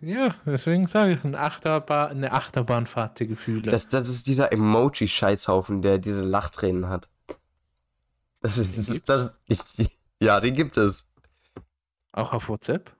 Ja, 0.00 0.34
deswegen 0.44 0.86
sage 0.86 1.12
ich, 1.12 1.24
ein 1.24 1.34
Achterbahn, 1.34 2.10
eine 2.10 2.32
Achterbahnfahrt 2.32 3.18
Gefühle. 3.26 3.70
Das, 3.70 3.88
das 3.88 4.08
ist 4.10 4.26
dieser 4.26 4.52
Emoji-Scheißhaufen, 4.52 5.80
der 5.80 5.98
diese 5.98 6.24
Lachtränen 6.24 6.88
hat. 6.88 7.08
Das 8.40 8.58
ist, 8.58 8.90
Den 8.90 9.02
das 9.06 9.32
ist, 9.48 9.90
ja, 10.20 10.40
den 10.40 10.54
gibt 10.54 10.76
es. 10.76 11.06
auch 12.12 12.34
auf 12.34 12.50
WhatsApp? 12.50 12.94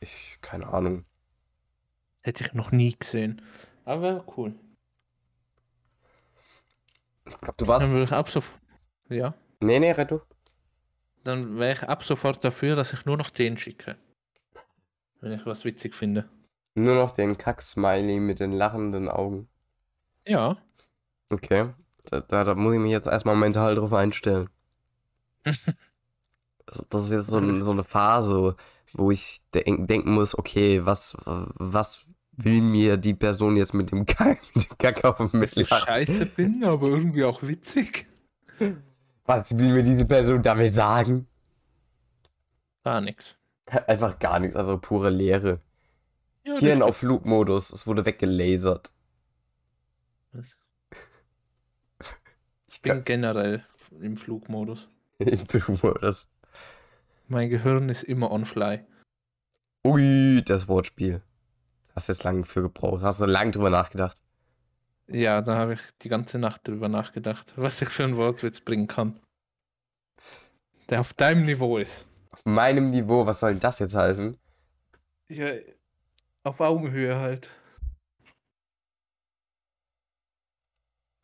Ich, 0.00 0.38
keine 0.42 0.66
Ahnung. 0.68 1.04
Hätte 2.20 2.44
ich 2.44 2.52
noch 2.52 2.70
nie 2.70 2.94
gesehen. 2.96 3.40
Aber 3.84 4.24
cool. 4.36 4.54
Ich 7.26 7.38
glaube, 7.40 7.54
du 7.56 7.64
Dann 7.64 7.68
warst. 7.68 7.90
würde 7.90 8.04
ich 8.04 8.12
ab 8.12 8.28
sofort. 8.28 8.60
Ja. 9.08 9.34
Nee, 9.60 9.80
nee, 9.80 9.90
Retto. 9.92 10.20
Dann 11.28 11.58
wäre 11.58 11.74
ich 11.74 11.82
ab 11.82 12.04
sofort 12.04 12.42
dafür, 12.42 12.74
dass 12.74 12.94
ich 12.94 13.04
nur 13.04 13.18
noch 13.18 13.28
den 13.28 13.58
schicke. 13.58 13.98
Wenn 15.20 15.32
ich 15.32 15.44
was 15.44 15.66
witzig 15.66 15.94
finde. 15.94 16.26
Nur 16.74 16.94
noch 16.94 17.10
den 17.10 17.36
Kack-Smiley 17.36 18.18
mit 18.18 18.40
den 18.40 18.52
lachenden 18.52 19.10
Augen. 19.10 19.46
Ja. 20.26 20.56
Okay. 21.28 21.68
Da, 22.06 22.22
da, 22.22 22.44
da 22.44 22.54
muss 22.54 22.72
ich 22.72 22.80
mich 22.80 22.92
jetzt 22.92 23.08
erstmal 23.08 23.36
mental 23.36 23.74
drauf 23.74 23.92
einstellen. 23.92 24.48
das 25.44 27.04
ist 27.04 27.12
jetzt 27.12 27.26
so, 27.26 27.36
ein, 27.36 27.60
so 27.60 27.72
eine 27.72 27.84
Phase, 27.84 28.56
wo 28.94 29.10
ich 29.10 29.42
denk, 29.52 29.86
denken 29.86 30.14
muss, 30.14 30.34
okay, 30.34 30.86
was, 30.86 31.14
was 31.26 32.06
will 32.38 32.62
mir 32.62 32.96
die 32.96 33.12
Person 33.12 33.58
jetzt 33.58 33.74
mit 33.74 33.92
dem, 33.92 34.06
Kack, 34.06 34.40
mit 34.54 34.70
dem 34.70 34.78
Kakao 34.78 35.28
Dass 35.28 35.58
ich 35.58 35.68
scheiße 35.68 36.24
bin, 36.24 36.64
aber 36.64 36.88
irgendwie 36.88 37.24
auch 37.24 37.42
witzig. 37.42 38.06
Was 39.28 39.58
will 39.58 39.74
mir 39.74 39.82
diese 39.82 40.06
Person 40.06 40.42
damit 40.42 40.72
sagen? 40.72 41.28
Gar 42.82 43.02
nichts. 43.02 43.36
Einfach 43.86 44.18
gar 44.18 44.40
nichts, 44.40 44.56
einfach 44.56 44.80
pure 44.80 45.10
Leere. 45.10 45.60
Ja, 46.46 46.54
Hirn 46.54 46.80
auf 46.80 46.96
Flugmodus, 46.96 47.70
es 47.70 47.86
wurde 47.86 48.06
weggelasert. 48.06 48.90
Ich 52.70 52.82
bin 52.82 53.02
generell 53.02 53.64
im 54.00 54.16
Flugmodus. 54.16 54.88
Im 55.18 55.38
Flugmodus. 55.38 56.28
Mein 57.26 57.50
Gehirn 57.50 57.88
ist 57.88 58.04
immer 58.04 58.30
on 58.30 58.44
fly. 58.44 58.86
Ui, 59.84 60.42
das 60.44 60.68
Wortspiel. 60.68 61.20
Hast 61.96 62.08
jetzt 62.08 62.22
lange 62.22 62.44
für 62.44 62.62
gebraucht. 62.62 63.02
Hast 63.02 63.20
du 63.20 63.24
lange 63.24 63.50
drüber 63.50 63.68
nachgedacht. 63.68 64.22
Ja, 65.10 65.40
da 65.40 65.56
habe 65.56 65.74
ich 65.74 65.80
die 66.02 66.08
ganze 66.10 66.38
Nacht 66.38 66.68
drüber 66.68 66.88
nachgedacht, 66.88 67.54
was 67.56 67.80
ich 67.80 67.88
für 67.88 68.04
ein 68.04 68.16
Wortwitz 68.16 68.60
bringen 68.60 68.86
kann. 68.86 69.18
Der 70.90 71.00
auf 71.00 71.14
deinem 71.14 71.46
Niveau 71.46 71.78
ist. 71.78 72.06
Auf 72.30 72.44
meinem 72.44 72.90
Niveau, 72.90 73.24
was 73.24 73.40
soll 73.40 73.52
denn 73.52 73.60
das 73.60 73.78
jetzt 73.78 73.94
heißen? 73.94 74.38
Ja, 75.30 75.52
auf 76.44 76.60
Augenhöhe 76.60 77.16
halt. 77.18 77.50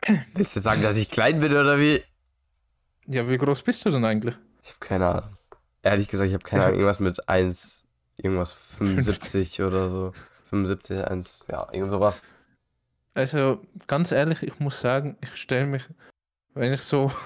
Willst 0.35 0.57
du 0.57 0.61
sagen, 0.61 0.83
dass 0.83 0.97
ich 0.97 1.11
klein 1.11 1.41
bin 1.41 1.53
oder 1.53 1.79
wie? 1.79 2.03
Ja, 3.07 3.29
wie 3.29 3.37
groß 3.37 3.63
bist 3.63 3.85
du 3.85 3.91
denn 3.91 4.05
eigentlich? 4.05 4.35
Ich 4.63 4.71
habe 4.71 4.81
keine 4.81 5.07
Ahnung. 5.09 5.37
Ehrlich 5.83 6.09
gesagt, 6.09 6.29
ich 6.29 6.35
habe 6.35 6.45
keine 6.45 6.65
Ahnung. 6.65 6.77
Irgendwas 6.77 7.01
mit 7.01 7.29
1, 7.29 7.85
irgendwas 8.17 8.55
75 8.55 9.61
oder 9.63 9.91
so. 9.91 10.13
75, 10.49 11.07
1, 11.07 11.45
ja, 11.49 11.69
irgend 11.73 11.91
sowas. 11.91 12.23
Also, 13.15 13.63
ganz 13.87 14.11
ehrlich, 14.11 14.43
ich 14.43 14.59
muss 14.59 14.81
sagen, 14.81 15.17
ich 15.21 15.37
stelle 15.37 15.67
mich, 15.67 15.89
wenn 16.55 16.73
ich 16.73 16.83
so. 16.83 17.13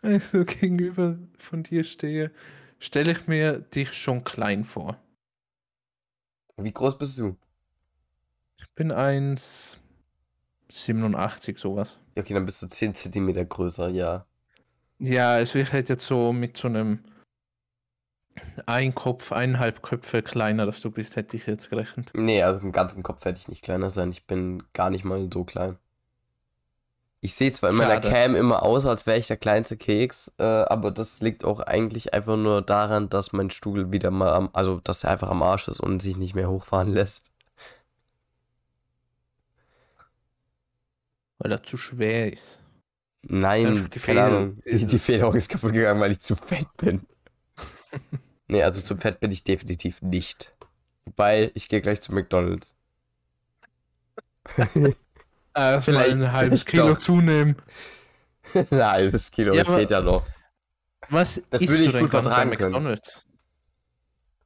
wenn 0.00 0.16
ich 0.16 0.24
so 0.24 0.42
gegenüber 0.44 1.18
von 1.38 1.62
dir 1.62 1.84
stehe, 1.84 2.32
stelle 2.78 3.12
ich 3.12 3.26
mir 3.26 3.60
dich 3.60 3.92
schon 3.92 4.24
klein 4.24 4.64
vor. 4.64 4.98
Wie 6.56 6.72
groß 6.72 6.96
bist 6.98 7.18
du? 7.18 7.36
Ich 8.56 8.70
bin 8.74 8.90
1,87 8.90 11.58
sowas. 11.58 12.00
Ja, 12.16 12.22
okay, 12.22 12.32
dann 12.32 12.46
bist 12.46 12.62
du 12.62 12.68
10 12.68 12.94
Zentimeter 12.94 13.44
größer, 13.44 13.90
ja. 13.90 14.24
Ja, 14.98 15.34
also 15.34 15.58
ich 15.58 15.70
hätte 15.72 15.92
jetzt 15.92 16.06
so 16.06 16.32
mit 16.32 16.56
so 16.56 16.68
einem 16.68 17.04
ein 18.66 18.94
Kopf, 18.94 19.32
eineinhalb 19.32 19.82
Köpfe 19.82 20.22
kleiner, 20.22 20.66
dass 20.66 20.80
du 20.80 20.90
bist, 20.90 21.16
hätte 21.16 21.36
ich 21.36 21.46
jetzt 21.46 21.70
gerechnet. 21.70 22.10
Nee, 22.14 22.42
also 22.42 22.60
im 22.60 22.72
ganzen 22.72 23.02
Kopf 23.02 23.24
werde 23.24 23.38
ich 23.38 23.48
nicht 23.48 23.62
kleiner 23.62 23.90
sein. 23.90 24.10
Ich 24.10 24.26
bin 24.26 24.62
gar 24.72 24.90
nicht 24.90 25.04
mal 25.04 25.28
so 25.32 25.44
klein. 25.44 25.78
Ich 27.20 27.34
sehe 27.34 27.50
zwar 27.50 27.70
in 27.70 27.76
meiner 27.76 27.94
Schade. 27.94 28.10
Cam 28.10 28.36
immer 28.36 28.62
aus, 28.62 28.86
als 28.86 29.06
wäre 29.06 29.18
ich 29.18 29.26
der 29.26 29.36
kleinste 29.36 29.76
Keks, 29.76 30.30
äh, 30.38 30.44
aber 30.44 30.92
das 30.92 31.20
liegt 31.20 31.44
auch 31.44 31.58
eigentlich 31.60 32.14
einfach 32.14 32.36
nur 32.36 32.62
daran, 32.62 33.08
dass 33.08 33.32
mein 33.32 33.50
Stuhl 33.50 33.90
wieder 33.90 34.12
mal 34.12 34.32
am, 34.32 34.50
also 34.52 34.78
dass 34.80 35.02
er 35.02 35.10
einfach 35.10 35.30
am 35.30 35.42
Arsch 35.42 35.66
ist 35.66 35.80
und 35.80 36.00
sich 36.00 36.16
nicht 36.16 36.36
mehr 36.36 36.48
hochfahren 36.48 36.92
lässt. 36.92 37.32
Weil 41.38 41.52
er 41.52 41.62
zu 41.62 41.76
schwer 41.76 42.32
ist. 42.32 42.62
Nein, 43.22 43.88
keine 43.90 44.22
Ahnung. 44.22 44.62
Die, 44.64 44.86
die 44.86 44.98
Federung 44.98 45.34
ist 45.34 45.48
kaputt 45.48 45.72
gegangen, 45.72 46.00
weil 46.00 46.12
ich 46.12 46.20
zu 46.20 46.36
fett 46.36 46.68
bin. 46.76 47.04
nee, 48.48 48.62
also 48.62 48.80
zu 48.80 48.96
fett 48.96 49.20
bin 49.20 49.30
ich 49.30 49.44
definitiv 49.44 50.02
nicht. 50.02 50.54
Wobei, 51.04 51.50
ich 51.54 51.68
gehe 51.68 51.80
gleich 51.80 52.00
zu 52.00 52.12
McDonalds. 52.12 52.74
Erstmal 55.54 55.80
Vielleicht- 55.80 56.10
ein 56.12 56.32
halbes 56.32 56.64
doch. 56.64 56.70
Kilo 56.70 56.94
zunehmen. 56.96 57.56
Ein 58.70 58.82
halbes 58.82 59.30
Kilo, 59.30 59.52
Ja, 59.54 59.62
das 59.62 59.76
geht 59.76 59.90
ja 59.90 60.00
noch. 60.00 60.24
Was 61.10 61.42
Das 61.50 61.60
würde 61.60 61.76
du 61.76 61.84
ich 61.84 61.92
denn 61.92 62.00
gut 62.00 62.10
vertragen 62.10 62.50
können. 62.52 62.72
McDonald's? 62.72 63.28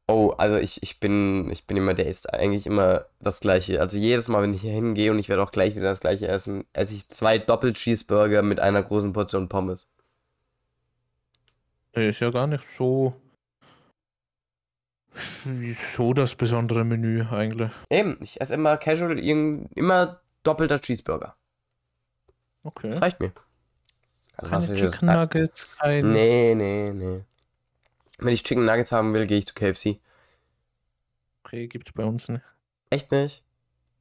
Oh, 0.09 0.31
also 0.37 0.57
ich, 0.57 0.83
ich 0.83 0.99
bin, 0.99 1.49
ich 1.53 1.67
bin 1.69 1.77
immer, 1.77 1.95
der 1.95 2.07
isst 2.07 2.35
eigentlich 2.35 2.67
immer 2.67 3.07
das 3.21 3.39
gleiche. 3.39 3.81
Also 3.81 3.97
jedes 3.99 4.27
Mal, 4.27 4.43
wenn 4.43 4.55
ich 4.55 4.63
hier 4.63 4.73
hingehe 4.73 5.13
und 5.13 5.21
ich 5.21 5.29
werde 5.29 5.43
auch 5.45 5.53
gleich 5.53 5.77
wieder 5.77 5.85
das 5.91 6.01
gleiche 6.01 6.27
essen, 6.27 6.65
esse 6.73 6.95
ich 6.97 7.09
zwei 7.09 7.39
Doppel-Cheeseburger 7.39 8.43
mit 8.43 8.59
einer 8.59 8.83
großen 8.83 9.13
Portion 9.13 9.49
Pommes. 9.49 9.87
Nee, 11.95 12.09
Ist 12.09 12.19
ja 12.21 12.31
gar 12.31 12.49
nicht 12.49 12.65
so. 12.77 13.15
So 15.95 16.15
das 16.15 16.35
besondere 16.35 16.85
Menü 16.85 17.25
eigentlich. 17.31 17.71
Eben, 17.91 18.17
ich 18.21 18.41
esse 18.41 18.55
immer 18.55 18.77
casual, 18.79 19.19
irgend, 19.19 19.71
immer 19.77 20.21
doppelter 20.43 20.81
Cheeseburger. 20.81 21.37
Okay. 22.63 22.93
Reicht 22.97 23.21
mir. 23.21 23.33
Also 24.37 24.51
Keine 24.51 24.63
was 24.63 24.69
ist? 24.71 24.79
Chicken 24.93 25.07
Nuggets, 25.07 25.77
kein. 25.79 26.13
Nee, 26.13 26.55
nee, 26.55 26.91
nee. 26.93 27.25
Wenn 28.19 28.33
ich 28.33 28.43
Chicken 28.43 28.65
Nuggets 28.65 28.93
haben 28.93 29.13
will, 29.13 29.27
gehe 29.27 29.39
ich 29.39 29.47
zu 29.47 29.55
KFC. 29.55 30.01
Okay, 31.45 31.67
gibt's 31.69 31.93
bei 31.93 32.05
uns 32.05 32.29
nicht. 32.29 32.45
Echt 32.89 33.11
nicht? 33.11 33.45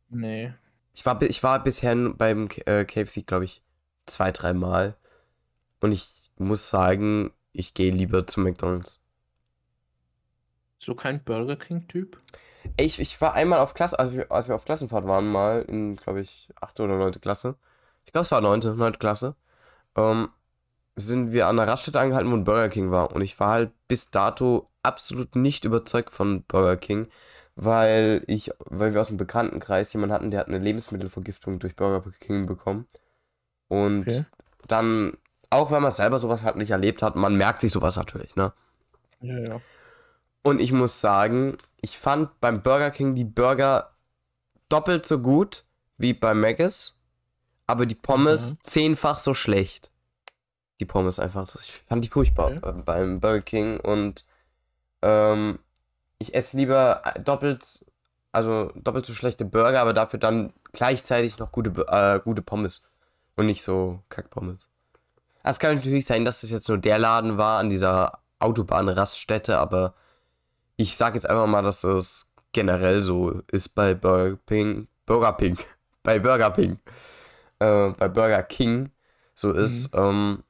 Nee. 0.09 0.53
Ich 0.93 1.05
war, 1.05 1.21
ich 1.21 1.43
war 1.43 1.61
bisher 1.63 1.95
beim 1.95 2.47
K- 2.47 2.61
äh, 2.65 2.85
KFC, 2.85 3.25
glaube 3.25 3.45
ich, 3.45 3.61
zwei, 4.05 4.31
dreimal. 4.31 4.95
Und 5.81 5.91
ich 5.91 6.31
muss 6.37 6.69
sagen, 6.69 7.31
ich 7.51 7.73
gehe 7.73 7.91
lieber 7.91 8.25
zu 8.27 8.39
McDonalds. 8.39 9.00
So 10.81 10.95
kein 10.95 11.23
Burger 11.23 11.57
King-Typ? 11.57 12.19
Ich, 12.77 12.99
ich 12.99 13.19
war 13.21 13.33
einmal 13.33 13.59
auf 13.59 13.73
Klasse, 13.73 13.99
also 13.99 14.19
als 14.29 14.47
wir 14.47 14.55
auf 14.55 14.65
Klassenfahrt 14.65 15.05
waren, 15.07 15.31
mal 15.31 15.61
in, 15.67 15.95
glaube 15.95 16.21
ich, 16.21 16.49
8. 16.59 16.79
oder 16.83 16.97
9. 16.97 17.11
Klasse. 17.21 17.55
Ich 18.05 18.11
glaube, 18.11 18.23
es 18.23 18.31
war 18.31 18.41
9. 18.41 18.59
9. 18.77 18.93
Klasse. 18.99 19.35
Ähm, 19.97 20.29
sind 20.97 21.33
wir 21.33 21.47
an 21.47 21.57
der 21.57 21.67
Raststätte 21.67 21.99
angehalten, 21.99 22.31
wo 22.31 22.35
ein 22.35 22.45
Burger 22.45 22.69
King 22.69 22.91
war. 22.91 23.13
Und 23.13 23.21
ich 23.21 23.39
war 23.39 23.49
halt 23.49 23.71
bis 23.87 24.11
dato 24.11 24.69
absolut 24.83 25.35
nicht 25.35 25.65
überzeugt 25.65 26.11
von 26.11 26.43
Burger 26.45 26.77
King, 26.77 27.07
weil 27.55 28.23
ich, 28.27 28.51
weil 28.65 28.93
wir 28.93 29.01
aus 29.01 29.09
dem 29.09 29.17
Bekanntenkreis 29.17 29.93
jemanden 29.93 30.13
hatten, 30.15 30.31
der 30.31 30.41
hat 30.41 30.47
eine 30.47 30.59
Lebensmittelvergiftung 30.59 31.59
durch 31.59 31.75
Burger 31.75 32.09
King 32.19 32.47
bekommen. 32.47 32.87
Und 33.69 34.01
Okay. 34.07 34.25
dann, 34.67 35.17
auch 35.49 35.71
wenn 35.71 35.83
man 35.83 35.91
selber 35.91 36.19
sowas 36.19 36.43
halt 36.43 36.57
nicht 36.57 36.71
erlebt 36.71 37.03
hat, 37.03 37.15
man 37.15 37.35
merkt 37.35 37.61
sich 37.61 37.71
sowas 37.73 37.95
natürlich, 37.97 38.35
ne? 38.35 38.53
Ja, 39.21 39.37
ja. 39.39 39.61
Und 40.43 40.59
ich 40.59 40.71
muss 40.71 41.01
sagen, 41.01 41.57
ich 41.81 41.97
fand 41.97 42.39
beim 42.39 42.61
Burger 42.61 42.91
King 42.91 43.15
die 43.15 43.23
Burger 43.25 43.91
doppelt 44.69 45.05
so 45.05 45.19
gut 45.19 45.65
wie 45.97 46.13
bei 46.13 46.33
Mc's, 46.33 46.95
aber 47.67 47.85
die 47.85 47.95
Pommes 47.95 48.51
Mhm. 48.53 48.57
zehnfach 48.61 49.19
so 49.19 49.33
schlecht. 49.33 49.91
Die 50.79 50.85
Pommes 50.85 51.19
einfach. 51.19 51.47
Ich 51.61 51.71
fand 51.87 52.03
die 52.03 52.07
furchtbar 52.09 52.47
Okay. 52.57 52.81
beim 52.85 53.19
Burger 53.19 53.41
King 53.41 53.79
und 53.79 54.25
ähm, 55.03 55.59
ich 56.17 56.33
esse 56.33 56.57
lieber 56.57 57.01
äh, 57.05 57.19
doppelt, 57.21 57.85
also 58.31 58.71
doppelt 58.75 59.05
so 59.05 59.13
schlechte 59.13 59.45
Burger, 59.45 59.81
aber 59.81 59.93
dafür 59.93 60.19
dann 60.19 60.53
gleichzeitig 60.71 61.37
noch 61.37 61.51
gute, 61.51 61.69
äh, 61.87 62.19
gute 62.23 62.41
Pommes 62.41 62.81
und 63.35 63.45
nicht 63.45 63.63
so 63.63 63.99
Kackpommes. 64.09 64.67
Es 65.43 65.59
kann 65.59 65.75
natürlich 65.75 66.05
sein, 66.05 66.25
dass 66.25 66.41
das 66.41 66.51
jetzt 66.51 66.67
nur 66.69 66.77
der 66.77 66.99
Laden 66.99 67.37
war 67.37 67.59
an 67.59 67.69
dieser 67.69 68.19
Autobahnraststätte, 68.39 69.57
aber 69.59 69.93
ich 70.81 70.97
sag 70.97 71.13
jetzt 71.13 71.29
einfach 71.29 71.47
mal, 71.47 71.61
dass 71.61 71.81
das 71.81 72.31
generell 72.51 73.01
so 73.01 73.41
ist 73.51 73.69
bei 73.69 73.93
Burger 73.93 74.37
King, 74.47 74.87
Burger 75.05 75.33
King, 75.33 75.57
bei 76.03 76.19
Burger 76.19 76.51
King, 76.51 76.79
äh, 77.59 77.89
bei 77.91 78.07
Burger 78.09 78.43
King 78.43 78.91
so 79.35 79.51
ist. 79.53 79.91
Ähm, 79.93 80.43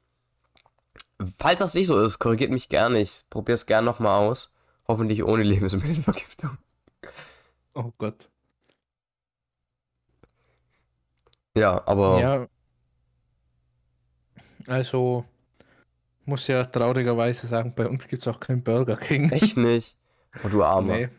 falls 1.38 1.59
das 1.59 1.73
nicht 1.73 1.88
so 1.88 1.99
ist, 1.99 2.19
korrigiert 2.19 2.51
mich 2.51 2.69
gerne. 2.69 2.99
Ich 2.99 3.23
probiere 3.29 3.55
es 3.55 3.65
gerne 3.65 3.86
nochmal 3.86 4.19
aus. 4.19 4.51
Hoffentlich 4.88 5.23
ohne 5.23 5.43
Lebensmittelvergiftung. 5.51 6.57
Oh 7.73 7.91
Gott. 7.97 8.29
Ja, 11.55 11.86
aber 11.86 12.19
Ja. 12.19 12.47
Also, 14.67 15.25
muss 16.25 16.47
ja 16.47 16.63
traurigerweise 16.63 17.47
sagen, 17.47 17.73
bei 17.75 17.88
uns 17.88 18.07
gibt 18.07 18.21
es 18.21 18.27
auch 18.27 18.39
keinen 18.39 18.63
Burger 18.63 18.95
King. 18.95 19.29
echt 19.32 19.57
nicht. 19.57 19.95
Oh, 20.43 20.47
du 20.49 20.63
Armer. 20.63 20.95
Nee. 20.97 21.09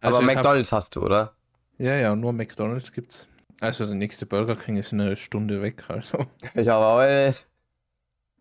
aber 0.00 0.16
Also 0.16 0.18
hab- 0.18 0.24
McDonalds 0.26 0.72
hast 0.72 0.96
du, 0.96 1.02
oder? 1.02 1.34
Ja, 1.78 1.96
ja, 1.96 2.14
nur 2.14 2.32
McDonalds 2.32 2.92
gibt's. 2.92 3.26
Also 3.60 3.86
der 3.86 3.94
nächste 3.94 4.26
Burger 4.26 4.56
King 4.56 4.76
ist 4.76 4.92
eine 4.92 5.16
Stunde 5.16 5.62
weg, 5.62 5.88
also 5.88 6.26
Jawohl. 6.54 7.34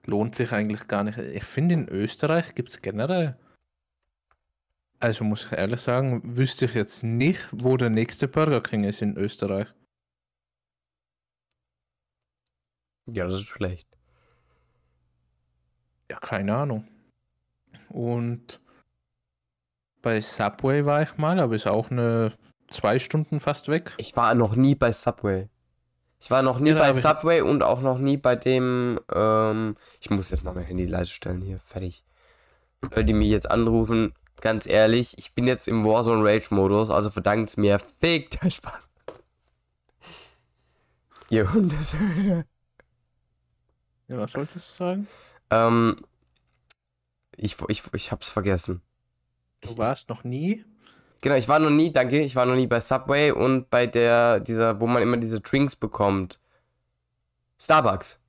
lohnt 0.05 0.35
sich 0.35 0.51
eigentlich 0.51 0.87
gar 0.87 1.03
nicht. 1.03 1.17
Ich 1.17 1.43
finde 1.45 1.75
in 1.75 1.87
Österreich 1.89 2.53
gibt 2.55 2.69
es 2.69 2.81
generell. 2.81 3.37
Also 4.99 5.23
muss 5.23 5.45
ich 5.45 5.51
ehrlich 5.51 5.81
sagen, 5.81 6.21
wüsste 6.37 6.65
ich 6.65 6.73
jetzt 6.73 7.03
nicht, 7.03 7.47
wo 7.51 7.77
der 7.77 7.89
nächste 7.89 8.27
Burger 8.27 8.61
King 8.61 8.83
ist 8.85 9.01
in 9.01 9.17
Österreich. 9.17 9.67
Ja, 13.05 13.25
das 13.25 13.35
ist 13.41 13.47
schlecht. 13.47 13.87
Ja, 16.09 16.19
keine 16.19 16.55
Ahnung. 16.55 16.87
Und 17.89 18.61
bei 20.03 20.21
Subway 20.21 20.85
war 20.85 21.01
ich 21.01 21.17
mal, 21.17 21.39
aber 21.39 21.55
ist 21.55 21.65
auch 21.65 21.89
eine 21.89 22.33
zwei 22.69 22.99
Stunden 22.99 23.39
fast 23.39 23.67
weg. 23.69 23.93
Ich 23.97 24.15
war 24.15 24.35
noch 24.35 24.55
nie 24.55 24.75
bei 24.75 24.93
Subway. 24.93 25.49
Ich 26.19 26.29
war 26.29 26.41
noch 26.43 26.59
nie 26.59 26.69
Ja, 26.69 26.79
bei 26.79 26.89
hab 26.89 26.95
ich- 26.95 27.01
Subway 27.01 27.41
und 27.41 27.63
auch 27.63 27.81
noch 27.81 27.97
nie 27.97 28.17
bei 28.17 28.35
dem, 28.35 28.99
ähm, 29.13 29.75
ich 29.99 30.09
muss 30.11 30.29
jetzt 30.29 30.43
mal 30.43 30.53
mein 30.53 30.63
Handy 30.65 30.85
leise 30.85 31.11
stellen 31.11 31.41
hier, 31.41 31.59
fertig. 31.59 32.03
Leute, 32.81 33.05
die 33.05 33.13
mich 33.13 33.29
jetzt 33.29 33.49
anrufen, 33.49 34.13
ganz 34.41 34.65
ehrlich, 34.67 35.17
ich 35.17 35.33
bin 35.33 35.47
jetzt 35.47 35.67
im 35.67 35.83
Warzone 35.85 36.23
Rage 36.23 36.53
Modus, 36.53 36.89
also 36.89 37.09
verdankt's 37.09 37.57
mir, 37.57 37.79
fick 37.99 38.29
der 38.41 38.49
Spaß. 38.51 38.87
Ihr 41.29 41.51
Hunde. 41.51 41.75
Ja, 44.07 44.17
was 44.17 44.31
solltest 44.33 44.71
du 44.71 44.75
sagen? 44.83 45.07
ähm, 45.49 45.97
ich, 47.35 47.57
ich, 47.69 47.83
ich 47.93 48.11
hab's 48.11 48.29
vergessen. 48.29 48.81
Du 49.63 49.77
warst 49.77 50.09
noch 50.09 50.23
nie? 50.23 50.65
Genau, 51.21 51.35
ich 51.35 51.47
war 51.47 51.59
noch 51.59 51.69
nie, 51.69 51.91
danke, 51.91 52.19
ich 52.21 52.35
war 52.35 52.45
noch 52.45 52.55
nie 52.55 52.67
bei 52.67 52.81
Subway 52.81 53.31
und 53.31 53.69
bei 53.69 53.87
der, 53.87 54.41
dieser, 54.41 54.79
wo 54.81 54.87
man 54.87 55.01
immer 55.01 55.17
diese 55.17 55.39
Drinks 55.39 55.75
bekommt. 55.75 56.39
Starbucks. 57.59 58.19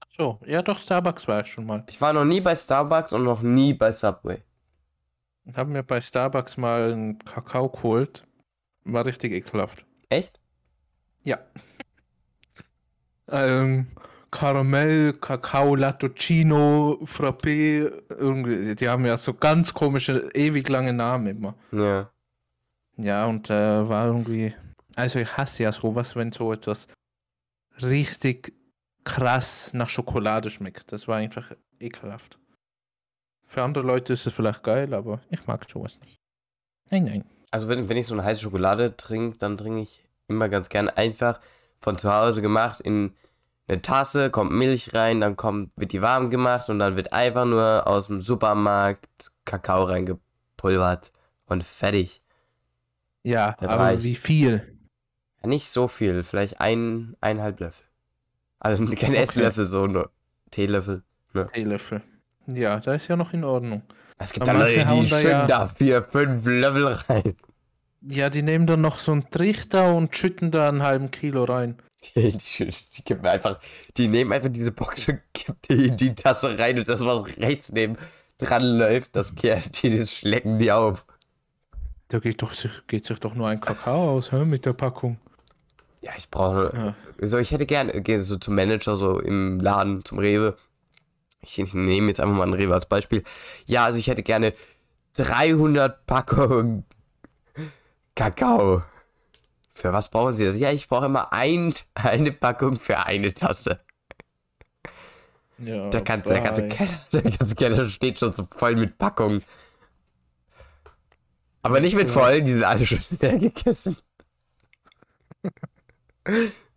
Ach 0.00 0.06
So, 0.16 0.38
ja 0.44 0.60
doch, 0.60 0.78
Starbucks 0.78 1.26
war 1.26 1.40
ich 1.40 1.46
schon 1.46 1.64
mal. 1.64 1.84
Ich 1.88 2.00
war 2.00 2.12
noch 2.12 2.26
nie 2.26 2.42
bei 2.42 2.54
Starbucks 2.54 3.14
und 3.14 3.24
noch 3.24 3.40
nie 3.40 3.72
bei 3.72 3.92
Subway. 3.92 4.42
Ich 5.46 5.56
habe 5.56 5.70
mir 5.70 5.82
bei 5.82 6.00
Starbucks 6.00 6.58
mal 6.58 6.92
einen 6.92 7.18
Kakao 7.20 7.70
geholt. 7.70 8.26
War 8.84 9.06
richtig 9.06 9.32
ekelhaft. 9.32 9.84
Echt? 10.08 10.40
Ja. 11.22 11.38
Ähm, 13.28 13.88
Karamell, 14.36 15.14
Kakao, 15.14 15.74
Lattuccino, 15.74 16.98
Frappé, 17.04 17.90
irgendwie, 18.10 18.74
die 18.74 18.86
haben 18.86 19.06
ja 19.06 19.16
so 19.16 19.32
ganz 19.32 19.72
komische, 19.72 20.28
ewig 20.34 20.68
lange 20.68 20.92
Namen 20.92 21.26
immer. 21.28 21.54
Ja. 21.72 22.10
Ja, 22.98 23.24
und 23.24 23.48
äh, 23.48 23.88
war 23.88 24.08
irgendwie, 24.08 24.54
also 24.94 25.20
ich 25.20 25.34
hasse 25.38 25.62
ja 25.62 25.72
sowas, 25.72 26.16
wenn 26.16 26.32
so 26.32 26.52
etwas 26.52 26.86
richtig 27.80 28.52
krass 29.04 29.72
nach 29.72 29.88
Schokolade 29.88 30.50
schmeckt. 30.50 30.92
Das 30.92 31.08
war 31.08 31.16
einfach 31.16 31.52
ekelhaft. 31.80 32.38
Für 33.46 33.62
andere 33.62 33.86
Leute 33.86 34.12
ist 34.12 34.26
es 34.26 34.34
vielleicht 34.34 34.62
geil, 34.62 34.92
aber 34.92 35.22
ich 35.30 35.46
mag 35.46 35.66
sowas 35.70 35.98
nicht. 36.00 36.18
Nein, 36.90 37.04
nein. 37.04 37.24
Also 37.52 37.68
wenn, 37.68 37.88
wenn 37.88 37.96
ich 37.96 38.06
so 38.06 38.12
eine 38.12 38.24
heiße 38.24 38.42
Schokolade 38.42 38.98
trinke, 38.98 39.38
dann 39.38 39.56
trinke 39.56 39.80
ich 39.80 40.04
immer 40.28 40.50
ganz 40.50 40.68
gern 40.68 40.90
einfach 40.90 41.40
von 41.80 41.96
zu 41.96 42.12
Hause 42.12 42.42
gemacht 42.42 42.82
in 42.82 43.14
eine 43.68 43.82
Tasse, 43.82 44.30
kommt 44.30 44.52
Milch 44.52 44.94
rein, 44.94 45.20
dann 45.20 45.36
kommt, 45.36 45.70
wird 45.76 45.92
die 45.92 46.02
warm 46.02 46.30
gemacht 46.30 46.68
und 46.68 46.78
dann 46.78 46.96
wird 46.96 47.12
einfach 47.12 47.44
nur 47.44 47.86
aus 47.86 48.06
dem 48.06 48.20
Supermarkt 48.22 49.32
Kakao 49.44 49.84
reingepulvert 49.84 51.12
und 51.46 51.64
fertig. 51.64 52.22
Ja, 53.22 53.56
Das 53.58 53.68
aber 53.68 53.84
reicht. 53.84 54.02
wie 54.04 54.14
viel? 54.14 54.72
Nicht 55.44 55.68
so 55.70 55.88
viel, 55.88 56.22
vielleicht 56.22 56.60
ein, 56.60 57.16
eineinhalb 57.20 57.60
Löffel. 57.60 57.84
Also 58.60 58.84
kein 58.86 58.92
Okay. 59.10 59.14
Esslöffel, 59.16 59.66
so 59.66 59.86
nur 59.86 60.10
Teelöffel. 60.50 61.02
Teelöffel. 61.52 62.02
Ja, 62.46 62.78
da 62.80 62.94
ist 62.94 63.08
ja 63.08 63.16
noch 63.16 63.32
in 63.32 63.44
Ordnung. 63.44 63.82
Es 64.18 64.32
gibt 64.32 64.48
Aber 64.48 64.60
da 64.60 64.64
Leute, 64.66 64.86
die 64.86 65.08
schütten 65.08 65.28
ja- 65.30 65.46
da 65.46 65.68
vier, 65.68 66.02
fünf 66.04 66.46
Löffel 66.46 66.86
rein. 67.08 67.36
Ja, 68.08 68.30
die 68.30 68.42
nehmen 68.42 68.66
dann 68.66 68.80
noch 68.80 68.98
so 68.98 69.12
einen 69.12 69.28
Trichter 69.30 69.92
und 69.94 70.14
schütten 70.16 70.50
da 70.52 70.68
einen 70.68 70.82
halben 70.82 71.10
Kilo 71.10 71.44
rein. 71.44 71.76
Die, 72.14 72.32
die, 72.36 72.70
die 72.70 73.04
geben 73.04 73.26
einfach, 73.26 73.58
die 73.96 74.08
nehmen 74.08 74.32
einfach 74.32 74.50
diese 74.50 74.72
Box 74.72 75.08
und 75.08 75.20
kippen 75.34 75.56
die 75.68 75.86
in 75.88 75.96
die 75.96 76.14
Tasse 76.14 76.58
rein 76.58 76.78
und 76.78 76.88
das, 76.88 77.04
was 77.04 77.26
rechts 77.38 77.72
neben 77.72 77.96
dran 78.38 78.62
läuft, 78.78 79.16
das 79.16 79.34
kehrt 79.34 79.82
die, 79.82 79.98
das 79.98 80.12
schlecken 80.12 80.58
die 80.58 80.72
auf. 80.72 81.04
Da 82.08 82.18
geht, 82.20 82.40
doch, 82.42 82.52
geht 82.86 83.04
sich 83.04 83.18
doch 83.18 83.34
nur 83.34 83.48
ein 83.48 83.60
Kakao 83.60 84.10
aus 84.10 84.30
hä, 84.30 84.44
mit 84.44 84.64
der 84.64 84.74
Packung. 84.74 85.18
Ja, 86.02 86.12
ich 86.16 86.30
brauche, 86.30 86.72
Ja. 87.20 87.26
so 87.26 87.38
ich 87.38 87.50
hätte 87.50 87.66
gerne, 87.66 88.00
gehe 88.02 88.22
so 88.22 88.36
zum 88.36 88.54
Manager, 88.54 88.96
so 88.96 89.18
im 89.18 89.58
Laden, 89.58 90.04
zum 90.04 90.18
Rewe. 90.18 90.56
Ich, 91.40 91.58
ich 91.58 91.74
nehme 91.74 92.08
jetzt 92.08 92.20
einfach 92.20 92.36
mal 92.36 92.44
einen 92.44 92.54
Rewe 92.54 92.74
als 92.74 92.86
Beispiel. 92.86 93.24
Ja, 93.66 93.84
also 93.84 93.98
ich 93.98 94.06
hätte 94.06 94.22
gerne 94.22 94.52
300 95.14 96.06
Packungen 96.06 96.84
Kakao. 98.14 98.82
Für 99.76 99.92
was 99.92 100.08
brauchen 100.10 100.34
Sie 100.34 100.44
das? 100.46 100.58
Ja, 100.58 100.72
ich 100.72 100.88
brauche 100.88 101.04
immer 101.06 101.32
ein, 101.34 101.74
eine 101.94 102.32
Packung 102.32 102.76
für 102.76 102.98
eine 103.04 103.34
Tasse. 103.34 103.80
Ja, 105.58 105.88
Der 105.90 106.02
ganze, 106.02 106.32
der 106.32 106.40
ganze 106.42 106.68
Keller, 106.68 107.00
der 107.12 107.22
ganze 107.22 107.54
Keller 107.54 107.88
steht 107.88 108.18
schon 108.18 108.32
so 108.34 108.44
voll 108.44 108.76
mit 108.76 108.98
Packungen. 108.98 109.42
Aber 111.62 111.80
nicht 111.80 111.96
mit 111.96 112.08
voll, 112.08 112.40
die 112.42 112.52
sind 112.52 112.64
alle 112.64 112.86
schon 112.86 113.00
leer 113.20 113.38
gegessen. 113.38 113.96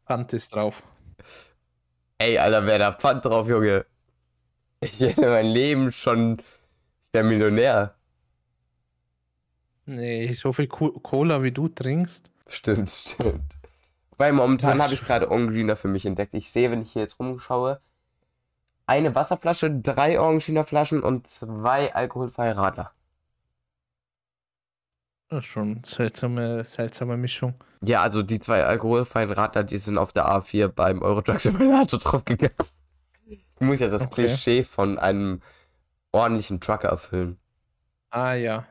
Pfand 0.05 0.33
ist 0.33 0.53
drauf. 0.53 0.83
Ey, 2.17 2.37
Alter, 2.37 2.65
wer 2.65 2.79
da 2.79 2.91
Pfand 2.93 3.25
drauf, 3.25 3.47
Junge? 3.47 3.85
Ich 4.81 4.99
hätte 4.99 5.21
mein 5.29 5.47
Leben 5.47 5.91
schon. 5.91 6.39
Ich 6.39 7.13
wäre 7.13 7.25
Millionär. 7.25 7.95
Nee, 9.85 10.31
so 10.33 10.53
viel 10.53 10.67
Co 10.67 10.91
Cola 11.01 11.41
wie 11.43 11.51
du 11.51 11.67
trinkst. 11.67 12.31
Stimmt, 12.49 12.89
stimmt. 12.89 13.57
Weil 14.17 14.33
momentan 14.33 14.81
habe 14.81 14.93
ich 14.93 15.03
gerade 15.05 15.31
Orangina 15.31 15.75
für 15.75 15.87
mich 15.87 16.05
entdeckt. 16.05 16.33
Ich 16.33 16.51
sehe, 16.51 16.71
wenn 16.71 16.81
ich 16.81 16.91
hier 16.91 17.03
jetzt 17.03 17.19
rumschaue, 17.19 17.79
eine 18.85 19.15
Wasserflasche, 19.15 19.71
drei 19.71 20.19
Orangina 20.19 20.63
Flaschen 20.63 21.01
und 21.03 21.27
zwei 21.27 21.93
alkoholfreie 21.93 22.57
Radler. 22.57 22.91
Das 25.29 25.45
ist 25.45 25.45
schon 25.45 25.75
eine 25.75 25.81
seltsame, 25.85 26.65
seltsame 26.65 27.15
Mischung. 27.15 27.53
Ja, 27.81 28.01
also 28.01 28.23
die 28.23 28.39
zwei 28.39 28.65
alkoholfreien 28.65 29.31
Radler, 29.31 29.63
die 29.63 29.77
sind 29.77 29.99
auf 29.99 30.11
der 30.11 30.25
A4 30.27 30.69
beim 30.69 31.01
Eurotruck 31.03 31.39
Simulator 31.39 31.99
draufgegangen. 32.03 32.55
Ich 33.27 33.59
muss 33.59 33.79
ja 33.79 33.89
das 33.89 34.03
Okay. 34.03 34.25
Klischee 34.25 34.63
von 34.63 34.97
einem 34.97 35.41
ordentlichen 36.11 36.59
Trucker 36.59 36.89
erfüllen. 36.89 37.37
Ah 38.09 38.33
ja. 38.33 38.65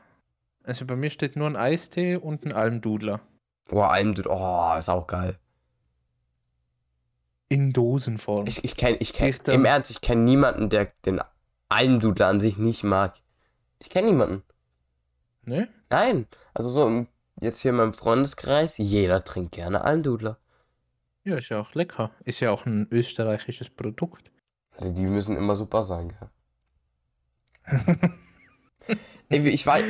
Also 0.63 0.85
bei 0.85 0.97
mir 0.97 1.09
steht 1.09 1.37
nur 1.37 1.47
ein 1.47 1.55
Eistee 1.55 2.17
und 2.17 2.45
ein 2.45 2.51
Almdudler. 2.51 3.21
Boah, 3.69 3.89
Almdud, 3.91 4.27
oh, 4.27 4.75
ist 4.77 4.89
auch 4.89 5.07
geil. 5.07 5.37
In 7.47 7.71
Dosenform. 7.73 8.45
Ich, 8.47 8.63
ich 8.63 8.75
kenne, 8.77 8.97
ich 8.99 9.13
kenn, 9.13 9.29
Ich 9.29 9.39
dann- 9.39 9.55
im 9.55 9.65
Ernst, 9.65 9.89
ich 9.91 10.01
kenne 10.01 10.21
niemanden, 10.21 10.69
der 10.69 10.85
den 11.05 11.21
Almdudler 11.69 12.27
an 12.27 12.39
sich 12.39 12.57
nicht 12.57 12.83
mag. 12.83 13.15
Ich 13.79 13.89
kenne 13.89 14.07
niemanden. 14.07 14.43
ne? 15.43 15.67
Nein, 15.89 16.27
also 16.53 16.69
so 16.69 16.85
im, 16.87 17.07
jetzt 17.41 17.61
hier 17.61 17.71
in 17.71 17.77
meinem 17.77 17.93
Freundeskreis, 17.93 18.77
jeder 18.77 19.23
trinkt 19.23 19.53
gerne 19.53 19.83
Almdudler. 19.83 20.37
Ja, 21.23 21.37
ist 21.37 21.49
ja 21.49 21.59
auch 21.59 21.73
lecker. 21.73 22.11
Ist 22.23 22.39
ja 22.39 22.51
auch 22.51 22.65
ein 22.65 22.87
österreichisches 22.91 23.69
Produkt. 23.69 24.31
Also 24.77 24.93
die 24.93 25.05
müssen 25.07 25.35
immer 25.35 25.55
super 25.55 25.83
sein, 25.83 26.15
gell? 26.17 26.29
Ey, 29.29 29.47
Ich 29.47 29.65
weiß, 29.65 29.83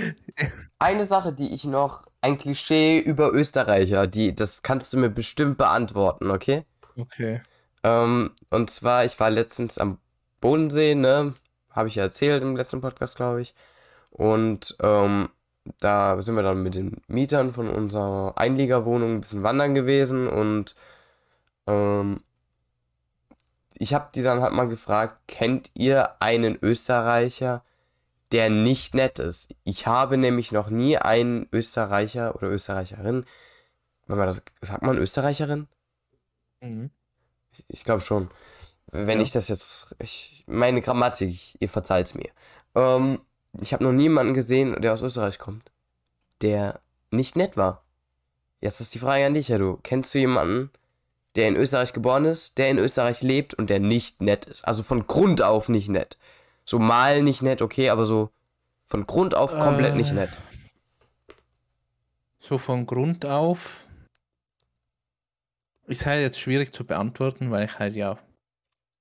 eine 0.79 1.05
Sache, 1.05 1.33
die 1.33 1.53
ich 1.53 1.63
noch, 1.63 2.03
ein 2.21 2.37
Klischee 2.37 2.99
über 2.99 3.31
Österreicher, 3.33 4.05
die, 4.07 4.35
das 4.35 4.61
kannst 4.61 4.91
du 4.91 4.97
mir 4.97 5.09
bestimmt 5.09 5.57
beantworten, 5.57 6.31
okay? 6.31 6.65
Okay. 6.97 7.41
Ähm, 7.83 8.31
und 8.49 8.69
zwar, 8.69 9.05
ich 9.05 9.19
war 9.19 9.29
letztens 9.29 9.77
am 9.77 9.99
Bodensee, 10.41 10.95
ne? 10.95 11.33
Habe 11.71 11.87
ich 11.87 11.95
ja 11.95 12.03
erzählt 12.03 12.43
im 12.43 12.57
letzten 12.57 12.81
Podcast, 12.81 13.15
glaube 13.15 13.41
ich. 13.41 13.55
Und 14.11 14.75
ähm, 14.81 15.29
da 15.79 16.21
sind 16.21 16.35
wir 16.35 16.43
dann 16.43 16.63
mit 16.63 16.75
den 16.75 17.01
Mietern 17.07 17.53
von 17.53 17.69
unserer 17.69 18.33
Einliegerwohnung 18.37 19.15
ein 19.15 19.21
bisschen 19.21 19.43
wandern 19.43 19.75
gewesen 19.75 20.27
und 20.27 20.75
ähm, 21.67 22.21
ich 23.73 23.93
habe 23.93 24.09
die 24.13 24.23
dann 24.23 24.41
halt 24.41 24.53
mal 24.53 24.67
gefragt, 24.67 25.21
kennt 25.27 25.71
ihr 25.73 26.21
einen 26.21 26.57
Österreicher, 26.61 27.63
der 28.31 28.49
nicht 28.49 28.93
nett 28.95 29.19
ist? 29.19 29.53
Ich 29.63 29.87
habe 29.87 30.17
nämlich 30.17 30.51
noch 30.51 30.69
nie 30.69 30.97
einen 30.97 31.47
Österreicher 31.51 32.35
oder 32.35 32.49
Österreicherin, 32.49 33.25
wenn 34.07 34.17
man 34.17 34.27
das, 34.27 34.41
sagt 34.61 34.83
man 34.83 34.97
Österreicherin? 34.97 35.67
Mhm. 36.61 36.91
Ich, 37.51 37.65
ich 37.67 37.83
glaube 37.83 38.01
schon. 38.01 38.29
Wenn 38.91 39.19
Ja. 39.19 39.23
ich 39.23 39.31
das 39.31 39.47
jetzt. 39.47 39.95
Ich, 39.99 40.43
meine 40.47 40.81
Grammatik, 40.81 41.55
ihr 41.59 41.69
verzeiht's 41.69 42.15
mir. 42.15 42.29
Ähm, 42.75 43.19
ich 43.59 43.73
habe 43.73 43.83
noch 43.83 43.91
niemanden 43.91 44.33
gesehen, 44.33 44.79
der 44.81 44.93
aus 44.93 45.01
Österreich 45.01 45.39
kommt, 45.39 45.71
der 46.41 46.81
nicht 47.11 47.35
nett 47.35 47.57
war. 47.57 47.83
Jetzt 48.61 48.81
ist 48.81 48.93
die 48.93 48.99
Frage 48.99 49.25
an 49.25 49.33
dich, 49.33 49.47
ja 49.47 49.57
du. 49.57 49.79
Kennst 49.83 50.13
du 50.13 50.19
jemanden, 50.19 50.69
der 51.35 51.47
in 51.47 51.55
Österreich 51.55 51.93
geboren 51.93 52.25
ist, 52.25 52.57
der 52.57 52.69
in 52.69 52.77
Österreich 52.77 53.21
lebt 53.21 53.53
und 53.53 53.69
der 53.69 53.79
nicht 53.79 54.21
nett 54.21 54.45
ist? 54.45 54.65
Also 54.67 54.83
von 54.83 55.07
Grund 55.07 55.41
auf 55.41 55.69
nicht 55.69 55.89
nett. 55.89 56.17
So 56.69 56.77
mal 56.77 57.23
nicht 57.23 57.41
nett, 57.41 57.63
okay, 57.63 57.89
aber 57.89 58.05
so 58.05 58.29
von 58.85 59.07
Grund 59.07 59.33
auf 59.33 59.57
komplett 59.57 59.93
Äh. 59.93 59.97
nicht 59.97 60.13
nett. 60.13 60.29
So 62.37 62.59
von 62.59 62.85
Grund 62.85 63.25
auf 63.25 63.87
ist 65.87 66.05
halt 66.05 66.21
jetzt 66.21 66.39
schwierig 66.39 66.71
zu 66.71 66.85
beantworten, 66.85 67.49
weil 67.49 67.65
ich 67.65 67.79
halt 67.79 67.95
ja 67.95 68.19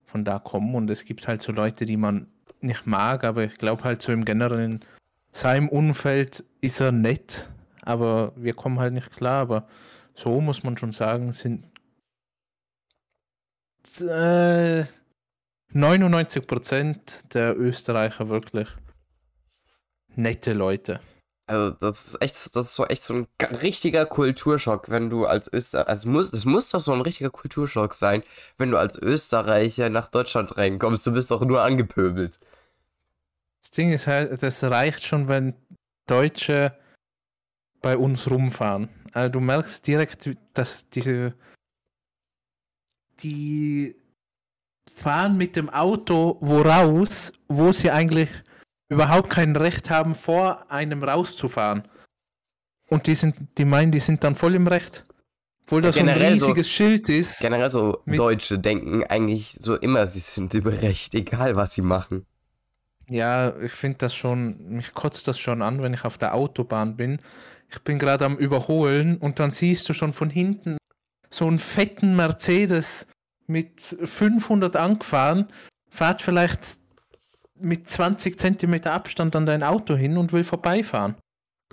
von 0.03 0.25
da 0.25 0.39
komme 0.39 0.79
und 0.79 0.91
es 0.91 1.05
gibt 1.05 1.29
halt 1.29 1.43
so 1.43 1.53
Leute, 1.53 1.85
die 1.85 1.99
man 1.99 2.29
nicht 2.63 2.87
mag, 2.87 3.23
aber 3.25 3.45
ich 3.45 3.59
glaube 3.59 3.85
halt 3.85 4.01
so 4.01 4.13
im 4.13 4.25
Generellen, 4.25 4.83
seinem 5.33 5.69
Umfeld 5.69 6.45
ist 6.63 6.81
er 6.81 6.91
nett, 6.91 7.51
aber 7.83 8.33
wir 8.35 8.55
kommen 8.55 8.79
halt 8.79 8.95
nicht 8.95 9.13
klar. 9.13 9.43
Aber 9.43 9.69
so 10.15 10.41
muss 10.41 10.63
man 10.63 10.79
schon 10.79 10.93
sagen, 10.93 11.35
sind 11.35 11.67
äh, 14.01 14.85
99% 15.75 17.29
der 17.33 17.59
Österreicher 17.59 18.29
wirklich 18.29 18.69
nette 20.17 20.53
Leute. 20.53 21.01
Also, 21.47 21.75
das 21.81 22.09
ist 22.09 22.23
echt, 22.23 22.35
das 22.57 22.69
ist 22.69 22.75
so 22.75 22.85
echt 22.87 23.03
so 23.03 23.15
ein 23.15 23.27
richtiger 23.63 24.05
Kulturschock, 24.05 24.91
wenn 24.91 25.09
du 25.09 25.25
als 25.25 25.51
Österreicher, 25.51 25.89
also 25.89 26.11
muss, 26.11 26.33
es 26.33 26.45
muss 26.45 26.69
doch 26.71 26.81
so 26.81 26.93
ein 26.93 27.01
richtiger 27.01 27.31
Kulturschock 27.31 27.95
sein, 27.95 28.23
wenn 28.59 28.71
du 28.71 28.77
als 28.77 28.99
Österreicher 28.99 29.89
nach 29.89 30.11
Deutschland 30.11 30.59
reinkommst, 30.59 31.07
du 31.07 31.13
bist 31.13 31.31
doch 31.31 31.43
nur 31.43 31.63
angepöbelt. 31.63 32.39
Das 33.63 33.71
Ding 33.71 33.93
ist 33.93 34.07
halt, 34.07 34.43
das 34.43 34.63
reicht 34.63 35.07
schon, 35.07 35.29
wenn 35.29 35.55
Deutsche 36.07 36.77
bei 37.81 37.97
uns 37.97 38.31
rumfahren. 38.31 38.91
Also 39.15 39.33
du 39.33 39.41
merkst 39.41 39.87
direkt, 39.87 40.31
dass 40.53 40.91
die, 40.91 41.33
die 43.23 43.97
fahren 44.99 45.37
mit 45.37 45.57
dem 45.57 45.71
Auto 45.71 46.37
wo 46.41 46.61
raus, 46.61 47.33
wo 47.49 47.73
sie 47.73 47.91
eigentlich 47.91 48.29
überhaupt 48.89 49.31
kein 49.31 49.55
Recht 49.57 49.91
haben, 49.91 50.15
vor 50.15 50.71
einem 50.71 51.03
rauszufahren. 51.03 51.87
Und 52.89 53.07
die 53.07 53.15
sind, 53.15 53.37
die 53.59 53.65
meinen, 53.65 53.93
die 53.93 54.01
sind 54.01 54.25
dann 54.25 54.35
voll 54.35 54.55
im 54.55 54.67
Recht. 54.67 55.05
Obwohl 55.65 55.83
das 55.83 55.97
so 55.97 56.01
ein 56.01 56.07
generell 56.07 56.39
so- 56.39 56.47
riesiges 56.47 56.71
Schild 56.71 57.09
ist. 57.11 57.41
Generell 57.41 57.71
so 57.71 58.03
Deutsche 58.07 58.59
denken 58.59 59.05
eigentlich 59.05 59.57
so 59.61 59.77
immer, 59.77 60.07
sie 60.07 60.21
sind 60.21 60.55
über 60.55 60.73
Recht, 60.81 61.15
egal 61.15 61.57
was 61.57 61.75
sie 61.75 61.83
machen. 61.83 62.25
Ja, 63.11 63.55
ich 63.61 63.73
finde 63.73 63.99
das 63.99 64.15
schon, 64.15 64.69
mich 64.69 64.95
kotzt 64.95 65.29
das 65.29 65.39
schon 65.39 65.61
an, 65.63 65.83
wenn 65.83 65.95
ich 65.95 66.05
auf 66.05 66.19
der 66.19 66.35
Autobahn 66.35 66.97
bin. 66.97 67.19
Ich 67.71 67.81
bin 67.83 67.99
gerade 67.99 68.25
am 68.25 68.37
Überholen 68.39 69.19
und 69.19 69.39
dann 69.41 69.51
siehst 69.51 69.89
du 69.89 69.93
schon 69.93 70.13
von 70.15 70.31
hinten 70.31 70.79
so 71.31 71.47
einen 71.47 71.59
fetten 71.59 72.17
Mercedes 72.17 73.07
mit 73.49 73.81
500 73.81 74.77
angefahren, 74.77 75.49
fährt 75.89 76.23
vielleicht 76.23 76.79
mit 77.57 77.91
20 77.91 78.39
Zentimeter 78.39 78.93
Abstand 78.93 79.35
an 79.35 79.47
dein 79.47 79.63
Auto 79.63 79.97
hin 79.97 80.17
und 80.17 80.33
will 80.33 80.45
vorbeifahren. 80.45 81.17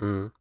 Mhm. 0.00 0.32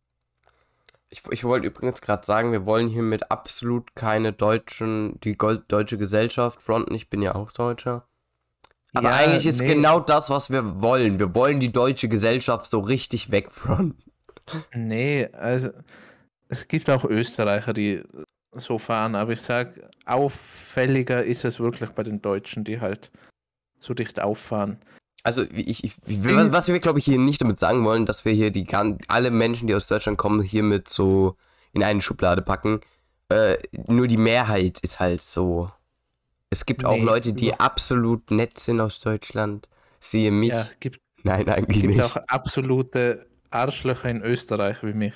Ich, 1.09 1.21
ich 1.29 1.43
wollte 1.43 1.67
übrigens 1.67 2.01
gerade 2.01 2.25
sagen, 2.25 2.51
wir 2.51 2.65
wollen 2.65 2.87
hiermit 2.87 3.31
absolut 3.31 3.95
keine 3.95 4.33
deutschen, 4.33 5.19
die 5.21 5.37
Gold, 5.37 5.63
deutsche 5.67 5.97
Gesellschaft 5.97 6.61
fronten. 6.61 6.95
Ich 6.95 7.09
bin 7.09 7.21
ja 7.21 7.35
auch 7.35 7.51
Deutscher. 7.51 8.07
Aber 8.93 9.09
Ja, 9.09 9.15
eigentlich 9.15 9.45
ist 9.45 9.61
nee. 9.61 9.67
genau 9.67 9.99
das, 9.99 10.29
was 10.29 10.49
wir 10.49 10.81
wollen. 10.81 11.19
Wir 11.19 11.35
wollen 11.35 11.59
die 11.59 11.71
deutsche 11.71 12.09
Gesellschaft 12.09 12.71
so 12.71 12.79
richtig 12.79 13.31
wegfronten. 13.31 14.01
Nee, 14.73 15.27
also 15.33 15.69
es 16.49 16.67
gibt 16.67 16.89
auch 16.89 17.03
Österreicher, 17.03 17.73
die 17.73 18.03
so 18.55 18.77
fahren, 18.77 19.15
aber 19.15 19.33
ich 19.33 19.41
sag, 19.41 19.73
auffälliger 20.05 21.23
ist 21.23 21.45
es 21.45 21.59
wirklich 21.59 21.89
bei 21.91 22.03
den 22.03 22.21
Deutschen, 22.21 22.63
die 22.63 22.79
halt 22.79 23.11
so 23.79 23.93
dicht 23.93 24.19
auffahren. 24.19 24.77
Also 25.23 25.43
ich, 25.51 25.83
ich, 25.83 25.93
was, 26.05 26.51
was 26.51 26.67
wir 26.67 26.79
glaube 26.79 26.99
ich 26.99 27.05
hier 27.05 27.17
nicht 27.17 27.41
damit 27.41 27.59
sagen 27.59 27.83
wollen, 27.83 28.05
dass 28.05 28.25
wir 28.25 28.31
hier 28.33 28.51
die 28.51 28.63
gan- 28.65 28.99
alle 29.07 29.31
Menschen, 29.31 29.67
die 29.67 29.73
aus 29.75 29.87
Deutschland 29.87 30.17
kommen, 30.17 30.41
hiermit 30.41 30.87
so 30.87 31.35
in 31.73 31.83
eine 31.83 32.01
Schublade 32.01 32.41
packen. 32.41 32.79
Äh, 33.29 33.57
nur 33.87 34.07
die 34.07 34.17
Mehrheit 34.17 34.79
ist 34.79 34.99
halt 34.99 35.21
so. 35.21 35.71
Es 36.51 36.65
gibt 36.65 36.85
auch 36.85 36.95
Nee, 36.95 37.01
Leute, 37.03 37.33
die 37.33 37.47
über- 37.49 37.61
absolut 37.61 38.29
nett 38.29 38.59
sind 38.59 38.79
aus 38.79 38.99
Deutschland. 38.99 39.67
Siehe 39.99 40.29
mich. 40.31 40.49
Ja, 40.51 40.67
gibt, 40.79 40.99
Nein, 41.23 41.49
eigentlich 41.49 41.81
gibt 41.81 41.95
nicht. 41.95 42.03
auch 42.03 42.17
absolute 42.27 43.25
Arschlöcher 43.49 44.09
in 44.09 44.21
Österreich 44.21 44.77
wie 44.83 44.93
mich. 44.93 45.13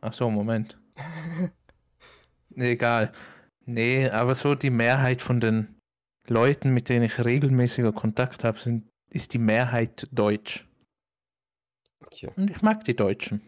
Ach 0.00 0.12
so, 0.12 0.30
Moment. 0.30 0.78
Egal. 2.56 3.12
Nee, 3.64 4.08
aber 4.10 4.34
so 4.34 4.54
die 4.54 4.70
Mehrheit 4.70 5.22
von 5.22 5.40
den 5.40 5.78
Leuten, 6.28 6.70
mit 6.70 6.88
denen 6.88 7.04
ich 7.04 7.24
regelmäßiger 7.24 7.92
Kontakt 7.92 8.44
habe, 8.44 8.58
sind, 8.58 8.88
ist 9.10 9.34
die 9.34 9.38
Mehrheit 9.38 10.08
deutsch. 10.12 10.68
Okay. 12.06 12.30
Und 12.36 12.50
ich 12.50 12.62
mag 12.62 12.84
die 12.84 12.96
Deutschen. 12.96 13.40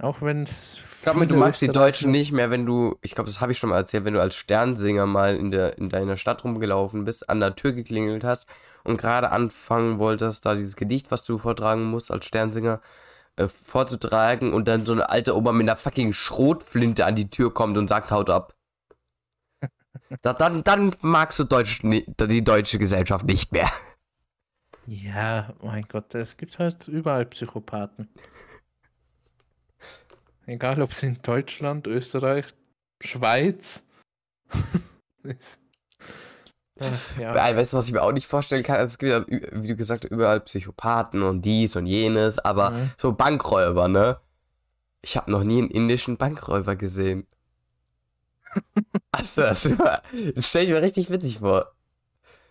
Auch 0.00 0.22
wenn 0.22 0.44
es. 0.44 0.78
Ich 0.98 1.02
glaube, 1.02 1.26
du 1.26 1.34
magst 1.34 1.60
die 1.60 1.68
Deutschen 1.68 2.12
nicht 2.12 2.30
mehr, 2.30 2.50
wenn 2.50 2.66
du, 2.66 2.96
ich 3.02 3.14
glaube, 3.14 3.28
das 3.28 3.40
habe 3.40 3.50
ich 3.50 3.58
schon 3.58 3.70
mal 3.70 3.78
erzählt, 3.78 4.04
wenn 4.04 4.14
du 4.14 4.20
als 4.20 4.36
Sternsinger 4.36 5.06
mal 5.06 5.34
in, 5.34 5.50
der, 5.50 5.76
in 5.78 5.88
deiner 5.88 6.16
Stadt 6.16 6.44
rumgelaufen 6.44 7.04
bist, 7.04 7.28
an 7.28 7.40
der 7.40 7.56
Tür 7.56 7.72
geklingelt 7.72 8.22
hast 8.22 8.46
und 8.84 8.96
gerade 8.96 9.30
anfangen 9.30 9.98
wolltest, 9.98 10.46
da 10.46 10.54
dieses 10.54 10.76
Gedicht, 10.76 11.10
was 11.10 11.24
du 11.24 11.38
vortragen 11.38 11.84
musst 11.84 12.12
als 12.12 12.26
Sternsinger, 12.26 12.80
äh, 13.38 13.48
vorzutragen 13.48 14.52
und 14.52 14.66
dann 14.66 14.84
so 14.84 14.92
eine 14.92 15.08
alte 15.10 15.36
Oma 15.36 15.52
mit 15.52 15.68
einer 15.68 15.76
fucking 15.76 16.12
Schrotflinte 16.12 17.06
an 17.06 17.14
die 17.16 17.30
Tür 17.30 17.54
kommt 17.54 17.76
und 17.78 17.88
sagt, 17.88 18.10
haut 18.10 18.30
ab. 18.30 18.54
Da, 20.22 20.32
dann, 20.32 20.64
dann 20.64 20.94
magst 21.02 21.38
du 21.38 21.44
Deutsch, 21.44 21.80
die 21.82 22.44
deutsche 22.44 22.78
Gesellschaft 22.78 23.26
nicht 23.26 23.52
mehr. 23.52 23.68
Ja, 24.86 25.52
mein 25.60 25.84
Gott, 25.86 26.14
es 26.14 26.36
gibt 26.36 26.58
halt 26.58 26.88
überall 26.88 27.26
Psychopathen. 27.26 28.08
Egal 30.46 30.80
ob 30.80 30.92
es 30.92 31.02
in 31.02 31.20
Deutschland, 31.20 31.86
Österreich, 31.86 32.46
Schweiz. 33.02 33.86
ist, 35.22 35.60
Ach, 36.80 37.18
ja. 37.18 37.34
Weil, 37.34 37.56
Weißt 37.56 37.72
du, 37.72 37.76
was 37.76 37.86
ich 37.86 37.92
mir 37.92 38.02
auch 38.02 38.12
nicht 38.12 38.26
vorstellen 38.26 38.62
kann? 38.62 38.76
Also, 38.76 38.86
es 38.88 38.98
gibt 38.98 39.10
ja, 39.12 39.24
wie 39.62 39.68
du 39.68 39.76
gesagt 39.76 40.04
hast, 40.04 40.10
überall 40.10 40.40
Psychopathen 40.40 41.22
und 41.22 41.44
dies 41.44 41.74
und 41.76 41.86
jenes, 41.86 42.38
aber 42.38 42.70
Mhm. 42.70 42.90
so 42.96 43.12
Bankräuber, 43.12 43.88
ne? 43.88 44.18
Ich 45.02 45.16
habe 45.16 45.30
noch 45.30 45.44
nie 45.44 45.58
einen 45.58 45.70
indischen 45.70 46.16
Bankräuber 46.16 46.76
gesehen. 46.76 47.26
Achso, 49.12 49.42
das, 49.42 49.78
war- 49.78 50.02
das 50.34 50.48
stelle 50.48 50.64
ich 50.66 50.70
mir 50.70 50.82
richtig 50.82 51.10
witzig 51.10 51.38
vor. 51.38 51.72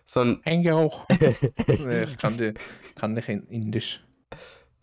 So 0.04 0.20
ein, 0.20 0.40
Hänge 0.44 0.74
auch. 0.74 1.06
nee, 1.66 2.04
ich 2.04 2.16
kann, 2.18 2.38
die, 2.38 2.54
kann 2.94 3.12
nicht 3.14 3.28
in 3.28 3.46
Indisch. 3.48 4.02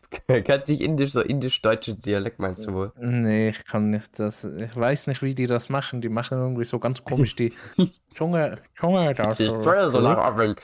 kann 0.46 0.66
sich 0.66 0.82
indisch, 0.82 1.12
so 1.12 1.22
indisch-deutsche 1.22 1.96
Dialekt 1.96 2.40
meinst 2.40 2.66
du 2.66 2.74
wohl? 2.74 2.92
Nee, 3.00 3.50
ich 3.50 3.66
kann 3.66 3.90
nicht 3.90 4.20
das. 4.20 4.44
Ich 4.44 4.76
weiß 4.76 5.08
nicht, 5.08 5.22
wie 5.22 5.36
die 5.36 5.48
das 5.48 5.70
machen. 5.70 6.02
Die 6.02 6.10
machen 6.10 6.38
irgendwie 6.38 6.66
so 6.66 6.80
ganz 6.80 7.04
komisch 7.04 7.36
die 7.36 7.54
Zunge, 8.16 8.60
Zunge 8.80 9.14
da. 9.14 9.32
Ich 9.32 9.40
will 9.40 9.90
so 9.90 10.00
lange 10.00 10.22
abwählen. 10.22 10.56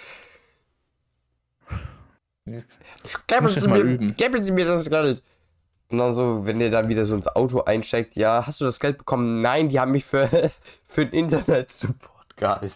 Geben 3.27 3.47
Sie, 3.47 3.67
mir, 3.67 3.97
geben 4.13 4.43
Sie 4.43 4.51
mir 4.51 4.65
das 4.65 4.89
Geld. 4.89 5.23
Und 5.89 5.97
dann 5.97 6.15
so, 6.15 6.45
wenn 6.45 6.61
ihr 6.61 6.71
dann 6.71 6.87
wieder 6.87 7.05
so 7.05 7.15
ins 7.15 7.27
Auto 7.27 7.63
einsteigt, 7.63 8.15
ja, 8.15 8.45
hast 8.47 8.61
du 8.61 8.65
das 8.65 8.79
Geld 8.79 8.97
bekommen? 8.97 9.41
Nein, 9.41 9.67
die 9.67 9.79
haben 9.79 9.91
mich 9.91 10.05
für, 10.05 10.29
für 10.85 11.05
den 11.05 11.25
Internet-Support 11.25 12.37
gehalten. 12.37 12.73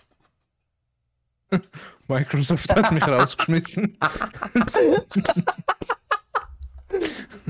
Microsoft 2.08 2.76
hat 2.76 2.92
mich 2.92 3.08
rausgeschmissen. 3.08 3.98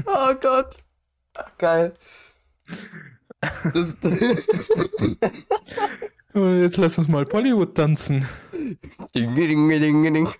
Oh 0.05 0.33
Gott. 0.41 0.77
Geil. 1.57 1.93
Das, 3.73 3.97
Jetzt 6.33 6.77
lass 6.77 6.97
uns 6.97 7.07
mal 7.07 7.25
Bollywood 7.25 7.75
tanzen. 7.75 8.27
ding, 9.13 9.35
ding, 9.35 9.69
ding, 9.69 10.13
ding. 10.13 10.29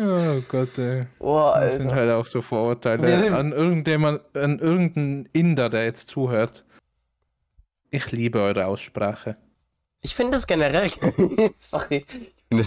Oh 0.00 0.40
Gott, 0.48 0.78
ey. 0.78 1.02
Oh, 1.18 1.50
Das 1.54 1.72
sind 1.72 1.86
Alter. 1.86 1.96
halt 1.96 2.10
auch 2.12 2.26
so 2.26 2.40
Vorurteile. 2.40 3.36
An 3.36 3.50
irgendjemand, 3.50 4.20
an 4.36 4.60
irgendeinen 4.60 5.26
Inder, 5.32 5.68
der 5.68 5.86
jetzt 5.86 6.08
zuhört. 6.08 6.64
Ich 7.90 8.12
liebe 8.12 8.40
eure 8.40 8.66
Aussprache. 8.66 9.36
Ich 10.00 10.14
finde 10.14 10.36
es 10.36 10.46
generell. 10.46 10.88
Sorry. 11.60 12.06
Ich 12.50 12.62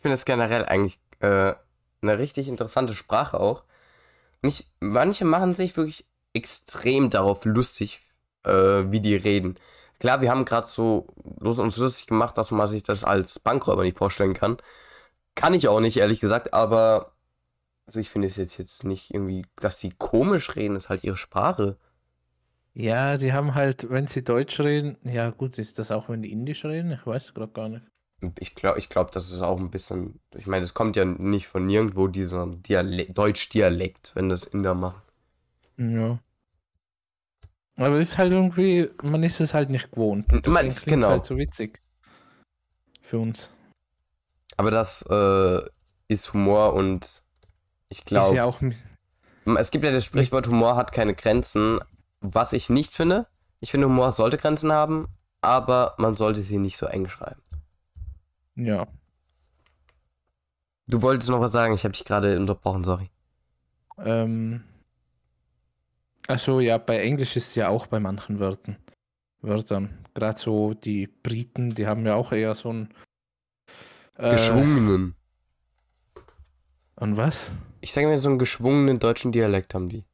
finde 0.00 0.14
es 0.14 0.24
generell 0.24 0.64
eigentlich 0.64 0.98
äh, 1.20 1.52
eine 2.02 2.18
richtig 2.18 2.48
interessante 2.48 2.94
Sprache 2.94 3.40
auch. 3.40 3.64
Nicht, 4.42 4.68
manche 4.80 5.24
machen 5.24 5.54
sich 5.54 5.76
wirklich 5.76 6.04
extrem 6.34 7.10
darauf 7.10 7.44
lustig, 7.44 8.00
äh, 8.44 8.50
wie 8.90 9.00
die 9.00 9.16
reden. 9.16 9.56
Klar, 10.00 10.20
wir 10.20 10.30
haben 10.30 10.44
gerade 10.44 10.66
so 10.66 11.06
uns 11.40 11.76
lustig 11.76 12.06
gemacht, 12.06 12.36
dass 12.38 12.50
man 12.50 12.68
sich 12.68 12.82
das 12.82 13.04
als 13.04 13.38
Bankräuber 13.38 13.84
nicht 13.84 13.98
vorstellen 13.98 14.34
kann. 14.34 14.56
Kann 15.34 15.54
ich 15.54 15.68
auch 15.68 15.80
nicht, 15.80 15.96
ehrlich 15.98 16.20
gesagt, 16.20 16.52
aber 16.54 17.12
also 17.86 18.00
ich 18.00 18.10
finde 18.10 18.28
es 18.28 18.36
jetzt, 18.36 18.58
jetzt 18.58 18.84
nicht 18.84 19.12
irgendwie, 19.12 19.44
dass 19.56 19.78
die 19.78 19.90
komisch 19.90 20.56
reden, 20.56 20.76
ist 20.76 20.88
halt 20.88 21.04
ihre 21.04 21.16
Sprache. 21.16 21.76
Ja, 22.74 23.16
die 23.16 23.32
haben 23.32 23.54
halt, 23.54 23.90
wenn 23.90 24.06
sie 24.06 24.24
Deutsch 24.24 24.58
reden, 24.60 24.96
ja 25.04 25.30
gut, 25.30 25.58
ist 25.58 25.78
das 25.78 25.90
auch, 25.90 26.08
wenn 26.08 26.22
die 26.22 26.32
Indisch 26.32 26.64
reden? 26.64 26.92
Ich 26.92 27.06
weiß 27.06 27.34
gerade 27.34 27.52
gar 27.52 27.68
nicht. 27.68 27.84
Ich 28.38 28.54
glaube, 28.54 28.78
ich 28.78 28.88
glaub, 28.88 29.10
das 29.12 29.30
ist 29.30 29.40
auch 29.40 29.58
ein 29.58 29.70
bisschen. 29.70 30.20
Ich 30.36 30.46
meine, 30.46 30.64
es 30.64 30.74
kommt 30.74 30.96
ja 30.96 31.04
nicht 31.04 31.48
von 31.48 31.66
nirgendwo 31.66 32.06
dieser 32.06 32.46
Diale 32.46 33.06
Deutsch-Dialekt, 33.06 34.12
wenn 34.14 34.28
das 34.28 34.44
Inder 34.44 34.74
machen. 34.74 35.02
Ja. 35.76 36.18
Aber 37.76 37.96
es 37.98 38.10
ist 38.10 38.18
halt 38.18 38.32
irgendwie, 38.32 38.90
man 39.02 39.22
ist 39.22 39.40
es 39.40 39.54
halt 39.54 39.70
nicht 39.70 39.90
gewohnt. 39.90 40.30
Man 40.46 40.66
ist- 40.66 40.86
genau. 40.86 41.08
halt 41.08 41.26
so 41.26 41.36
witzig. 41.36 41.80
Für 43.00 43.18
uns. 43.18 43.50
Aber 44.56 44.70
das 44.70 45.02
äh, 45.10 45.60
ist 46.08 46.32
Humor 46.32 46.74
und 46.74 47.22
ich 47.88 48.04
glaube, 48.04 48.36
ja 48.36 48.50
es 49.56 49.70
gibt 49.70 49.84
ja 49.84 49.90
das 49.90 50.04
Sprichwort, 50.04 50.46
Humor 50.46 50.76
hat 50.76 50.92
keine 50.92 51.14
Grenzen, 51.14 51.80
was 52.20 52.52
ich 52.52 52.70
nicht 52.70 52.94
finde. 52.94 53.26
Ich 53.60 53.70
finde, 53.70 53.86
Humor 53.88 54.12
sollte 54.12 54.38
Grenzen 54.38 54.72
haben, 54.72 55.08
aber 55.40 55.94
man 55.98 56.14
sollte 56.14 56.42
sie 56.42 56.58
nicht 56.58 56.76
so 56.76 56.86
eng 56.86 57.08
schreiben. 57.08 57.42
Ja. 58.56 58.86
Du 60.86 61.02
wolltest 61.02 61.30
noch 61.30 61.40
was 61.40 61.52
sagen, 61.52 61.74
ich 61.74 61.84
habe 61.84 61.92
dich 61.92 62.04
gerade 62.04 62.38
unterbrochen, 62.38 62.84
sorry. 62.84 63.10
Ähm, 63.98 64.62
also 66.28 66.60
ja, 66.60 66.78
bei 66.78 67.00
Englisch 67.00 67.36
ist 67.36 67.48
es 67.48 67.54
ja 67.54 67.68
auch 67.68 67.86
bei 67.86 68.00
manchen 68.00 68.38
Wörtern. 68.38 68.76
Wörtern. 69.40 69.98
Gerade 70.14 70.38
so 70.38 70.74
die 70.74 71.06
Briten, 71.06 71.70
die 71.70 71.86
haben 71.86 72.06
ja 72.06 72.14
auch 72.14 72.32
eher 72.32 72.54
so 72.54 72.72
ein. 72.72 72.88
Äh, 74.16 74.32
Geschwungenen. 74.32 75.14
Und 76.96 77.16
was? 77.16 77.50
Ich 77.80 77.92
sage 77.92 78.06
mir 78.06 78.20
so 78.20 78.28
einen 78.28 78.38
geschwungenen 78.38 78.98
deutschen 78.98 79.32
Dialekt 79.32 79.74
haben 79.74 79.88
die. 79.88 80.04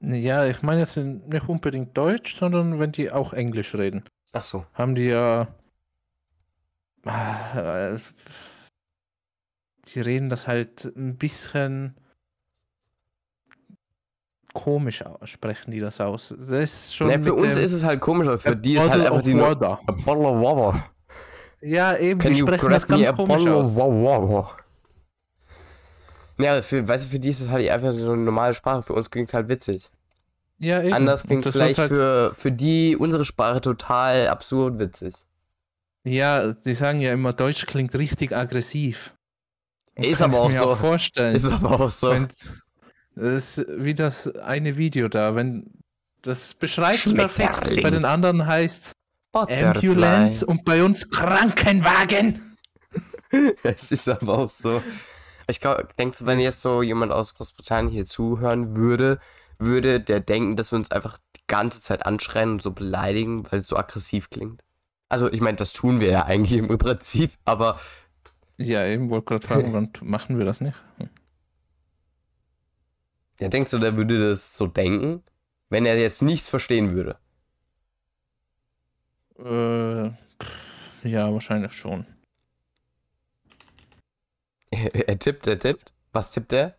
Ja, 0.00 0.46
ich 0.46 0.62
meine 0.62 0.80
jetzt 0.80 0.96
nicht 0.96 1.48
unbedingt 1.48 1.96
Deutsch, 1.96 2.36
sondern 2.36 2.80
wenn 2.80 2.92
die 2.92 3.12
auch 3.12 3.32
Englisch 3.32 3.74
reden. 3.74 4.04
Ach 4.32 4.44
so. 4.44 4.66
Haben 4.74 4.94
die 4.94 5.06
ja. 5.06 5.48
Ah, 7.04 7.88
es- 7.94 8.14
Die 9.92 10.00
reden 10.00 10.28
das 10.28 10.46
halt 10.46 10.84
ein 10.96 11.16
bisschen 11.16 11.96
komisch 14.54 15.04
aus, 15.04 15.28
sprechen 15.30 15.70
die 15.70 15.80
das 15.80 16.00
aus. 16.00 16.34
Das 16.38 16.48
ist 16.50 16.94
schon. 16.94 17.10
Ja, 17.10 17.20
für 17.20 17.34
uns 17.34 17.56
ist 17.56 17.72
es 17.72 17.84
halt 17.84 18.00
komisch, 18.00 18.28
aber 18.28 18.38
für 18.38 18.56
die 18.56 18.74
ist 18.76 18.88
halt 18.88 19.04
einfach 19.06 19.22
die. 19.22 19.36
water. 19.38 19.80
A 19.86 19.92
bottle 19.92 20.28
of 20.28 20.40
water. 20.42 20.84
Ja, 21.60 21.96
eben, 21.96 22.20
Can 22.20 22.32
die 22.32 22.40
you 22.40 22.46
sprechen 22.46 22.70
das 22.70 22.86
ganz 22.86 23.12
komisch 23.12 23.46
of 23.46 23.48
aus. 23.48 23.76
water? 23.76 24.56
Ja, 26.38 26.60
für, 26.62 26.86
weißt 26.86 27.04
du, 27.06 27.08
für 27.10 27.20
die 27.20 27.28
ist 27.30 27.40
es 27.40 27.50
halt 27.50 27.68
einfach 27.68 27.92
so 27.92 28.12
eine 28.12 28.22
normale 28.22 28.54
Sprache. 28.54 28.82
Für 28.82 28.94
uns 28.94 29.10
klingt 29.10 29.28
es 29.28 29.34
halt 29.34 29.48
witzig. 29.48 29.90
Ja, 30.58 30.82
eben. 30.82 30.92
Anders 30.94 31.24
klingt 31.24 31.44
vielleicht 31.44 31.78
halt, 31.78 31.90
für, 31.90 32.32
für 32.34 32.52
die 32.52 32.96
unsere 32.96 33.24
Sprache 33.24 33.60
total 33.60 34.28
absurd 34.28 34.78
witzig. 34.78 35.14
Ja, 36.04 36.52
die 36.52 36.74
sagen 36.74 37.00
ja 37.00 37.12
immer, 37.12 37.32
Deutsch 37.32 37.66
klingt 37.66 37.94
richtig 37.94 38.32
aggressiv. 38.32 39.14
Und 39.94 40.06
Ist 40.06 40.22
aber 40.22 40.40
auch 40.40 40.50
so. 40.50 40.74
vorstellen. 40.74 41.36
Ist 41.36 41.50
aber 41.50 41.80
auch 41.80 41.90
so. 41.90 42.10
Wenn, 42.10 42.28
das 43.14 43.58
ist 43.58 43.66
wie 43.68 43.94
das 43.94 44.26
eine 44.36 44.76
Video 44.76 45.08
da, 45.08 45.34
wenn 45.36 45.70
das 46.22 46.54
beschreibt 46.54 47.14
perfekt. 47.14 47.82
Bei 47.82 47.90
den 47.90 48.04
anderen 48.04 48.46
heißt 48.46 48.86
es. 48.86 48.92
Ambulance 49.34 50.44
und 50.44 50.64
bei 50.64 50.82
uns 50.82 51.08
Krankenwagen. 51.10 52.56
Es 53.62 53.90
ist 53.90 54.10
aber 54.10 54.40
auch 54.40 54.50
so. 54.50 54.82
Ich 55.46 55.58
glaub, 55.58 55.96
denkst 55.96 56.18
du, 56.18 56.26
wenn 56.26 56.38
jetzt 56.38 56.60
so 56.60 56.82
jemand 56.82 57.12
aus 57.12 57.32
Großbritannien 57.32 57.90
hier 57.90 58.04
zuhören 58.04 58.76
würde, 58.76 59.20
würde 59.58 60.00
der 60.00 60.20
denken, 60.20 60.56
dass 60.56 60.70
wir 60.70 60.76
uns 60.76 60.90
einfach 60.90 61.16
die 61.34 61.40
ganze 61.46 61.80
Zeit 61.80 62.04
anschreien 62.04 62.50
und 62.52 62.62
so 62.62 62.72
beleidigen, 62.72 63.50
weil 63.50 63.60
es 63.60 63.68
so 63.68 63.78
aggressiv 63.78 64.28
klingt? 64.28 64.62
Also, 65.12 65.30
ich 65.30 65.42
meine, 65.42 65.58
das 65.58 65.74
tun 65.74 66.00
wir 66.00 66.08
ja 66.08 66.24
eigentlich 66.24 66.54
im 66.58 66.78
Prinzip, 66.78 67.32
aber 67.44 67.78
Ja, 68.56 68.86
eben 68.86 69.10
wollte 69.10 69.26
gerade 69.26 69.46
fragen, 69.46 69.72
wann 69.74 69.92
machen 70.00 70.38
wir 70.38 70.46
das 70.46 70.62
nicht? 70.62 70.76
Hm. 70.96 71.10
ja, 73.38 73.48
denkst 73.48 73.70
du, 73.72 73.78
der 73.78 73.96
würde 73.98 74.30
das 74.30 74.56
so 74.56 74.66
denken, 74.66 75.22
wenn 75.68 75.84
er 75.84 75.98
jetzt 75.98 76.22
nichts 76.22 76.48
verstehen 76.48 76.92
würde? 76.92 77.18
Äh, 79.38 80.06
ja, 81.06 81.30
wahrscheinlich 81.30 81.72
schon. 81.72 82.06
Er, 84.70 85.08
er 85.08 85.18
tippt, 85.18 85.46
er 85.46 85.58
tippt. 85.58 85.92
Was 86.12 86.30
tippt 86.30 86.54
er? 86.54 86.78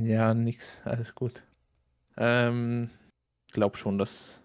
Ja, 0.00 0.32
nix, 0.32 0.80
alles 0.86 1.14
gut. 1.14 1.42
Ähm, 2.16 2.88
glaub 3.52 3.76
schon, 3.76 3.98
dass. 3.98 4.42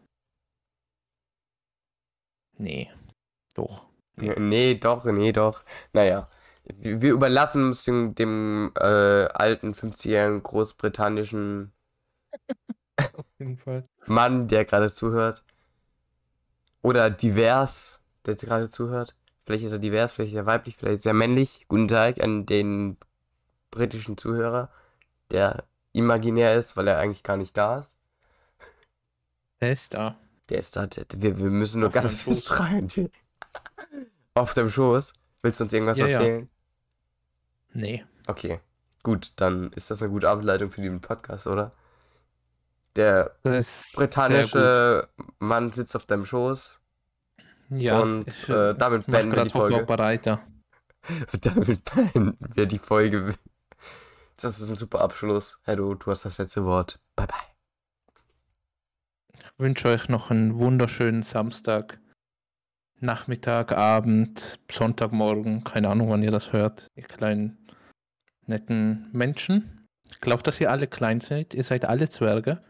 Nee. 2.58 2.89
Doch. 3.53 3.86
Ja, 4.20 4.39
Nee, 4.39 4.76
doch, 4.76 5.06
nee, 5.06 5.32
doch. 5.32 5.64
Naja, 5.93 6.30
wir, 6.64 7.01
wir 7.01 7.12
überlassen 7.14 7.70
es 7.70 7.84
dem, 7.84 8.16
dem 8.16 8.72
äh, 8.78 9.26
alten 9.34 9.74
50-jährigen 9.74 10.41
großbritannischen 10.43 11.74
Auf 13.14 13.26
jeden 13.39 13.58
Fall. 13.58 13.84
Mann, 14.06 14.47
der 14.47 14.66
gerade 14.66 14.91
zuhört. 14.91 15.43
Oder 16.82 17.10
divers, 17.10 17.99
der 18.26 18.34
jetzt 18.34 18.45
gerade 18.45 18.70
zuhört. 18.70 19.16
Vielleicht 19.45 19.64
ist 19.66 19.72
er 19.72 19.80
divers, 19.80 20.14
vielleicht 20.14 20.34
ist 20.34 20.38
er 20.38 20.45
weiblich, 20.45 20.78
vielleicht 20.78 20.97
ist 20.97 21.06
er 21.06 21.14
männlich. 21.14 21.66
Guten 21.68 21.88
Tag 21.88 22.22
an 22.24 22.45
den 22.45 22.97
britischen 23.72 24.18
Zuhörer, 24.18 24.70
der 25.32 25.66
imaginär 25.93 26.56
ist, 26.56 26.78
weil 26.78 26.88
er 26.88 26.99
eigentlich 26.99 27.24
gar 27.24 27.38
nicht 27.38 27.58
da 27.58 27.80
ist. 27.80 27.97
Er 29.60 29.72
ist 29.74 29.93
da. 29.93 30.18
Der 30.50 30.60
ist 30.60 30.76
da, 30.76 30.86
der, 30.88 31.06
wir, 31.16 31.38
wir 31.38 31.50
müssen 31.50 31.80
nur 31.80 31.88
Auf 31.89 31.93
ganz 31.93 32.22
fest 32.22 32.48
Schoß. 32.48 32.60
rein. 32.60 32.88
Auf 34.36 34.54
dem 34.54 34.70
Schoß. 34.70 35.14
Willst 35.41 35.60
du 35.60 35.64
uns 35.64 35.74
irgendwas 35.74 35.98
Ja, 35.98 36.08
ja. 36.08 36.18
erzählen? 36.18 36.50
Nee. 37.74 38.06
Okay, 38.28 38.60
gut, 39.04 39.34
dann 39.36 39.72
ist 39.74 39.91
das 39.91 40.02
eine 40.02 40.12
gute 40.12 40.30
Ableitung 40.30 40.72
für 40.72 40.82
den 40.82 41.02
Podcast, 41.02 41.48
oder? 41.48 41.72
Der 42.96 43.36
britannische 43.43 45.10
Mann 45.39 45.72
sitzt 45.72 45.96
auf 45.96 46.06
deinem 46.06 46.26
Schoß. 46.26 46.80
Ja, 47.70 48.00
und 48.00 48.28
ich, 48.28 48.48
äh, 48.48 48.74
damit 48.74 49.06
beenden 49.08 49.36
wir 49.36 49.43
die 49.43 49.50
Folge. 49.50 49.76
Hochlaufbereiter. 49.76 50.41
Damit 51.41 51.84
beenden 51.86 52.38
wir 52.54 52.66
die 52.66 52.80
Folge. 52.80 53.36
Das 54.38 54.60
ist 54.60 54.68
ein 54.68 54.76
super 54.76 55.00
Abschluss. 55.00 55.62
Du, 55.66 55.96
du 55.96 56.12
hast 56.12 56.26
das 56.26 56.39
letzte 56.39 56.66
Wort. 56.66 57.00
Bye 57.16 57.28
bye. 57.28 57.55
Wünsche 59.58 59.88
euch 59.89 60.10
noch 60.10 60.32
einen 60.32 60.58
wunderschönen 60.58 61.24
Samstag, 61.24 61.99
Nachmittag, 62.99 63.72
Abend, 63.72 64.60
Sonntagmorgen, 64.72 65.64
keine 65.64 65.89
Ahnung, 65.89 66.10
wann 66.10 66.24
ihr 66.24 66.32
das 66.32 66.53
hört, 66.53 66.88
ihr 66.95 67.03
kleinen 67.03 67.58
netten 68.45 69.10
Menschen. 69.12 69.88
Ich 70.10 70.22
glaube, 70.22 70.43
dass 70.43 70.62
ihr 70.62 70.72
alle 70.72 70.88
klein 70.88 71.20
seid, 71.20 71.53
ihr 71.53 71.64
seid 71.64 71.86
alle 71.86 72.10
Zwerge. 72.10 72.64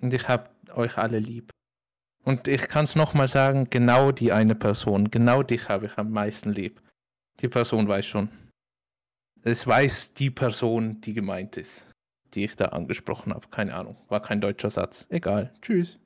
Und 0.00 0.12
ich 0.12 0.28
habe 0.28 0.50
euch 0.74 0.96
alle 0.96 1.18
lieb. 1.18 1.50
Und 2.24 2.46
ich 2.46 2.68
kann 2.68 2.84
es 2.84 2.94
nochmal 2.94 3.28
sagen, 3.28 3.68
genau 3.68 4.12
die 4.12 4.32
eine 4.32 4.54
Person, 4.54 5.10
genau 5.10 5.42
dich 5.42 5.68
habe 5.68 5.86
ich 5.86 5.98
am 5.98 6.10
meisten 6.10 6.50
lieb. 6.50 6.80
Die 7.40 7.48
Person 7.48 7.88
weiß 7.88 8.06
schon. 8.06 8.28
Es 9.42 9.66
weiß 9.66 10.14
die 10.14 10.30
Person, 10.30 11.00
die 11.00 11.14
gemeint 11.14 11.56
ist 11.56 11.91
die 12.34 12.44
ich 12.44 12.56
da 12.56 12.66
angesprochen 12.66 13.32
habe. 13.32 13.48
Keine 13.50 13.74
Ahnung. 13.74 13.96
War 14.08 14.20
kein 14.20 14.40
deutscher 14.40 14.70
Satz. 14.70 15.06
Egal. 15.10 15.52
Tschüss. 15.60 15.98